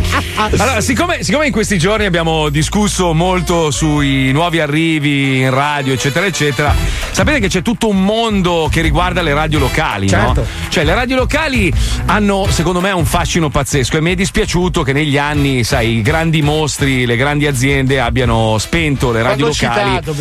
[0.58, 6.26] Allora, siccome, siccome in questi giorni abbiamo discusso molto sui nuovi arrivi in radio, eccetera,
[6.26, 6.74] eccetera,
[7.12, 10.42] sapete che c'è tutto un mondo che riguarda le radio locali, Certo.
[10.42, 10.46] no?
[10.70, 11.72] Cioè, le radio locali
[12.06, 16.02] hanno, secondo me, un fascino pazzesco e mi è dispiaciuto che negli anni, sai, i
[16.02, 19.96] grandi mostri, le grandi aziende abbiano spento le radio locali.
[19.96, 20.16] citato,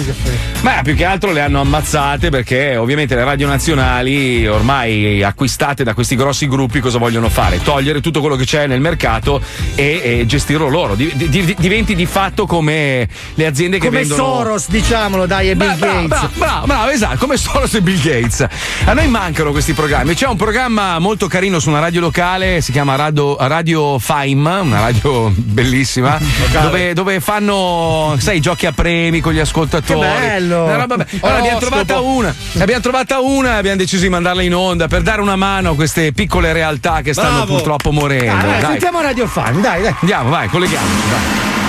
[0.63, 5.95] Ma più che altro le hanno ammazzate perché ovviamente le radio nazionali ormai acquistate da
[5.95, 7.63] questi grossi gruppi cosa vogliono fare?
[7.81, 9.41] Togliere tutto quello che c'è nel mercato
[9.75, 10.95] e, e gestirlo loro.
[10.95, 15.57] Di- di- diventi di fatto come le aziende che Come vendono Soros, diciamolo, dai, e
[15.57, 16.09] Bill Bravo, Gates.
[16.09, 18.47] bravo, bravo, bravo, esatto, come Soros e Bill Gates.
[18.85, 20.13] A noi mancano questi programmi.
[20.15, 24.81] C'è un programma molto carino su una radio locale, si chiama Radio, radio Fime, una
[24.81, 26.19] radio bellissima,
[26.61, 30.01] dove, dove fanno, sai, giochi a premi con gli ascoltatori.
[30.01, 30.65] Che bello!
[30.65, 34.43] Una roba be- Allora, abbiamo trovata una, abbiamo trovata una e abbiamo deciso di mandarla
[34.43, 37.53] in onda per dare una mano a queste piccole realtà che stanno Bravo.
[37.55, 38.31] purtroppo morendo.
[38.33, 38.71] Ah, dai, Dai.
[38.73, 39.95] sentiamo Radio Fan, dai, dai.
[40.01, 40.87] Andiamo, vai, colleghiamo.
[40.87, 41.60] vai.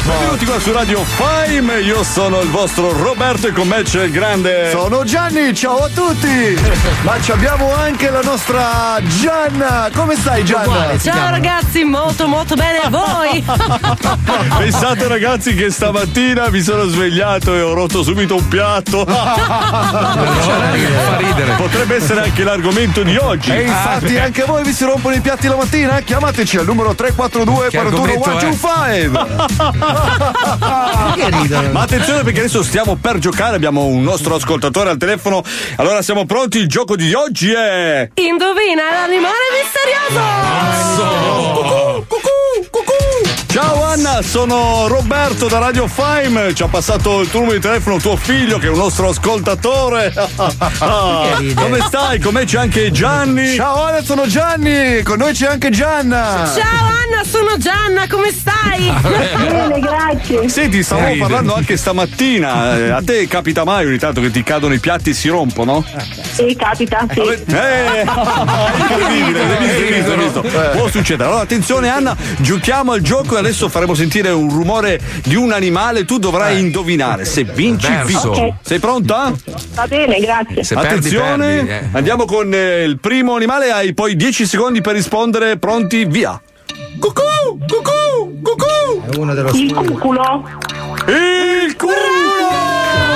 [0.00, 4.10] Benvenuti qua su Radio Fime, io sono il vostro Roberto e con me c'è il
[4.10, 4.70] grande.
[4.70, 6.58] Sono Gianni, ciao a tutti!
[7.02, 9.90] Ma ci abbiamo anche la nostra Gianna!
[9.94, 10.98] Come stai Gianna?
[10.98, 13.44] Ciao ragazzi, molto molto bene a voi.
[14.56, 19.04] Pensate ragazzi che stamattina mi sono svegliato e ho rotto subito un piatto.
[19.04, 20.16] Fa
[21.18, 21.52] ridere.
[21.56, 23.50] Potrebbe essere anche l'argomento di oggi.
[23.50, 26.00] E infatti anche voi vi si rompono i piatti la mattina?
[26.00, 28.06] Chiamateci al numero 342 Che 41
[29.82, 30.42] argomento
[31.16, 35.42] 125 Ma attenzione perché adesso stiamo per giocare, abbiamo un nostro ascoltatore al telefono.
[35.76, 38.10] Allora siamo pronti, il gioco di oggi è.
[38.14, 40.02] Indovina l'animale misterioso.
[43.52, 46.54] Ciao Anna, sono Roberto da Radio Fime.
[46.54, 50.10] Ci ha passato il tuo numero di telefono tuo figlio che è un nostro ascoltatore.
[50.78, 52.18] Ah, come stai?
[52.18, 53.54] Con me c'è anche Gianni.
[53.54, 55.02] Ciao Anna, sono Gianni!
[55.02, 56.50] Con noi c'è anche Gianna!
[56.54, 58.90] Ciao Anna, sono Gianna, come stai?
[59.02, 60.48] Bene, grazie.
[60.48, 61.20] Senti, stavamo Ride.
[61.20, 62.76] parlando anche stamattina.
[62.78, 65.84] Eh, A te capita mai ogni tanto che ti cadono i piatti e si rompono?
[66.32, 67.20] Sì, capita, sì.
[67.20, 68.06] Eh,
[68.78, 70.60] incredibile, visto, visto, visto.
[70.72, 71.28] Può succedere.
[71.28, 76.04] Allora, attenzione, Anna, giochiamo al gioco e adesso faremo sentire un rumore di un animale.
[76.04, 77.24] Tu dovrai indovinare.
[77.24, 78.32] Se vinci, Verso.
[78.32, 78.54] vinci.
[78.62, 79.32] Sei pronta?
[79.74, 80.64] Va bene, grazie.
[80.64, 81.88] Se perdi, Attenzione, perdi, eh.
[81.92, 83.70] andiamo con eh, il primo animale.
[83.70, 85.58] Hai poi 10 secondi per rispondere.
[85.58, 86.04] Pronti?
[86.04, 86.40] Via.
[86.98, 87.58] Cucù!
[87.66, 88.40] Cucù!
[88.42, 89.10] Cucù!
[89.10, 90.48] È uno dello Il cuculo.
[91.08, 91.31] Il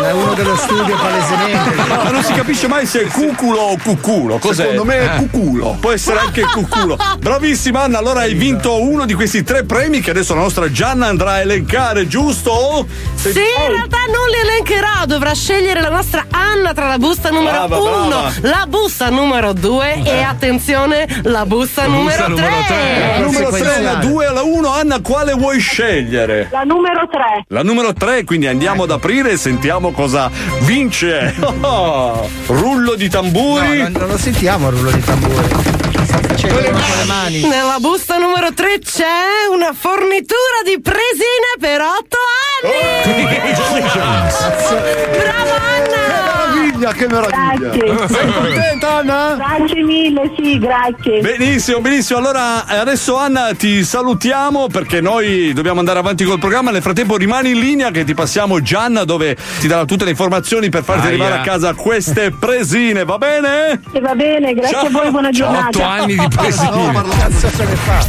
[0.06, 1.74] È uno dello studio palesemente.
[2.04, 4.38] Ma non si capisce mai se è cuculo o cuculo.
[4.38, 4.62] Cos'è?
[4.62, 5.16] Secondo me è Eh.
[5.16, 5.76] cuculo.
[5.80, 6.96] Può essere anche cuculo.
[7.18, 11.06] Bravissima Anna, allora hai vinto uno di questi tre premi che adesso la nostra Gianna
[11.06, 12.86] andrà a elencare, giusto?
[13.14, 17.30] Se- Sì, in realtà non li elencherò, dovrà scegliere la nostra Anna tra la busta
[17.30, 18.32] numero Brava, uno, brava.
[18.42, 22.64] la busta numero due e attenzione, la busta numero numero tre.
[22.66, 23.14] tre.
[23.18, 24.68] La numero 3, la 2 e la 1.
[24.72, 26.48] Anna, quale vuoi scegliere?
[26.52, 27.44] La numero 3.
[27.48, 30.30] La numero 3, quindi andiamo ad aprire e sentiamo cosa
[30.60, 31.34] vince.
[32.46, 33.78] Rullo di tamburi.
[33.78, 35.48] No, non, non lo sentiamo il rullo di tamburi.
[36.28, 42.16] Facendo Nella busta numero 3 c'è una fornitura di presine per 8
[42.62, 43.54] anni!
[45.18, 46.35] Brava Anna!
[46.76, 47.68] Meraviglia, che meraviglia!
[47.70, 48.08] Grazie.
[48.08, 49.34] Sei contenta, Anna?
[49.36, 51.20] Grazie mille, sì, grazie.
[51.20, 52.18] Benissimo, benissimo.
[52.18, 56.70] Allora, eh, adesso Anna ti salutiamo perché noi dobbiamo andare avanti col programma.
[56.70, 60.68] Nel frattempo rimani in linea che ti passiamo Gianna dove ti darà tutte le informazioni
[60.68, 61.10] per farti Aia.
[61.10, 63.80] arrivare a casa queste presine, va bene?
[63.92, 65.68] E va bene, grazie a voi, buona giornata.
[65.68, 66.92] Otto anni di presine.
[67.18, 68.04] Cazzo se ne fa?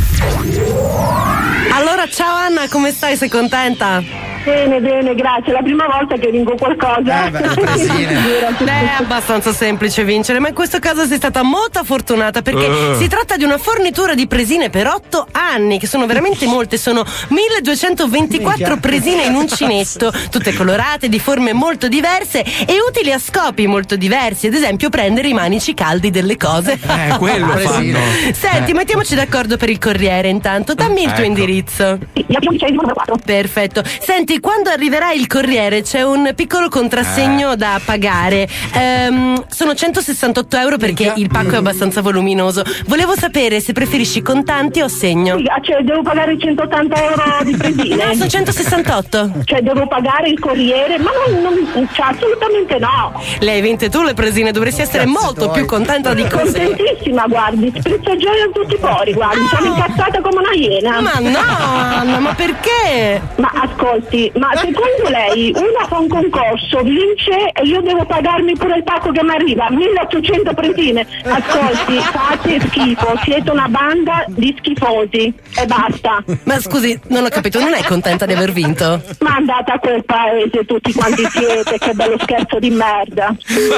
[1.76, 3.16] Allora, ciao Anna, come stai?
[3.16, 4.27] Sei contenta?
[4.48, 5.52] Bene, bene, grazie.
[5.52, 7.26] È la prima volta che vinco qualcosa.
[7.26, 7.32] Eh,
[8.64, 12.96] beh, è abbastanza semplice vincere, ma in questo caso sei stata molto fortunata perché Eh.
[12.98, 17.04] si tratta di una fornitura di presine per 8 anni, che sono veramente molte, sono
[17.28, 23.98] 1224 presine in uncinetto, tutte colorate, di forme molto diverse e utili a scopi molto
[23.98, 26.80] diversi, ad esempio prendere i manici caldi delle cose.
[26.82, 28.00] Eh, quello fanno.
[28.32, 28.74] Senti, Eh.
[28.74, 31.24] mettiamoci d'accordo per il corriere intanto, dammi il tuo Ecco.
[31.26, 31.84] indirizzo.
[31.84, 33.20] Abbiamo il numero 4.
[33.26, 33.84] Perfetto.
[34.00, 37.56] Senti, quando arriverà il corriere c'è un piccolo contrassegno Eh.
[37.56, 38.48] da pagare.
[38.74, 42.64] Ehm, sono 168 euro perché il pacco è abbastanza voluminoso.
[42.88, 45.38] Volevo sapere se preferisci contanti o segno.
[45.38, 48.06] Figa, Cioè, devo pagare 180 euro di presine?
[48.06, 49.32] No, sono 168.
[49.44, 50.98] Cioè, devo pagare il corriere?
[51.00, 53.22] Ma non, non cioè, assolutamente no.
[53.40, 55.58] Le hai vinte tu le presine, dovresti essere Cazzo molto vuoi?
[55.58, 56.64] più contenta di cose.
[56.66, 61.02] Contentissima, guardi, sprizzo gioia in tutti i pori, guardi, sono incazzata come una iena.
[61.02, 63.22] Ma no, Anna, ma perché?
[63.38, 68.78] Ma ascolti, ma secondo lei una fa un concorso, vince e io devo pagarmi pure
[68.78, 71.08] il pacco che mi arriva, 1800 presine.
[71.24, 76.24] Ascolti, fate schifo, siete una banda di schifosi e basta.
[76.44, 79.02] Ma scusi, non ho capito, non è contenta di aver vinto?
[79.20, 83.36] Ma andate a quel paese tutti quanti siete, che bello scherzo di merda.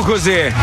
[0.03, 0.53] Più così.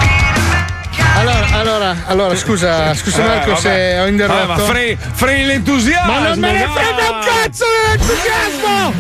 [1.19, 3.61] Allora, allora, allora, scusa, scusa Eh, Marco vabbè.
[3.61, 4.47] se ho interrotto.
[4.47, 6.13] Vabbè, ma freni, freni l'entusiasmo.
[6.13, 8.93] Ma non me ne frega un cazzo dell'entusiasmo!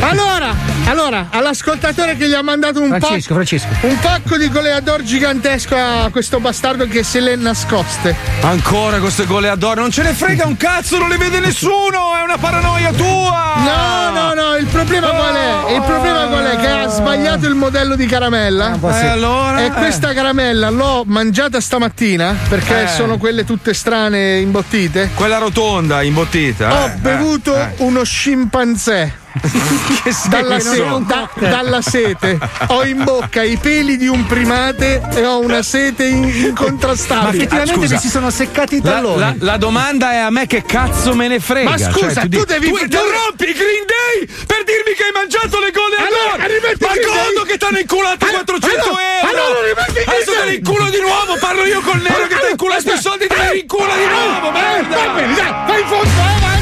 [0.00, 0.54] Allora,
[0.88, 3.66] Allora, all'ascoltatore che gli ha mandato un Francesco, pacco, Francesco.
[3.86, 8.14] un pacco di goleador gigantesco a questo bastardo che se le nascoste.
[8.42, 12.38] Ancora queste goleador, non ce ne frega un cazzo, non le vede nessuno, è una
[12.38, 13.54] paranoia tua!
[13.56, 15.74] No, no, no, il problema qual è?
[15.74, 16.56] Il problema qual è?
[16.56, 18.78] Che ha sbagliato il modello di caramella.
[18.80, 19.04] sì.
[19.04, 19.64] Eh, allora?
[19.64, 22.88] E questa caramella l'ho mangiata stamattina perché Eh.
[22.88, 25.10] sono quelle tutte strane imbottite.
[25.14, 26.82] Quella rotonda, imbottita.
[26.82, 27.74] Ho eh, bevuto eh.
[27.78, 29.24] uno scimpanzé.
[30.06, 32.38] Che dalla, se- da- dalla sete
[32.68, 37.46] ho in bocca i peli di un primate e ho una sete in- incontrastabile.
[37.48, 37.98] Ah, scusa.
[37.98, 39.18] sono seccati i La, talloni.
[39.18, 41.70] la- la domanda è a me che cazzo me ne frega.
[41.70, 45.12] Ma scusa, Cioè, tu dici- devi- Tu interrompi i Green Day per dirmi che hai
[45.12, 47.44] mangiato le gole Allora, allora, Ma i Day.
[47.46, 49.28] che ti hanno inculato Allora, 400 allora, euro!
[49.30, 52.76] allora, i Adesso te ne inculo di nuovo, parlo io col nero che ti incula
[52.82, 54.96] quei soldi, te ne rincula di nuovo, merda!
[54.96, 56.55] Va bene, dai, vai in fondo, avanti, vai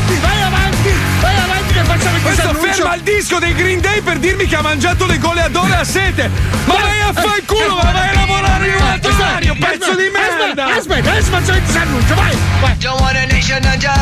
[1.85, 2.73] facciamo questo annuncio.
[2.73, 6.31] ferma il disco dei Green Day per dirmi che ha mangiato le goleadore a sete!
[6.65, 9.95] Ma vai a fare il culo, ma vai a lavorare in un altro orario, pezzo
[9.95, 10.65] di merda!
[10.67, 12.77] Aspetta, aspetta, adesso facciamo il annuncio, vai, vai.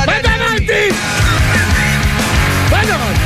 [0.04, 0.94] Vai avanti!
[2.68, 3.20] Vai avanti!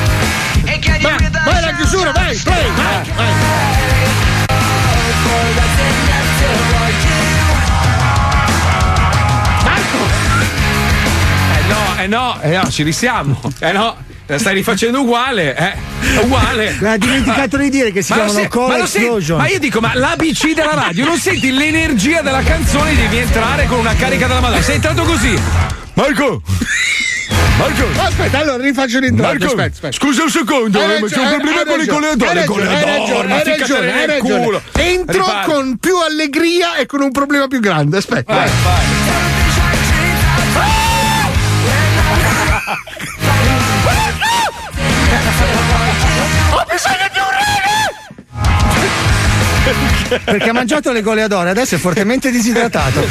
[0.99, 3.33] Vai, vai alla chiusura, vai, play, vai, vai.
[11.55, 13.39] Eh no, eh no, eh no, ci risiamo.
[13.61, 13.97] Eh no,
[14.27, 16.21] la stai rifacendo uguale, eh.
[16.23, 16.77] Uguale.
[16.83, 19.39] Ha dimenticato di dire che si Ma, chiamano se- Cola ma Explosion.
[19.39, 23.79] ma io dico, ma l'ABC della radio, non senti l'energia della canzone, devi entrare con
[23.79, 24.63] una carica della Madonna.
[24.63, 25.39] Sei entrato così.
[25.95, 26.43] Marco!
[27.59, 27.87] Marco!
[28.01, 29.25] Aspetta, allora rifaccio l'intro.
[29.27, 29.93] Marco, Aspetta, aspetta.
[29.97, 32.29] scusa un secondo, eh, ma c'è un problema con le goleadore.
[32.31, 34.61] hai Le goleadore, hai ragione, hai ragione.
[34.75, 35.53] Entro Riparte.
[35.53, 37.97] con più allegria e con un problema più grande.
[37.97, 38.35] Aspetta.
[38.35, 38.85] Vai, vai.
[38.85, 39.36] Ho
[50.25, 53.05] Perché ha mangiato le goleadore, adesso è fortemente disidratato.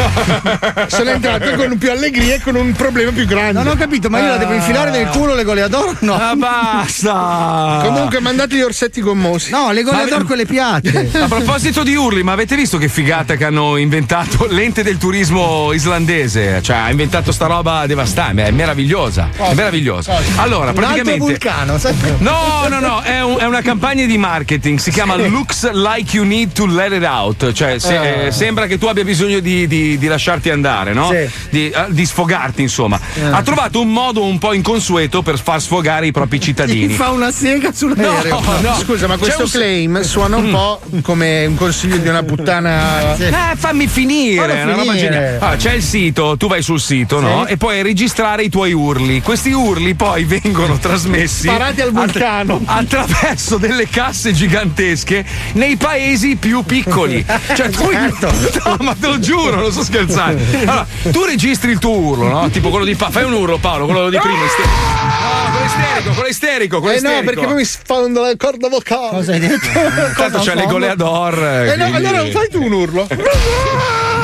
[0.87, 3.51] Sono entrato con più allegria e con un problema più grande.
[3.53, 6.13] Non ho capito, ma io la devo infilare nel culo le goleadore o no?
[6.15, 7.81] Ah, basta!
[7.83, 9.51] Comunque mandate gli orsetti gommosi.
[9.51, 11.09] No, le goleadore Ma- quelle piatte.
[11.19, 15.71] A proposito di urli, ma avete visto che figata che hanno inventato l'ente del turismo
[15.73, 16.61] islandese?
[16.61, 19.29] Cioè, ha inventato sta roba devastante, è meravigliosa.
[19.35, 20.15] È meravigliosa.
[20.37, 21.19] Allora, Un altro praticamente.
[21.19, 21.93] vulcano, sai?
[22.19, 26.25] No, no, no, è, un- è una campagna di marketing, si chiama Looks Like You
[26.25, 28.03] Need to Let It Out, cioè se- Ah.
[28.05, 31.09] eh, sembra che tu abbia bisogno di, di- di lasciarti andare, no?
[31.11, 31.29] Sì.
[31.49, 32.99] Di, eh, di sfogarti, insomma.
[33.31, 36.93] Ha trovato un modo un po' inconsueto per far sfogare i propri Gli cittadini.
[36.93, 38.39] fa una sega sull'aereo.
[38.41, 38.75] No, no.
[38.77, 43.15] Scusa, ma questo un- claim suona un po' come un consiglio di una puttana.
[43.15, 45.37] Eh, fammi finire, roba finire.
[45.39, 47.45] Ah, c'è il sito, tu vai sul sito, no?
[47.47, 49.21] E puoi registrare i tuoi urli.
[49.21, 52.61] Questi urli poi vengono trasmessi Sparati al vulcano.
[52.65, 55.23] attraverso delle casse gigantesche
[55.53, 57.25] nei paesi più piccoli.
[57.55, 60.41] Cioè, tu No, ma te lo giuro, non sto scherzando.
[60.59, 62.49] Allora, tu registri il tuo urlo, no?
[62.49, 64.43] Tipo quello di Pa- fai un urlo, Paolo, quello di prima.
[64.45, 68.69] ister- No, quello isterico, quello isterico, quello Eh no, perché poi mi sfondo la corda
[68.69, 69.09] vocale.
[69.09, 69.67] Cosa hai detto?
[70.15, 71.43] Tanto c'è le goleador.
[71.43, 73.07] Eh no, allora fai tu un urlo.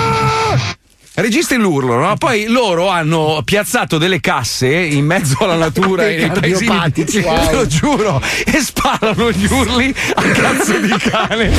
[1.21, 2.15] Registri l'urlo, no?
[2.17, 7.21] Poi loro hanno piazzato delle casse in mezzo alla natura e nei cardiopatici.
[7.21, 11.51] Te lo giuro, e sparano gli urli a cazzo di cane.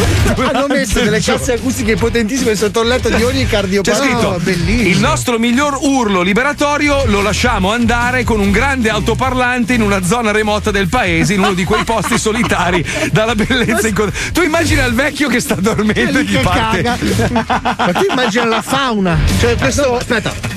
[0.52, 4.02] Hanno messo delle casse acustiche potentissime sotto il letto di ogni C'è cardiopatico.
[4.04, 4.88] scritto Oh, bellissimo.
[4.88, 10.30] il nostro miglior urlo liberatorio lo lasciamo andare con un grande altoparlante in una zona
[10.32, 14.32] remota del paese, in uno di quei posti solitari dalla bellezza incontrabile.
[14.32, 16.82] Tu immagina il vecchio che sta dormendo e gli parte.
[16.82, 16.98] caga.
[17.76, 20.00] Ma tu immagina la fauna, cioè questo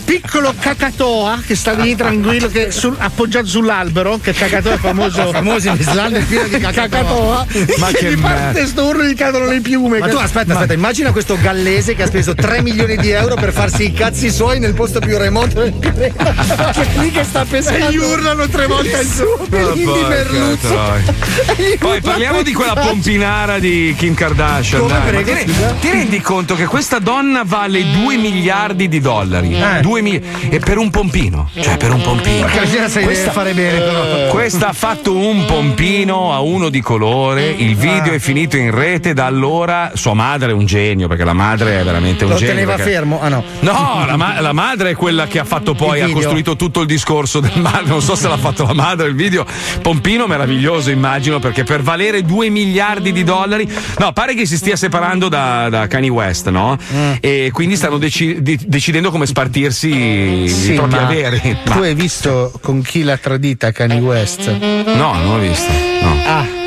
[0.05, 5.31] piccolo cacatoa che sta lì tranquillo, che sul- appoggiato sull'albero, che cacatoa è famoso.
[5.31, 7.45] Famoso in Islanda è pieno di cacatoa.
[7.77, 9.99] Ma e che gli parte sto urlo gli cadono le piume.
[9.99, 13.51] Ma tu aspetta, aspetta, immagina questo gallese che ha speso 3 milioni di euro per
[13.51, 16.33] farsi i cazzi suoi nel posto più remoto del pianeta.
[16.75, 17.87] Che è lì che sta pesando.
[17.87, 19.69] E gli urlano tre volte al giorno.
[19.69, 19.73] Oh,
[21.55, 24.81] gli Poi parliamo di quella pompinara di Kim Kardashian.
[24.81, 25.01] Come, dai.
[25.01, 25.75] Ma prego, ti, re- scusa?
[25.79, 29.55] ti rendi conto che questa donna vale 2 miliardi di dollari?
[29.55, 29.81] Eh.
[29.81, 31.49] 2 mi- e per un pompino.
[31.59, 32.47] Cioè, per un pompino.
[32.47, 34.27] Questa- fare bene, però.
[34.29, 37.49] Questa ha fatto un pompino a uno di colore.
[37.49, 38.15] Il video Ah.
[38.15, 39.13] è finito in rete.
[39.13, 42.53] Da allora sua madre è un genio, perché la madre è veramente un Lo genio.
[42.53, 43.21] teneva perché- fermo?
[43.21, 43.43] Ah no.
[43.61, 46.87] No, la, ma- la madre è quella che ha fatto poi, ha costruito tutto il
[46.87, 47.87] discorso del male.
[47.87, 49.45] Non so se l'ha fatto la madre il video.
[49.81, 53.67] Pompino meraviglioso, immagino, perché per valere 2 miliardi di dollari.
[53.99, 56.77] No, pare che si stia separando da, da Kanye West, no?
[56.93, 57.11] Mm.
[57.19, 61.57] E quindi stanno deci- di- decidendo come spartirsi i Sì, propri ma averi.
[61.63, 64.47] Tu hai visto con chi l'ha tradita Kanye West?
[64.49, 65.71] No, non l'ho visto.
[66.01, 66.15] No.
[66.25, 66.63] Ah.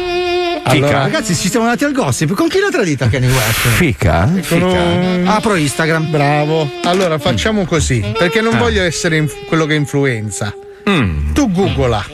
[0.64, 2.34] Allora, ragazzi, ci siamo andati al gossip.
[2.34, 3.68] Con chi l'ha tradita Kenny West?
[3.76, 4.30] Fica?
[4.48, 6.10] Con un- Apro Instagram.
[6.10, 6.70] Bravo.
[6.82, 8.58] Allora facciamo così, perché non Ah.
[8.58, 10.52] voglio essere inf- quello che influenza.
[10.88, 11.32] Mm.
[11.34, 12.06] Tu googla.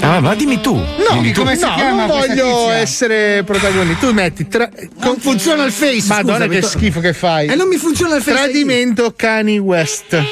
[0.00, 0.74] Ah, ma dimmi tu.
[0.74, 1.40] No, Dimmi tu.
[1.40, 2.74] come si no, chiama non voglio tizia?
[2.74, 4.06] essere protagonista.
[4.06, 4.68] Tu metti tra...
[5.00, 6.06] Non funziona il face.
[6.08, 7.46] Madonna scusami, che to- schifo che fai.
[7.48, 8.36] E non mi funziona il face.
[8.36, 10.22] Tradimento Kanye West.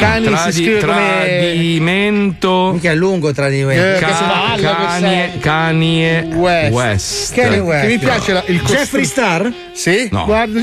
[0.00, 2.70] Kanye Tradi- si scrive come Tradimento.
[2.72, 3.82] Mica è lungo tradimento.
[3.82, 5.32] Eh, Ca- Kanye.
[5.40, 6.72] Kanye West.
[6.72, 7.34] West.
[7.34, 7.80] Kanye West.
[7.82, 8.78] che mi piace la- il costume.
[8.78, 9.52] Jeffree Star?
[9.72, 10.24] Sì, No.
[10.24, 10.60] guarda.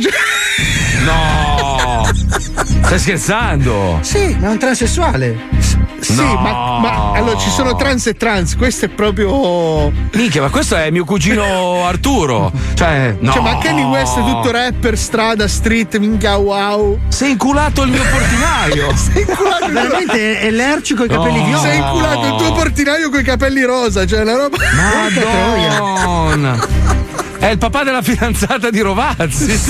[1.05, 2.05] No!
[2.83, 3.99] Stai scherzando?
[4.01, 5.37] Sì, ma è un transessuale.
[5.99, 6.35] Sì, No.
[6.35, 9.91] ma, ma allora ci sono trans e trans, questo è proprio.
[10.13, 12.51] Minchia, ma questo è mio cugino Arturo.
[12.75, 13.31] Cioè, no.
[13.31, 16.97] Cioè, ma Kenny West è tutto rapper, strada, street, minchia wow.
[17.09, 18.95] Sei inculato il mio portinaio.
[18.95, 21.45] Sei inculato Veramente è lercio con i capelli No.
[21.45, 21.61] viola.
[21.61, 24.57] Sei inculato il tuo portinaio con i capelli rosa, cioè una roba.
[24.75, 26.59] Madonna.
[27.39, 29.45] È il papà della fidanzata di Rovazzi.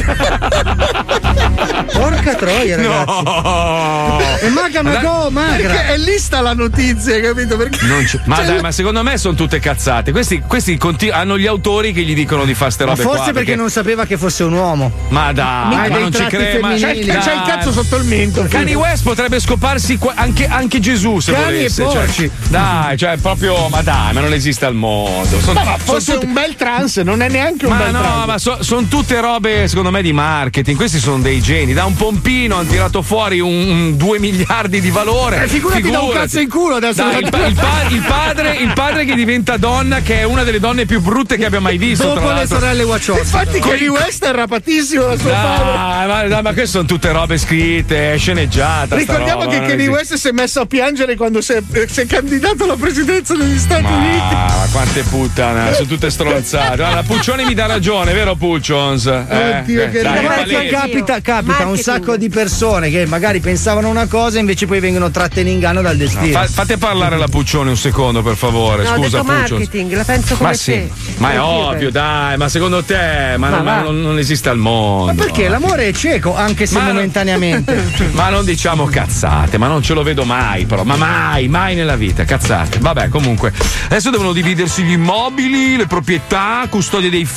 [1.91, 3.23] Porca troia, ragazzi.
[3.23, 4.19] No.
[4.41, 5.67] E maga magò, magra.
[5.73, 7.57] Perché è lì sta la notizia, capito?
[7.57, 10.11] Perché Non c'è- Ma Cioè, dai, ma secondo me sono tutte cazzate.
[10.11, 13.23] Questi, questi conti- hanno gli autori che gli dicono di fare ste Ma robe forse
[13.23, 13.33] qua.
[13.33, 14.91] perché non sapeva che fosse un uomo.
[15.09, 16.59] Ma dai, Mica ma dei non ci credo.
[16.59, 17.07] Ma femminili.
[17.11, 18.45] C'ha il cazzo sotto il mento.
[18.49, 21.83] Kanye West potrebbe scoparsi qua- anche, anche Gesù se Cani e volesse.
[21.83, 22.13] porci.
[22.13, 25.39] Cioè, dai, cioè proprio, ma dai, ma non esiste al mondo.
[25.41, 27.91] Sono, No, ma son fosse tutte- un bel trans, non è neanche un ma bel
[27.91, 28.45] no, trans.
[28.45, 30.77] ma sono tutte robe secondo me di marketing.
[30.77, 31.73] Questi sono dei geni.
[31.73, 35.43] Da un pompino hanno tirato fuori un 2 miliardi di valore.
[35.43, 37.03] Eh, figurati da un cazzo in culo adesso.
[37.03, 40.43] Dai, il, pa- il pa- il padre, il padre che diventa donna, che è una
[40.43, 42.13] delle donne più brutte che abbia mai visto.
[42.13, 43.19] Dopo le sorelle Wachowski.
[43.19, 45.65] Infatti, Kanye West è rapatissimo da suo padre.
[45.65, 49.89] Dai, ma, dai, ma queste sono tutte robe scritte, sta Ricordiamo roba, che Kanye esiste.
[49.89, 53.57] West si è messo a piangere quando si è, si è candidato alla presidenza degli
[53.57, 54.33] Stati Uniti.
[54.33, 56.75] Ma quante puttane, sono tutte stronzate.
[56.75, 59.05] Guarda, Puccioni mi dà ragione, vero Puccions?
[59.05, 60.65] Eh, Oddio, eh, che dai, palese.
[60.67, 65.09] Capita, capita, un sacco di persone che magari pensavano una cosa e invece poi vengono
[65.11, 66.31] tratte in inganno dal destino.
[66.33, 68.83] Fa- fate parlare la Puccioni un secondo, per favore.
[68.83, 70.89] No, Scusa, marketing, la penso come Ma sì, te.
[71.17, 74.57] ma è ovvio, dai, ma secondo te, ma, Ma non, ma non- non esiste al
[74.57, 75.13] mondo.
[75.13, 77.75] Ma perché l'amore è cieco, anche se Ma no- momentaneamente.
[78.11, 80.83] Ma non diciamo cazzate, ma non ce lo vedo mai, però.
[80.83, 82.79] Ma mai, mai nella vita, cazzate.
[82.79, 83.53] Vabbè, comunque.
[83.85, 87.35] Adesso devono dividersi gli immobili, le proprietà, custodia dei figli,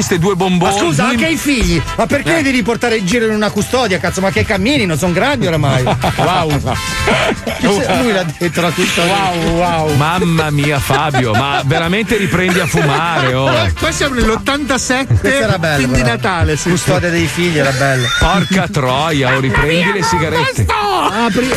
[0.00, 0.72] ste due bomboni.
[0.72, 2.42] Ma scusa, due- anche i figli, ma perché Eh.
[2.42, 4.20] devi portare in giro in una custodia, cazzo?
[4.20, 5.82] Ma che camminino, sono grandi oramai.
[6.22, 6.50] Wow.
[7.60, 9.12] Lui l'ha detto la custodia.
[9.12, 9.94] Wow, wow.
[9.96, 13.50] Mamma mia, Fabio, ma veramente riprendi a fumare, oh.
[13.50, 16.02] Eh, Qua siamo nell'87, Questo era di.
[16.02, 16.56] Natale.
[16.56, 16.70] Sì.
[16.70, 18.06] Custodia dei figli era bello.
[18.18, 20.64] Porca troia, oh, riprendi le sigarette.
[21.10, 21.50] Apri.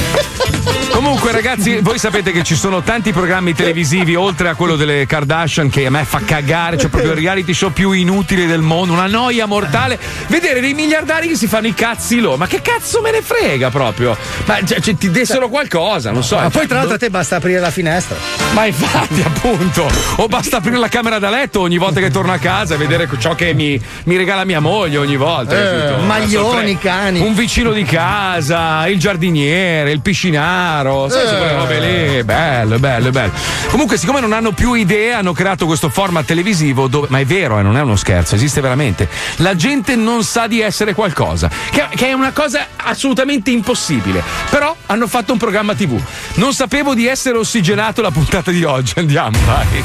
[0.91, 5.69] Comunque, ragazzi, voi sapete che ci sono tanti programmi televisivi, oltre a quello delle Kardashian,
[5.69, 9.07] che a me fa cagare, c'è proprio il reality show più inutile del mondo, una
[9.07, 9.99] noia mortale.
[10.27, 12.37] Vedere dei miliardari che si fanno i cazzi loro.
[12.37, 14.17] Ma che cazzo me ne frega proprio?
[14.45, 16.37] Ma cioè, cioè, ti dessero qualcosa, non so.
[16.37, 18.15] Ma poi tra l'altro a te basta aprire la finestra.
[18.53, 22.37] Ma infatti, appunto, o basta aprire la camera da letto ogni volta che torno a
[22.37, 25.55] casa e vedere ciò che mi, mi regala mia moglie ogni volta.
[25.55, 27.19] Eh, maglioni, cani.
[27.19, 31.37] Un vicino di casa, il giardiniere, il piscinaro, sai, Eh.
[31.37, 32.23] quelle robe lì.
[32.23, 33.31] Bello, bello, bello.
[33.69, 37.59] Comunque, siccome non hanno più idee, hanno creato questo format televisivo dove, ma è vero,
[37.59, 39.09] eh, non è uno scherzo, esiste veramente.
[39.37, 44.23] La gente non sa di essere qualcosa, che, che è una cosa assolutamente impossibile.
[44.49, 45.99] Però hanno fatto un programma TV.
[46.35, 48.93] Non sapevo di essere ossigenato la puntata di oggi.
[48.99, 49.83] Andiamo, vai.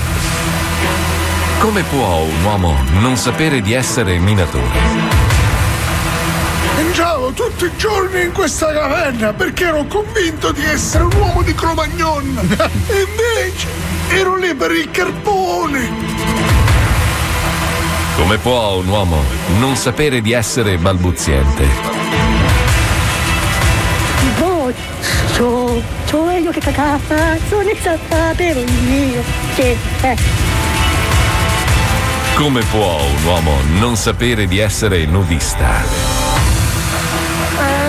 [1.58, 5.29] Come può un uomo non sapere di essere minatore?
[6.76, 11.54] Mangiavo tutti i giorni in questa caverna perché ero convinto di essere un uomo di
[11.54, 12.38] Cro-Magnon.
[12.88, 13.68] e invece
[14.08, 15.88] ero lì per il carpone.
[18.16, 19.22] Come può un uomo
[19.58, 21.66] non sapere di essere balbuziente?
[24.38, 24.72] Boh,
[25.32, 29.22] so, so io che cazzo ne sapevo io.
[29.54, 30.16] Che, eh.
[32.34, 36.19] Come può un uomo non sapere di essere nudista?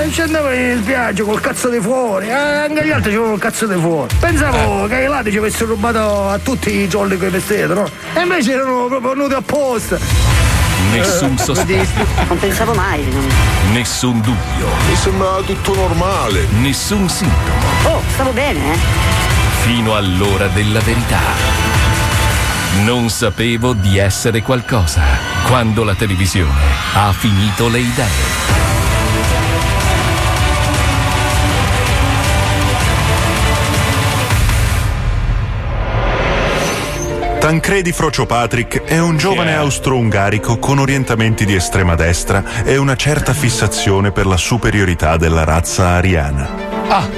[0.04, 3.40] Eh, ci andavo in spiaggia col cazzo di fuori, eh, anche gli altri c'erano il
[3.40, 4.14] cazzo di fuori.
[4.20, 7.86] Pensavo che i lati ci avessero rubato a tutti i giorni che vestite, no?
[8.14, 9.98] E invece erano proprio venuti apposta.
[10.92, 13.04] Nessun Eh, sospetto, Non pensavo mai.
[13.72, 16.48] nessun dubbio, Mi sembrava tutto normale.
[16.62, 18.78] nessun sintomo, Oh, stavo bene, eh?
[19.62, 21.20] fino all'ora della verità.
[22.84, 25.02] Non sapevo di essere qualcosa
[25.48, 26.60] quando la televisione
[26.94, 28.71] ha finito le idee.
[37.42, 43.34] Tancredi Frocio Patrick è un giovane austro-ungarico con orientamenti di estrema destra e una certa
[43.34, 46.50] fissazione per la superiorità della razza ariana.
[46.88, 47.10] Ah.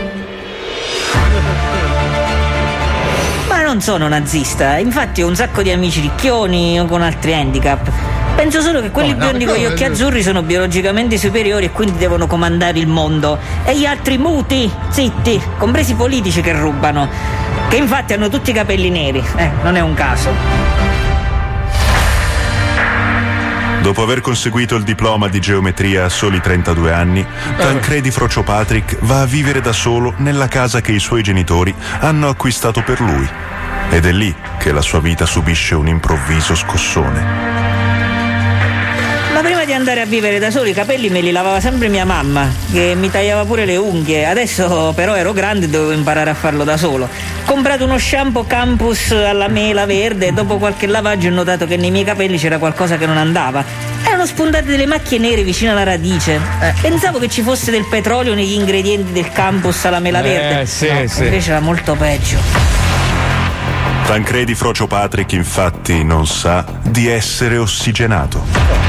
[3.50, 7.91] Ma non sono nazista, infatti ho un sacco di amici ricchioni o con altri handicap.
[8.34, 11.72] Penso solo che quelli Oh, no, biondi con gli occhi azzurri sono biologicamente superiori e
[11.72, 13.38] quindi devono comandare il mondo.
[13.66, 17.43] E gli altri muti, zitti, compresi i politici che rubano.
[17.74, 19.18] Che infatti hanno tutti i capelli neri.
[19.36, 20.30] Eh, non è un caso.
[23.82, 27.26] Dopo aver conseguito il diploma di geometria a soli 32 anni,
[27.58, 32.28] Tancredi Frocio Patrick va a vivere da solo nella casa che i suoi genitori hanno
[32.28, 33.28] acquistato per lui.
[33.90, 37.62] Ed è lì che la sua vita subisce un improvviso scossone.
[39.74, 42.94] Di andare a vivere da solo i capelli me li lavava sempre mia mamma, che
[42.95, 44.24] mi tagliava pure le unghie.
[44.24, 47.06] Adesso però ero grande e dovevo imparare a farlo da solo.
[47.06, 47.10] Ho
[47.44, 51.90] comprato uno shampoo Campus alla mela verde e dopo qualche lavaggio ho notato che nei
[51.90, 53.66] miei capelli c'era qualcosa che non andava.
[54.06, 56.40] Erano spuntate delle macchie nere vicino alla radice.
[56.80, 60.66] Pensavo che ci fosse del petrolio negli ingredienti del Campus alla mela Eh, verde.
[60.68, 61.24] sì, No, sì.
[61.24, 62.38] Invece era molto peggio.
[64.06, 68.82] Tancredi Frocio Patrick infatti non sa di essere ossigenato.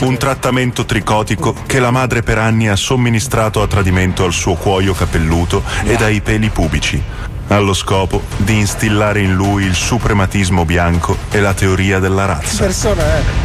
[0.00, 4.92] Un trattamento tricotico che la madre per anni ha somministrato a tradimento al suo cuoio
[4.92, 7.02] capelluto ed ai peli pubici,
[7.48, 12.64] allo scopo di instillare in lui il suprematismo bianco e la teoria della razza.
[12.64, 13.41] persona è?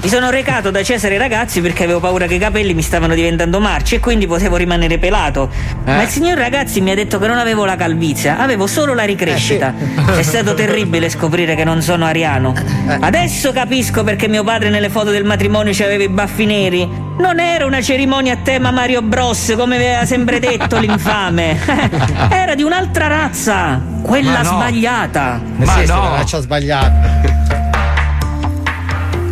[0.00, 3.60] Mi sono recato da Cesare Ragazzi perché avevo paura che i capelli mi stavano diventando
[3.60, 5.50] marci e quindi potevo rimanere pelato.
[5.84, 9.04] Ma il signor Ragazzi mi ha detto che non avevo la calvizia, avevo solo la
[9.04, 9.74] ricrescita.
[10.16, 12.54] È stato terribile scoprire che non sono ariano.
[13.00, 16.88] Adesso capisco perché mio padre nelle foto del matrimonio ci aveva i baffi neri.
[17.18, 21.58] Non era una cerimonia a tema Mario Bros, come aveva sempre detto l'infame.
[22.30, 24.48] Era di un'altra razza, quella Ma no.
[24.50, 25.40] sbagliata.
[25.56, 26.02] Ma sì, no.
[26.02, 27.35] la faccia sbagliata.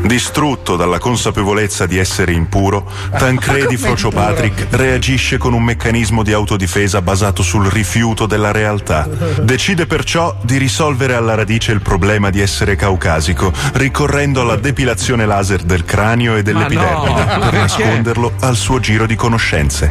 [0.04, 4.10] Distrutto dalla consapevolezza di essere impuro, Tancredi Frocio?
[4.10, 9.08] Patrick reagisce con un meccanismo di autodifesa basato sul rifiuto della realtà.
[9.40, 15.62] Decide perciò di risolvere alla radice il problema di essere caucasico, ricorrendo alla depilazione laser
[15.62, 19.90] del cranio e dell'epidermide no, per nasconderlo al suo giro di conoscenze.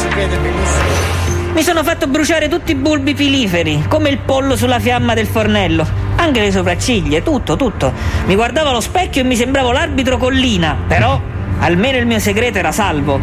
[0.00, 1.05] Si vede benissimo.
[1.56, 5.88] Mi sono fatto bruciare tutti i bulbi piliferi, come il pollo sulla fiamma del fornello.
[6.16, 7.94] Anche le sopracciglia, tutto, tutto.
[8.26, 10.76] Mi guardavo allo specchio e mi sembravo l'arbitro collina.
[10.86, 11.18] Però,
[11.60, 13.18] almeno il mio segreto era salvo.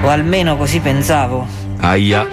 [0.00, 1.44] O almeno così pensavo.
[1.80, 2.24] Aia.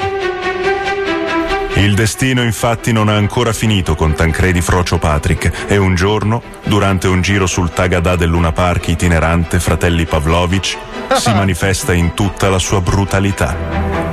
[1.77, 7.07] Il destino infatti non ha ancora finito con Tancredi Frocio Patrick e un giorno, durante
[7.07, 10.77] un giro sul Tagadà del Luna Park itinerante Fratelli Pavlovic,
[11.15, 14.09] si manifesta in tutta la sua brutalità.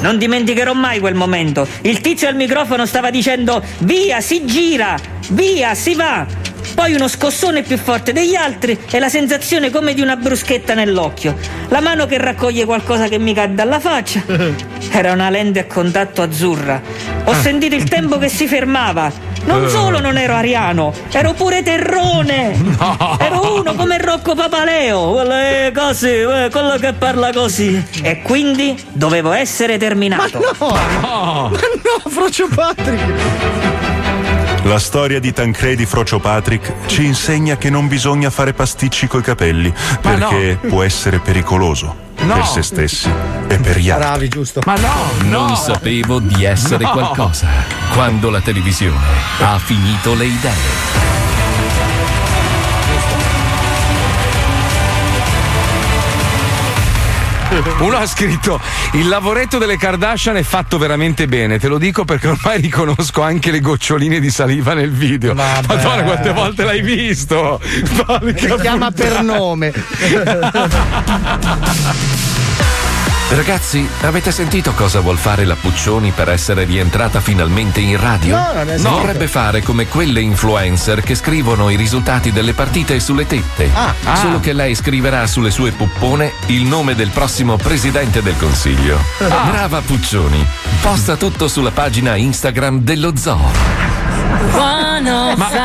[0.00, 1.66] Non dimenticherò mai quel momento.
[1.82, 4.96] Il tizio al microfono stava dicendo: Via, si gira!
[5.30, 6.26] Via, si va!
[6.74, 11.36] Poi uno scossone più forte degli altri e la sensazione come di una bruschetta nell'occhio.
[11.68, 14.22] La mano che raccoglie qualcosa che mi cade dalla faccia.
[14.90, 16.80] Era una lente a contatto azzurra.
[17.24, 19.27] Ho sentito il tempo che si fermava.
[19.48, 22.54] Non solo non ero ariano, ero pure terrone.
[23.18, 27.82] Ero uno come Rocco Papaleo, quello, eh, così, eh, quello che parla così.
[28.02, 30.38] E quindi dovevo essere terminato.
[30.58, 30.68] No!
[31.00, 33.67] Ma no, Frocio Patrick!
[34.68, 39.72] La storia di Tancredi Frocio Patrick ci insegna che non bisogna fare pasticci coi capelli
[40.02, 40.28] Ma no.
[40.28, 42.34] perché può essere pericoloso No.
[42.34, 43.08] per se stessi
[43.46, 44.06] e per gli altri.
[44.08, 44.60] Bravi, giusto.
[44.66, 44.92] Ma no!
[45.22, 46.90] Non sapevo di essere No.
[46.90, 47.46] qualcosa
[47.94, 48.98] quando la televisione
[49.40, 51.27] ha finito le idee.
[57.80, 58.60] Uno ha scritto:
[58.92, 61.58] Il lavoretto delle Kardashian è fatto veramente bene.
[61.58, 65.34] Te lo dico perché ormai riconosco anche le goccioline di saliva nel video.
[65.34, 67.60] Madonna, quante volte l'hai visto?
[68.04, 69.72] Porca Si chiama per nome.
[73.30, 78.34] Ragazzi, avete sentito cosa vuol fare la Puccioni per essere rientrata finalmente in radio?
[78.34, 78.88] No, non è sentito.
[78.88, 83.70] Vorrebbe fare come quelle influencer che scrivono i risultati delle partite sulle tette.
[83.74, 84.16] Ah, ah.
[84.16, 88.98] Solo che lei scriverà sulle sue puppone il nome del prossimo presidente del consiglio.
[89.18, 89.50] Ah.
[89.50, 90.44] Brava Puccioni.
[90.80, 93.87] Posta tutto sulla pagina Instagram dello zoo.
[94.40, 95.56] Ma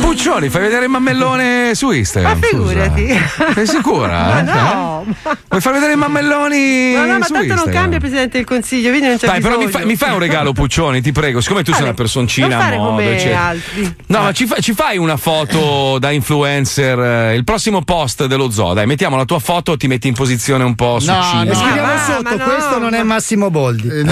[0.00, 2.38] Puccioni, fai vedere il mammellone su Instagram.
[2.38, 3.08] Ma figurati.
[3.08, 3.52] scusa.
[3.54, 4.08] Sei sicura?
[4.08, 4.42] Ma eh?
[4.42, 5.04] no.
[5.48, 6.92] Vuoi far vedere i mammelloni?
[6.94, 7.72] Ma no, ma su tanto non Instagram?
[7.72, 9.84] cambia il Presidente del Consiglio, quindi non c'è Dai, però mi, bisogno.
[9.84, 11.40] fa- mi fai un regalo, Puccioni, ti prego.
[11.40, 13.40] Siccome tu sei una personcina non a fare modo, come eccetera.
[13.42, 13.94] altri.
[14.06, 16.98] No, ma ci, fa- ci fai una foto da influencer?
[16.98, 20.64] eh, Il prossimo post dello zoo, dai, mettiamo la tua foto, ti metti in posizione
[20.64, 21.42] un po' No, succina.
[21.44, 22.44] ne scriviamo ma sotto, no.
[22.44, 23.88] questo non è Massimo Boldi.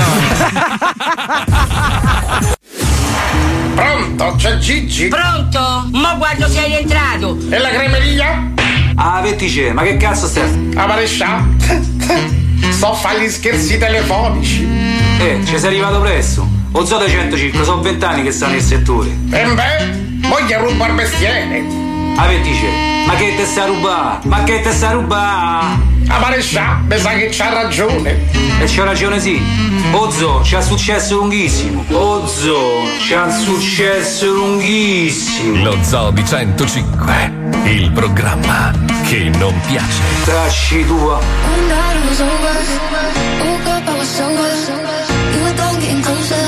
[3.79, 5.07] Pronto, c'è Gigi?
[5.07, 5.89] Pronto?
[5.93, 7.39] Mo quando sei rientrato?
[7.49, 8.51] E la cremeria?
[8.97, 10.73] Ah, vettice, ma che cazzo stai?
[10.75, 11.47] A marescià?
[12.71, 14.67] Sto a fare gli scherzi telefonici.
[15.21, 16.45] Eh, ci sei arrivato presto.
[16.73, 19.11] O dei 100 circa, sono vent'anni che stanno nel settore.
[19.31, 21.65] E beh, voglio rubare mestiere.
[22.17, 24.19] Ah, vettice, ma che te sta a rubare?
[24.25, 25.97] Ma che te sta a rubare?
[26.09, 28.21] A marescià, mi sa che c'ha ragione.
[28.61, 29.41] E c'ha ragione sì.
[29.93, 31.85] Ozzo, c'ha successo lunghissimo.
[31.91, 35.65] Ozzo, c'ha successo lunghissimo.
[35.65, 37.33] Lo Zoo di 105,
[37.65, 38.73] il programma
[39.05, 40.03] che non piace.
[40.25, 41.19] Trasci tua.
[41.67, 42.57] Night it was over.
[43.43, 44.51] Woke up, I was sober.
[45.33, 46.48] You were getting closer.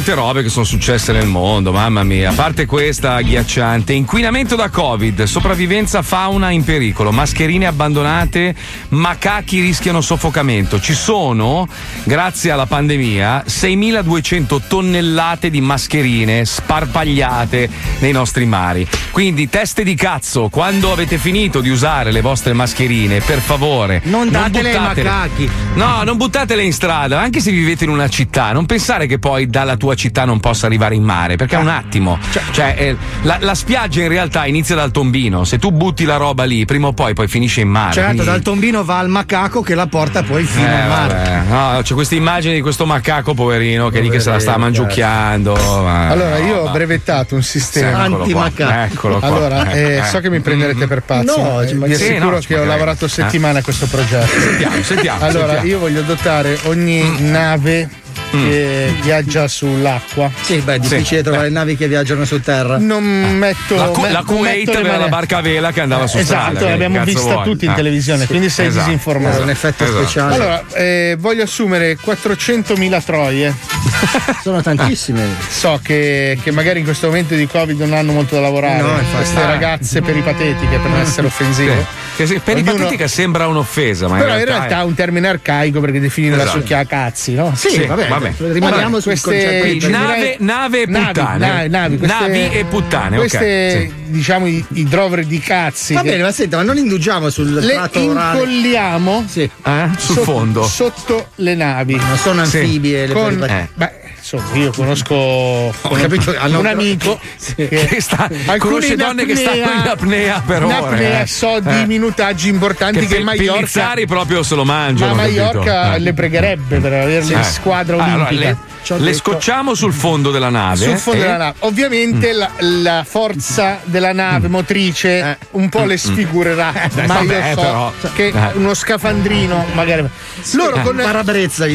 [0.00, 2.30] Quante robe che sono successe nel mondo, mamma mia.
[2.30, 8.54] A parte questa agghiacciante, inquinamento da Covid, sopravvivenza fauna in pericolo, mascherine abbandonate,
[8.90, 10.80] macachi rischiano soffocamento.
[10.80, 11.68] Ci sono,
[12.04, 17.68] grazie alla pandemia, 6.200 tonnellate di mascherine sparpagliate
[18.00, 18.86] nei nostri mari.
[19.10, 24.30] Quindi, teste di cazzo, quando avete finito di usare le vostre mascherine, per favore, Non
[24.30, 25.08] datele ai buttatele.
[25.08, 25.50] macachi.
[25.74, 29.46] No, non buttatele in strada, anche se vivete in una città, non pensare che poi
[29.48, 32.18] dalla tua città non possa arrivare in mare, perché è un attimo.
[32.52, 36.44] Cioè, eh, la, la spiaggia in realtà inizia dal tombino, se tu butti la roba
[36.44, 37.92] lì, prima o poi poi finisce in mare.
[37.92, 41.14] Certo, quindi- dal tombino va al macaco che la porta poi fino eh, al mare.
[41.14, 41.42] vabbè.
[41.48, 45.54] No, c'è questa immagine di questo macaco poverino che lì che se la sta mangiucchiando.
[45.82, 48.92] ma- Allora, io ho brevettato un sistema antimacaco.
[48.94, 49.26] eccolo qua.
[49.26, 51.36] Allora, eh, Eh, so che mi prenderete per pazzo.
[51.36, 53.08] No, ma ci vi assicuro no, che ho lavorato Eh.
[53.08, 54.38] settimane a questo progetto.
[54.38, 55.66] Sentiamo, sentiamo, Allora, sentiamo.
[55.66, 57.88] io voglio dotare ogni nave
[58.30, 60.30] che viaggia sull'acqua.
[60.42, 62.78] Sì, beh, è difficile trovare navi che viaggiano su terra.
[62.78, 63.04] Non
[63.36, 66.50] metto La, Ku- me- la Kuwait aveva la barca a vela che andava su strada.
[66.50, 67.44] Esatto, che l'abbiamo vista vuoi?
[67.44, 67.74] tutti in Ah.
[67.74, 69.38] televisione, Sì, quindi sei esatto, disinformato.
[69.38, 69.98] È un effetto esatto.
[70.00, 70.34] speciale.
[70.34, 73.54] Allora, eh, voglio assumere 400.000 troie.
[74.42, 75.26] Sono tantissime.
[75.48, 78.80] So che, che magari in questo momento di Covid non hanno molto da lavorare.
[78.82, 79.16] No, infatti.
[79.16, 79.46] Queste Ah.
[79.46, 81.98] ragazze peripatetiche, per non essere offensivo.
[82.16, 85.80] che se- peripatetica sembra un'offesa, ma in Però in realtà, realtà è un termine arcaico
[85.80, 86.58] perché definire la Esatto.
[86.58, 87.52] succhia a cazzi, no?
[87.56, 88.32] Sì, Sì, vabbè, vabbè.
[88.38, 91.38] rimaniamo su queste- nave- nave e puttane.
[91.46, 95.94] Navi, navi, queste- Navi e puttane, Queste, diciamo, i, i drover di cazzi.
[95.94, 98.38] Va che- bene, ma senta, ma non indugiamo sul le tratto orale.
[98.38, 99.88] incolliamo Eh?
[99.96, 100.62] sul sotto- fondo.
[100.64, 101.94] sotto le navi.
[101.96, 102.58] Non sono Sì.
[102.58, 103.89] anfibie le Con- eh, beh,
[104.36, 107.18] insomma, io conosco un, capito, hanno- un amico
[107.54, 111.26] Che sta- alcuni conosce donne che apnea- stanno in apnea per in ore, apnea eh.
[111.26, 111.86] so di Eh.
[111.86, 115.14] minutaggi importanti che, Che pe- Mallorca Pellizzari proprio se lo mangiano.
[115.14, 115.22] ma?
[115.22, 115.98] Mallorca Eh.
[115.98, 117.42] le pregherebbe per averle in Eh.
[117.44, 118.56] squadra Ah, allora, olimpica.
[118.96, 120.76] le, le scocciamo sul fondo della nave.
[120.76, 121.24] sul fondo eh?
[121.24, 121.54] della nave.
[121.60, 127.54] Ovviamente la, la forza della nave motrice un po' le sfigurerà, Eh, ma vabbè, io
[127.54, 127.92] so però.
[128.14, 128.50] che Eh.
[128.54, 130.08] uno scafandrino magari.
[130.52, 130.82] Loro Eh.
[130.82, 130.96] con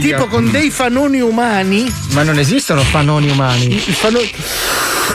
[0.01, 1.91] tipo con dei fanoni umani.
[2.11, 3.65] Ma non esistono fanoni umani.
[3.73, 4.19] il fano-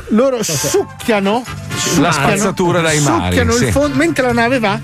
[0.08, 1.44] loro succhiano,
[1.76, 3.64] succhiano spazzatura dai mari, succhiano sì.
[3.66, 4.78] il fondo mentre la nave va.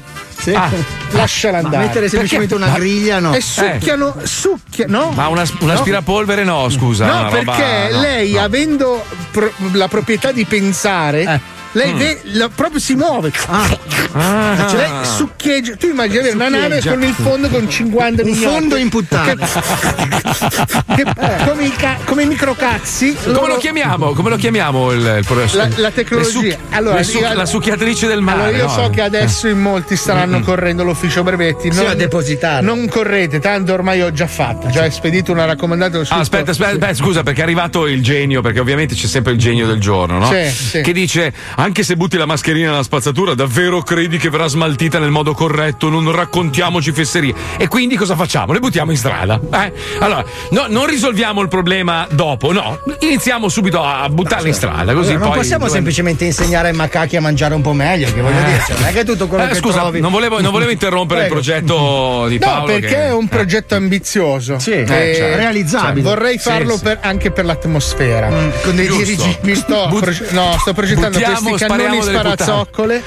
[0.55, 0.70] Ah.
[1.10, 1.86] Lasciala andare.
[1.86, 3.35] mettere semplicemente una griglia, no.
[3.35, 5.10] E succhiano, succhiano.
[5.12, 5.73] Ma una, un No.
[5.73, 7.06] aspirapolvere no, scusa.
[7.06, 8.40] No, una roba- perché no, lei, no.
[8.43, 11.40] avendo pro- la proprietà di pensare,
[11.77, 11.98] lei Mm.
[11.98, 13.31] ve- la- proprio si muove.
[13.48, 14.66] Ah.
[14.69, 15.77] Cioè, lei succhieggia.
[15.77, 18.53] Tu immagini avere una nave con il fondo con 50 Un milioni.
[18.59, 19.36] fondo imputtato.
[19.36, 21.05] Che,
[21.47, 23.15] come, i ca- come i microcazzi.
[23.23, 24.12] Come loro- lo chiamiamo?
[24.12, 26.31] Come lo chiamiamo il, il La, la tecnologia.
[26.31, 28.40] suc- allora, suc- io- la succhiatrice del mare.
[28.44, 28.70] Allora, io no?
[28.73, 30.44] so che adesso in molti staranno Mm-mm.
[30.44, 31.70] correndo l'ufficio brevetti.
[31.70, 32.74] Sì, Non, a depositarlo.
[32.74, 34.69] non correte, tanto ormai ho già fatto.
[34.69, 35.98] Già spedito una raccomandata.
[36.09, 39.39] Ah, aspetta, aspetta, aspetta, scusa, perché è arrivato il genio, perché ovviamente c'è sempre il
[39.39, 40.31] genio del giorno, no?
[40.31, 40.81] Sì, sì.
[40.81, 41.32] Che dice:
[41.66, 45.88] anche se butti la mascherina nella spazzatura, davvero credi che verrà smaltita nel modo corretto?
[45.88, 47.34] Non raccontiamoci fesserie.
[47.59, 48.52] E quindi cosa facciamo?
[48.52, 49.40] Le buttiamo in strada.
[49.52, 49.72] Eh?
[49.98, 52.78] Allora, no, non risolviamo il problema dopo, no.
[53.01, 54.93] Iniziamo subito a buttarle in strada.
[54.94, 58.12] Così Allora, non poi possiamo due- semplicemente insegnare ai macachi a mangiare un po' meglio,
[58.14, 58.44] che voglio Eh.
[58.44, 60.01] dire, cioè, non è che tutto quello Eh, che scusa, trovi.
[60.01, 62.66] non volevo, non volevo interrompere il progetto di No, Paolo.
[62.66, 64.60] perché che- è un progetto ambizioso.
[64.60, 65.36] Sì, Eh, certo.
[65.36, 66.02] realizzabile.
[66.05, 66.82] cioè, vorrei Sì, farlo sì.
[66.84, 68.28] per- anche per l'atmosfera.
[68.62, 69.02] con dei Giusto.
[69.02, 73.02] dirigi- Mi sto, But- proge- no, sto progettando buttiamo, questi cannoni sparazzoccole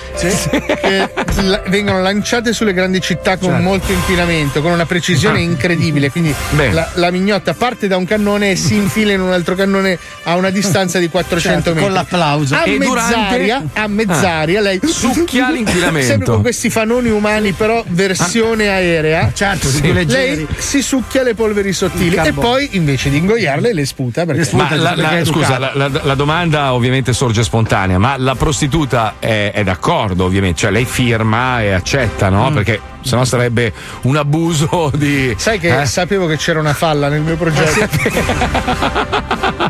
[0.82, 1.10] che
[1.44, 3.64] la- vengono lanciate sulle grandi città con Certo.
[3.64, 5.42] molto inquinamento, con una precisione Ah.
[5.42, 6.10] incredibile.
[6.12, 6.34] Quindi
[6.72, 10.36] la, la mignotta parte da un cannone e si infila in un altro cannone a
[10.36, 11.84] una distanza di 400 Certo, metri.
[11.84, 12.56] con l'applauso.
[12.56, 16.08] A E mezz'aria, durante- a mezz'aria lei Succhia l'inquinamento.
[16.08, 19.32] Sempre con questi fanoni umani, però versione aerea.
[19.34, 19.94] Certo, Sì.
[20.06, 24.26] Lei si succhia le polveri sottili Il e poi invece di ingoiarle le sputa.
[24.26, 28.36] Perché Ma la- la- è scusa, la, la- la domanda ovviamente sorge spontanea, ma la
[28.36, 32.34] prostituta è, è d'accordo, ovviamente, cioè lei firma e accetta, Mm.
[32.34, 32.52] no?
[32.52, 35.34] Perché sennò sarebbe un abuso di.
[35.38, 35.86] Sai che eh?
[35.86, 37.88] sapevo che c'era una falla nel mio progetto.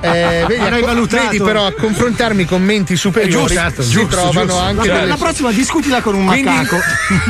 [0.01, 1.23] Eh, vedi, Non hai a- valutato.
[1.29, 4.59] vedi però a confrontarmi con menti superiori giusto, si giusto, trovano giusto.
[4.61, 6.77] anche Cioè, delle La prossima discutila con un Quindi macaco.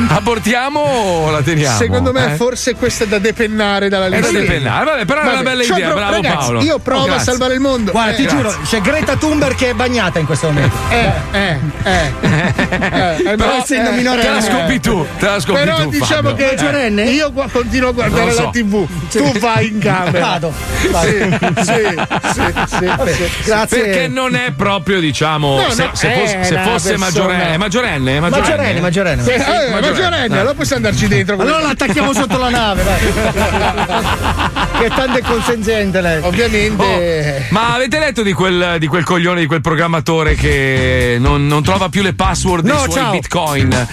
[0.14, 1.76] abortiamo o la teniamo?
[1.76, 2.36] Secondo me eh?
[2.36, 4.32] forse questa è da depennare dalla È lista.
[4.32, 6.62] da depennare, vabbè, però è una Vabbè, bella idea, pro- bravo ragazzi, Paolo.
[6.62, 7.90] Io provo Oh, a salvare il mondo.
[7.92, 8.38] Guarda, Eh, ti grazie.
[8.42, 10.76] giuro, c'è Greta Thunberg che è bagnata in questo momento.
[10.90, 12.12] Eh, eh, eh.
[13.30, 15.99] eh, Però essendo minorenne- Te la scopi tu, te la scopi Però tu.
[16.00, 16.34] Diciamo Fabio.
[16.46, 17.02] che maggiorenne?
[17.04, 18.42] io continuo a guardare so.
[18.44, 18.86] la TV.
[19.10, 20.18] Tu vai in camera.
[20.20, 20.52] Vado.
[20.80, 21.72] Sì, sì,
[22.32, 23.28] sì, sì, Vabbè, sì.
[23.44, 23.80] grazie.
[23.82, 27.56] Perché non è proprio, diciamo, No, se, no, se è fosse, se fosse maggiorenne, è
[27.56, 29.22] maggiorenne, è Maggiorenne, maggiorenne.
[29.22, 29.80] Sì, eh, maggiorenne.
[29.80, 31.36] maggiorenne, allora possiamo andarci dentro.
[31.38, 32.82] Allora l'attacchiamo sotto la nave,
[34.78, 36.22] che tanto è consenziente lei.
[36.22, 37.44] Ovviamente.
[37.48, 41.62] Oh, ma avete letto di quel, di quel coglione, di quel programmatore che non, non
[41.62, 43.10] trova più le password dei No, suoi ciao.
[43.10, 43.86] bitcoin?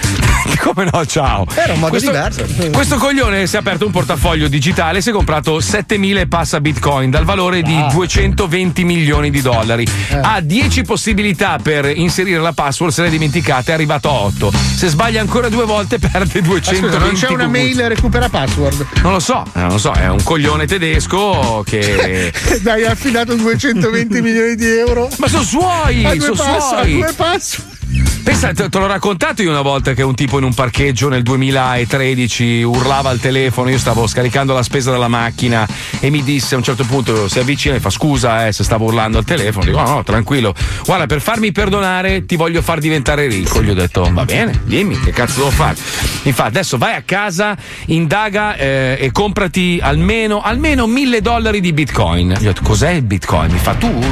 [0.61, 1.45] Come no, ciao.
[1.55, 2.71] Era un modo questo, diverso.
[2.71, 6.59] Questo coglione si è aperto un portafoglio digitale e si è comprato 7000 e passa
[6.61, 9.85] bitcoin dal valore di 220 milioni di dollari.
[10.21, 14.51] Ha 10 possibilità per inserire la password, se l'è dimenticata è arrivato a 8.
[14.75, 17.63] Se sbaglia ancora due volte perde Ma 220 scusa, non c'è una cucuzzi.
[17.75, 18.85] mail recupera password.
[19.01, 22.31] Non lo so, eh, non lo so, è un coglione tedesco che.
[22.61, 25.09] Dai, ha affidato 220 milioni di euro.
[25.17, 26.01] Ma sono suoi!
[26.19, 26.93] Sono pass- a suoi!
[26.93, 27.75] due password.
[28.23, 31.23] Pensa, te, te l'ho raccontato io una volta che un tipo in un parcheggio nel
[31.23, 35.65] 2013 urlava al telefono, io stavo scaricando la spesa dalla macchina
[35.99, 38.85] e mi disse a un certo punto si avvicina e fa scusa eh, se stavo
[38.85, 40.53] urlando al telefono, dico no, no, tranquillo,
[40.85, 44.99] guarda per farmi perdonare ti voglio far diventare ricco, gli ho detto va bene, dimmi
[44.99, 45.77] che cazzo devo fare.
[46.23, 47.55] Infatti adesso vai a casa,
[47.85, 52.35] indaga eh, e comprati almeno, almeno mille dollari di bitcoin.
[52.37, 53.51] Gli ho detto cos'è il bitcoin?
[53.51, 54.05] Mi fa tu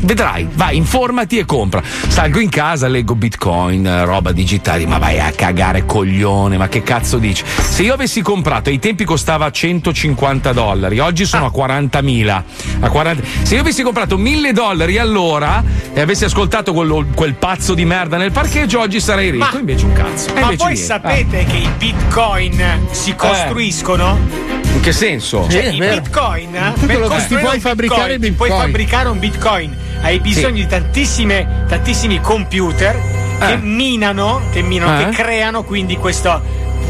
[0.00, 1.82] Vedrai, vai, informati e compra.
[1.82, 6.82] Salgo in casa, leggo bitcoin, eh, roba digitale, ma vai a cagare coglione, ma che
[6.82, 7.42] cazzo dici?
[7.44, 12.44] Se io avessi comprato, ai tempi costava 150 dollari, oggi sono a 40.000.
[12.80, 13.22] a 40.
[13.42, 15.62] Se io avessi comprato 1000 dollari all'ora
[15.92, 19.48] e avessi ascoltato quello- quel pazzo di merda nel parcheggio, oggi sarei ricco.
[19.52, 20.32] Ma- invece un cazzo.
[20.34, 20.76] Ma voi niente.
[20.76, 22.62] sapete che i bitcoin
[22.92, 24.16] si costruiscono?
[24.62, 25.46] Eh, in che senso?
[25.50, 28.60] Cioè, i bitcoin eh, Tu per costruire ti puoi bitcoin, ti puoi bitcoin.
[28.60, 29.76] fabbricare un bitcoin.
[30.00, 32.98] Hai bisogno di tantissime, tantissimi computer
[33.38, 33.56] che Eh.
[33.58, 35.04] minano, che minano, Eh.
[35.08, 36.40] che creano quindi questo.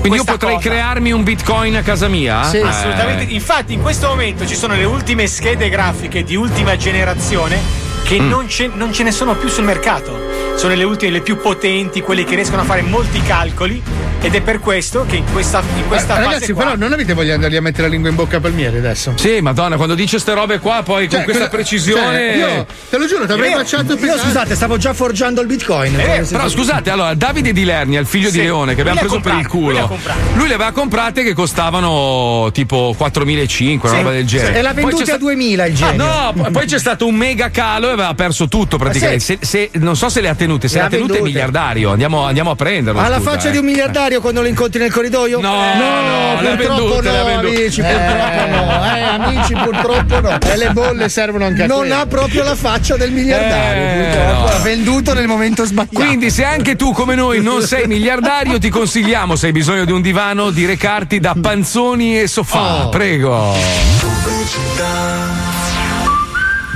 [0.00, 0.68] Quindi io potrei cosa.
[0.68, 2.44] crearmi un bitcoin a casa mia?
[2.44, 2.62] Sì, Eh.
[2.66, 3.24] assolutamente.
[3.32, 7.58] Infatti, in questo momento ci sono le ultime schede grafiche di ultima generazione
[8.04, 8.28] che Mm.
[8.28, 10.16] non, ce, non ce ne sono più sul mercato.
[10.58, 13.80] Sono le ultime, le più potenti, quelle che riescono a fare molti calcoli.
[14.20, 16.92] Ed è per questo che in questa, in questa Eh, fase ragazzi, qua, però non
[16.92, 19.12] avete voglia di andargli a mettere la lingua in bocca a Palmieri adesso?
[19.14, 22.18] Sì, madonna, quando dice ste robe qua, poi con Cioè, questa quella- precisione.
[22.18, 25.46] cioè, io te lo giuro, ti avrei Io- baciato Io scusate, stavo già forgiando il
[25.46, 25.94] bitcoin.
[26.00, 29.20] Eh, però scusate, allora Davide Di Lerni, il figlio di Sì, Leone, che abbiamo preso
[29.20, 33.86] per il comprate, lui le ha culo, lui le aveva comprate che costavano tipo 4.500,
[33.86, 34.58] una Sì, roba del genere.
[34.58, 36.04] E l'ha venduta a sta- 2000 il Ah, genio.
[36.04, 39.20] no, poi c'è stato un mega calo e aveva perso tutto praticamente.
[39.20, 39.38] sì.
[39.40, 41.90] Se- se- non so se le ha tenute, se Le le ha tenute è miliardario.
[41.90, 43.00] Andiamo, andiamo a prenderlo.
[43.00, 43.50] Alla scusa, faccia eh.
[43.52, 45.40] di un miliardario quando lo incontri nel corridoio?
[45.40, 48.84] No, no, le ha purtroppo vendute, le no, amici, Eh, purtroppo no.
[48.96, 50.38] Eh, amici, purtroppo no.
[50.40, 51.94] E le bolle servono anche a Non quello.
[51.96, 54.40] ha proprio la faccia del miliardario, Eh, purtroppo.
[54.40, 54.46] no.
[54.54, 55.94] Ha venduto nel momento sbagliato.
[55.94, 59.92] Quindi, se anche tu, come noi, non sei miliardario, ti consigliamo, se hai bisogno di
[59.92, 62.84] un divano, di recarti da panzoni e sofà.
[62.86, 62.88] Oh.
[62.88, 63.54] Prego.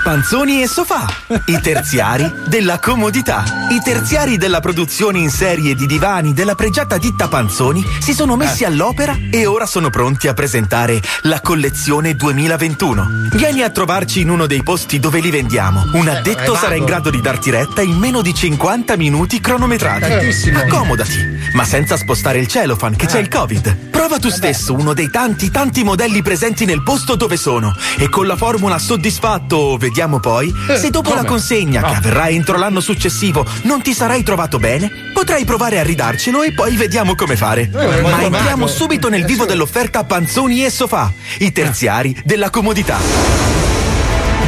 [0.02, 1.06] Panzoni e sofà,
[1.46, 3.44] i terziari della comodità.
[3.70, 8.64] I terziari della produzione in serie di divani della pregiata ditta Panzoni si sono messi
[8.64, 13.30] all'opera e ora sono pronti a presentare la collezione 2021.
[13.34, 15.90] Vieni a trovarci in uno dei posti dove li vendiamo.
[15.92, 20.00] Un addetto eh, sarà in grado di darti retta in meno di 50 minuti cronometrati.
[20.00, 20.58] Tantissimo.
[20.58, 23.90] Accomodati, ma senza spostare il cellophane che c'è il Covid.
[23.90, 28.26] Prova tu stesso uno dei tanti tanti modelli presenti nel posto dove sono e con
[28.26, 31.20] la formula soddisfatto o vediamo poi se dopo come?
[31.22, 31.96] la consegna che No.
[31.98, 36.76] avverrà entro l'anno successivo non ti sarai trovato bene, potrai provare a ridarcelo e poi
[36.76, 37.70] vediamo come fare.
[37.70, 43.71] Eh, Ma entriamo subito nel vivo dell'offerta Panzoni e Sofà, i terziari della comodità.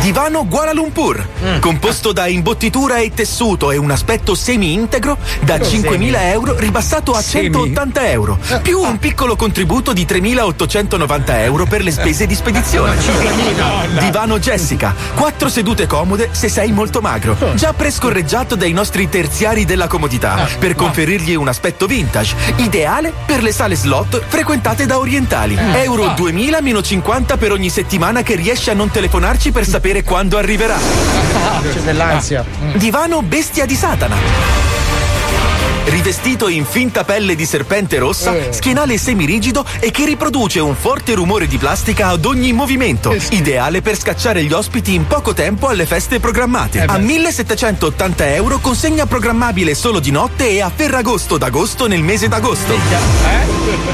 [0.08, 1.60] Divano Kuala Lumpur, Mm.
[1.60, 7.22] composto da imbottitura e tessuto e un aspetto semi-integro, da Cosa 5.000 euro ribassato a
[7.22, 7.50] Semi?
[7.50, 12.96] 180 euro, più un piccolo contributo di 3.890 euro per le spese di spedizione.
[13.98, 19.86] Divano Jessica, quattro sedute comode se sei molto magro, già prescorreggiato dai nostri terziari della
[19.86, 25.56] comodità, per conferirgli un aspetto vintage, ideale per le sale slot frequentate da orientali.
[25.76, 30.36] Euro 2000 meno 50 per ogni settimana che riesci a non telefonarci per sapere quando
[30.38, 30.76] arriverà.
[30.76, 32.44] C'è dell'ansia.
[32.74, 34.16] Divano Bestia di Satana.
[35.86, 38.52] Rivestito in finta pelle di serpente rossa, Eh.
[38.52, 43.14] schienale semirigido e che riproduce un forte rumore di plastica ad ogni movimento.
[43.30, 46.80] Ideale per scacciare gli ospiti in poco tempo alle feste programmate.
[46.80, 52.28] Eh a 1780 euro consegna programmabile solo di notte e a Ferragosto d'agosto nel mese
[52.28, 52.74] d'agosto.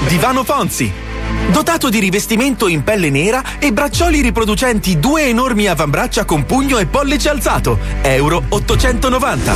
[0.07, 1.09] Divano Fonzi.
[1.51, 6.87] Dotato di rivestimento in pelle nera e braccioli riproducenti due enormi avambraccia con pugno e
[6.87, 7.79] pollice alzato.
[8.03, 9.55] Euro 890.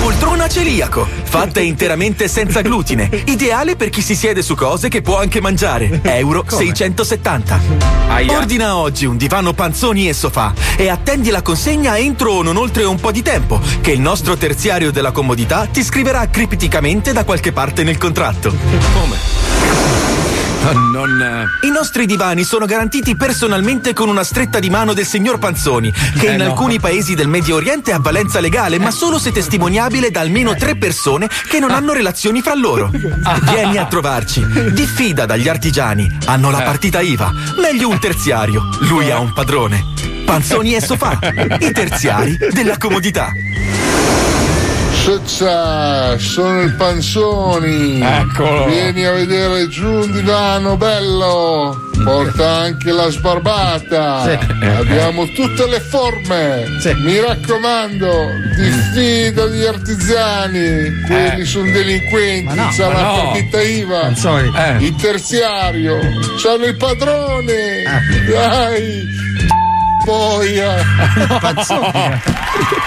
[0.00, 5.18] Poltrona celiaco, fatta interamente senza glutine, ideale per chi si siede su cose che può
[5.18, 6.00] anche mangiare.
[6.02, 7.60] Euro 670.
[8.28, 12.84] Ordina oggi un divano panzoni e sofà e attendi la consegna entro o non oltre
[12.84, 17.52] un po' di tempo, che il nostro terziario della comodità ti scriverà cripticamente da qualche
[17.52, 18.54] parte nel contratto.
[20.72, 21.20] Non.
[21.62, 25.92] eh, I nostri divani sono garantiti personalmente con una stretta di mano del signor Panzoni,
[25.92, 26.44] che Eh, in no.
[26.44, 30.76] alcuni paesi del Medio Oriente ha valenza legale, ma solo se testimoniabile da almeno tre
[30.76, 32.90] persone che non hanno relazioni fra loro.
[32.92, 34.44] Vieni a trovarci.
[34.72, 36.18] Diffida dagli artigiani.
[36.26, 37.32] Hanno la partita IVA.
[37.60, 38.68] Meglio un terziario.
[38.80, 39.84] Lui ha un padrone.
[40.24, 41.18] Panzoni e sofà.
[41.60, 43.32] I terziari della comodità.
[45.08, 47.98] Sozza, sono il Panzoni.
[47.98, 48.66] Eccolo.
[48.66, 51.74] Vieni a vedere giù un divano bello.
[52.04, 54.38] Porta anche la sbarbata.
[54.76, 56.66] Abbiamo tutte le forme.
[57.02, 60.90] Mi raccomando, diffida degli artigiani.
[61.06, 62.54] Quelli sono delinquenti.
[62.54, 63.14] No, ma la no.
[63.14, 64.00] partita IVA.
[64.00, 64.52] Panzoni.
[64.54, 64.84] Eh.
[64.84, 66.00] Il terziario.
[66.36, 67.82] C'hanno il padrone.
[68.28, 69.06] Dai.
[70.08, 70.74] Boia.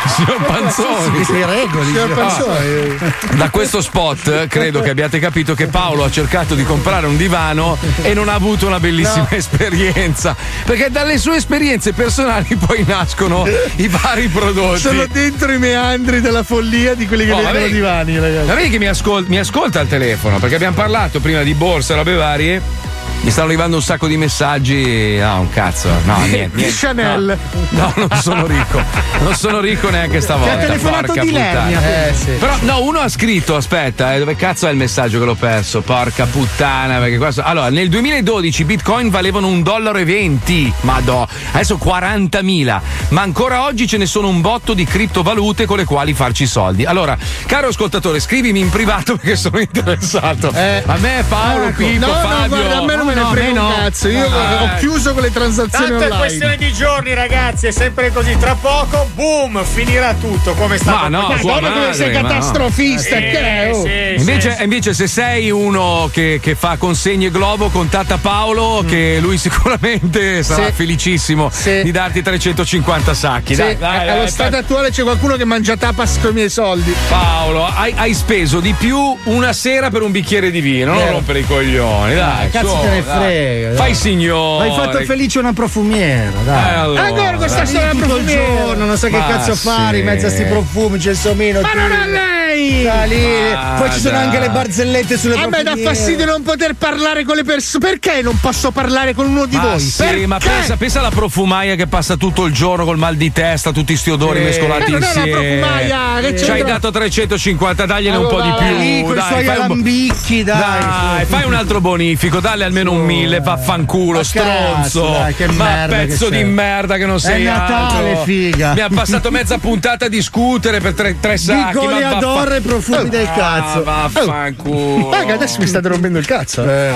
[0.08, 1.24] Signor Panzoni.
[1.24, 1.86] Che regoli.
[1.86, 2.98] Signor Panzoni.
[3.36, 7.18] Da questo spot eh, credo che abbiate capito che Paolo ha cercato di comprare un
[7.18, 10.36] divano e non ha avuto una bellissima esperienza.
[10.66, 14.80] Perché dalle sue esperienze personali poi nascono i vari prodotti.
[14.80, 18.48] Sono dentro i meandri della follia di quelli che Oh, vendono divani, ragazzi.
[18.48, 21.94] Ma vedi che mi, ascol- mi ascolta al telefono perché abbiamo parlato prima di borsa
[21.94, 22.90] e robe varie.
[23.24, 25.18] Mi stanno arrivando un sacco di messaggi.
[25.18, 25.90] No, un cazzo.
[26.06, 26.56] No, niente.
[26.56, 26.76] niente.
[26.76, 27.38] Chanel.
[27.70, 28.82] No, non sono ricco.
[29.20, 30.56] Non sono ricco neanche stavolta.
[30.58, 31.54] Ti ha telefonato porca di puttana.
[31.70, 32.08] Lernia.
[32.08, 32.32] Eh, sì.
[32.32, 35.82] Però no, uno ha scritto, aspetta, eh, dove cazzo è il messaggio che l'ho perso?
[35.82, 37.44] Porca puttana, perché questo.
[37.44, 40.74] Allora, nel 2012 Bitcoin valevano un dollaro e 20.
[40.82, 42.80] Madò, adesso 40.000.
[43.10, 46.86] Ma ancora oggi ce ne sono un botto di criptovalute con le quali farci soldi.
[46.86, 47.16] Allora,
[47.46, 50.48] caro ascoltatore, scrivimi in privato perché sono interessato.
[50.48, 51.78] a me, Paolo, Ecco.
[51.78, 52.40] Pippo, no, Fabio.
[52.40, 53.74] no, guarda, a me non me ne No, frega a me un no.
[53.76, 54.08] cazzo.
[54.08, 56.18] Io Ah, ho chiuso con le transazioni Tanto è online.
[56.20, 58.38] questione di giorni, ragazzi, è sempre così.
[58.38, 62.28] Tra poco, boom, finirà tutto come sta Ma no, tua madre, sei ma no.
[62.28, 63.72] catastrofista, Sì, che è?
[63.74, 63.84] oh?
[63.84, 69.38] sì, Invece, invece se sei uno che, che fa consegne Globo, contatta Paolo che lui
[69.40, 70.72] sicuramente sarà Sì.
[70.74, 73.56] felicissimo di darti 350 sacchi.
[73.56, 76.50] Sì, dai, dai, allo dai, stato attuale c'è qualcuno che mangia tapas con i miei
[76.50, 76.94] soldi.
[77.10, 81.10] Paolo, hai, hai speso di più una sera per un bicchiere di vino, non Eh.
[81.12, 82.50] rompere i coglioni, dai.
[82.50, 83.18] cazzo te ne dai.
[83.18, 83.76] frega.
[83.76, 84.70] Fai signore.
[84.70, 86.70] Hai fatto felice una profumiera, dai.
[86.70, 88.44] Eh, allora, Ancora questa storia profumiera.
[88.46, 89.68] giorno, non so che cazzo sì.
[89.68, 91.62] fare in mezzo a sti profumi, c'è il somino.
[91.62, 92.31] Ma non è lei!
[92.80, 93.54] Lì.
[93.54, 94.26] Ma Poi ci sono dai.
[94.26, 97.80] anche le barzellette sulle A me dà fastidio non poter parlare con le persone.
[97.82, 99.80] Perché non posso parlare con uno di Ma voi?
[99.80, 100.28] sì, Perché?
[100.28, 103.96] ma pensa, pensa alla profumaia che passa tutto il giorno col mal di testa, tutti
[103.96, 104.46] sti odori Sì.
[104.46, 105.58] mescolati Ma non è una insieme.
[105.58, 108.78] profumaia, che Ci hai dato 350, dagliene un po' di Allora, più.
[108.78, 110.60] lì con i dai, suoi fai un alambicchi, dai.
[110.60, 115.10] Dai, fai un altro bonifico, dalle almeno un mille, vaffanculo, Ma stronzo.
[115.12, 118.24] dai, che Ma merda pezzo che di merda che non sei Natale, altro.
[118.24, 118.74] figa.
[118.74, 121.76] Mi ha passato mezza puntata a discutere per tre, tre Di sacchi.
[121.76, 123.80] ma goleador e profumi del cazzo.
[123.86, 125.10] Ah, vaffanculo.
[125.14, 126.64] Raga, adesso mi state rompendo il cazzo.
[126.64, 126.94] Eh,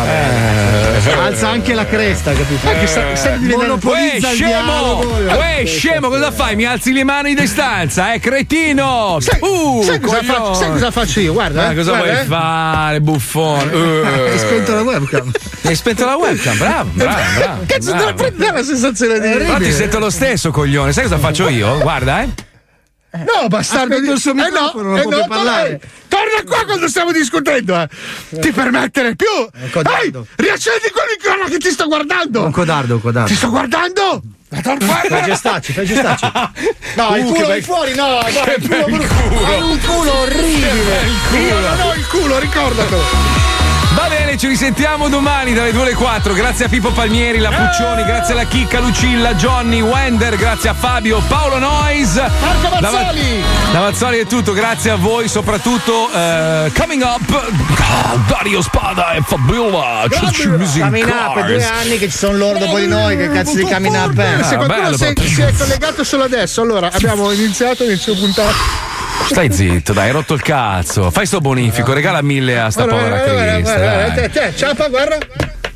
[1.19, 2.67] Alza anche la cresta, capito?
[2.67, 3.01] Che sta-
[3.37, 4.99] diventando- Monopolizza Uè, il scemo!
[5.37, 6.55] Uè, scemo, cosa fai?
[6.55, 9.17] Mi alzi le mani di distanza, eh, cretino!
[9.19, 11.33] Sai, uh, sai cosa, faccio, sai cosa faccio io?
[11.33, 12.25] Guarda, Ma eh, cosa guarda, vuoi eh.
[12.25, 13.71] fare, buffone?
[14.05, 14.37] Hai Eh.
[14.37, 15.31] spento la webcam.
[15.63, 17.63] Hai spento la webcam, bravo, bravo, bravo.
[17.65, 18.13] Cazzo, te la bravo.
[18.15, 19.29] prendi la sensazione di.
[19.29, 20.91] Però ti sento lo stesso, coglione.
[20.93, 21.77] Sai cosa faccio io?
[21.79, 22.29] Guarda, eh.
[23.17, 23.93] No, bastardo.
[23.95, 25.69] Aspetta il suo Eh no, microfono, non eh no, parlare.
[25.69, 25.89] dai.
[26.07, 27.75] Torna qua quando stiamo discutendo.
[27.79, 28.39] Eh.
[28.39, 29.27] Ti permettere più.
[29.51, 30.27] Dai, codardo.
[30.35, 32.43] riaccendi quel microfono che ti sto guardando.
[32.45, 33.29] Un codardo, un codardo.
[33.29, 34.21] Ti sto guardando.
[34.47, 36.31] Fai gestacci, fai gestacci.
[36.95, 41.01] No, il Uh, culo che vai bel- fuori, no, Che il culo, un culo orribile.
[41.33, 43.34] Io non ho il culo, ricordatelo.
[44.37, 46.33] Ci risentiamo domani dalle 2 alle 4.
[46.33, 51.21] Grazie a Pippo Palmieri, la Puccioni, grazie alla Chicca, Lucilla, Johnny, Wender, grazie a Fabio,
[51.27, 52.15] Paolo Nois.
[52.15, 53.43] Marco Mazzoli.
[53.71, 57.51] Da Mazzoli è tutto, grazie a voi, soprattutto eh, coming up
[58.27, 60.03] Dario Spada e Fabiola.
[60.09, 63.63] Coming up, è due anni che ci sono loro dopo di noi, che cazzo di
[63.63, 64.43] coming up è?
[64.43, 65.27] Se Ah, qualcuno si, proprio.
[65.27, 68.53] si è collegato solo adesso, allora abbiamo iniziato inizio puntata.
[69.27, 71.11] Stai zitto, dai, hai rotto il cazzo.
[71.11, 74.53] Fai sto bonifico, regala mille a sta povera Crista.
[74.53, 75.17] ciapa, guarda.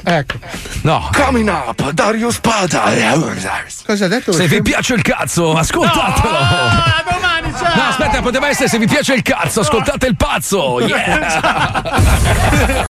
[0.04, 0.36] Ecco.
[0.82, 1.10] No.
[1.14, 2.84] Coming up, Dario Spada.
[3.86, 4.32] Cosa ha detto?
[4.32, 6.38] Se vi piace il cazzo, ascoltatelo.
[7.12, 7.76] Domani, ciao!
[7.76, 10.80] No, aspetta, poteva essere se vi piace il cazzo, ascoltate il pazzo.
[10.82, 12.78] Yeah.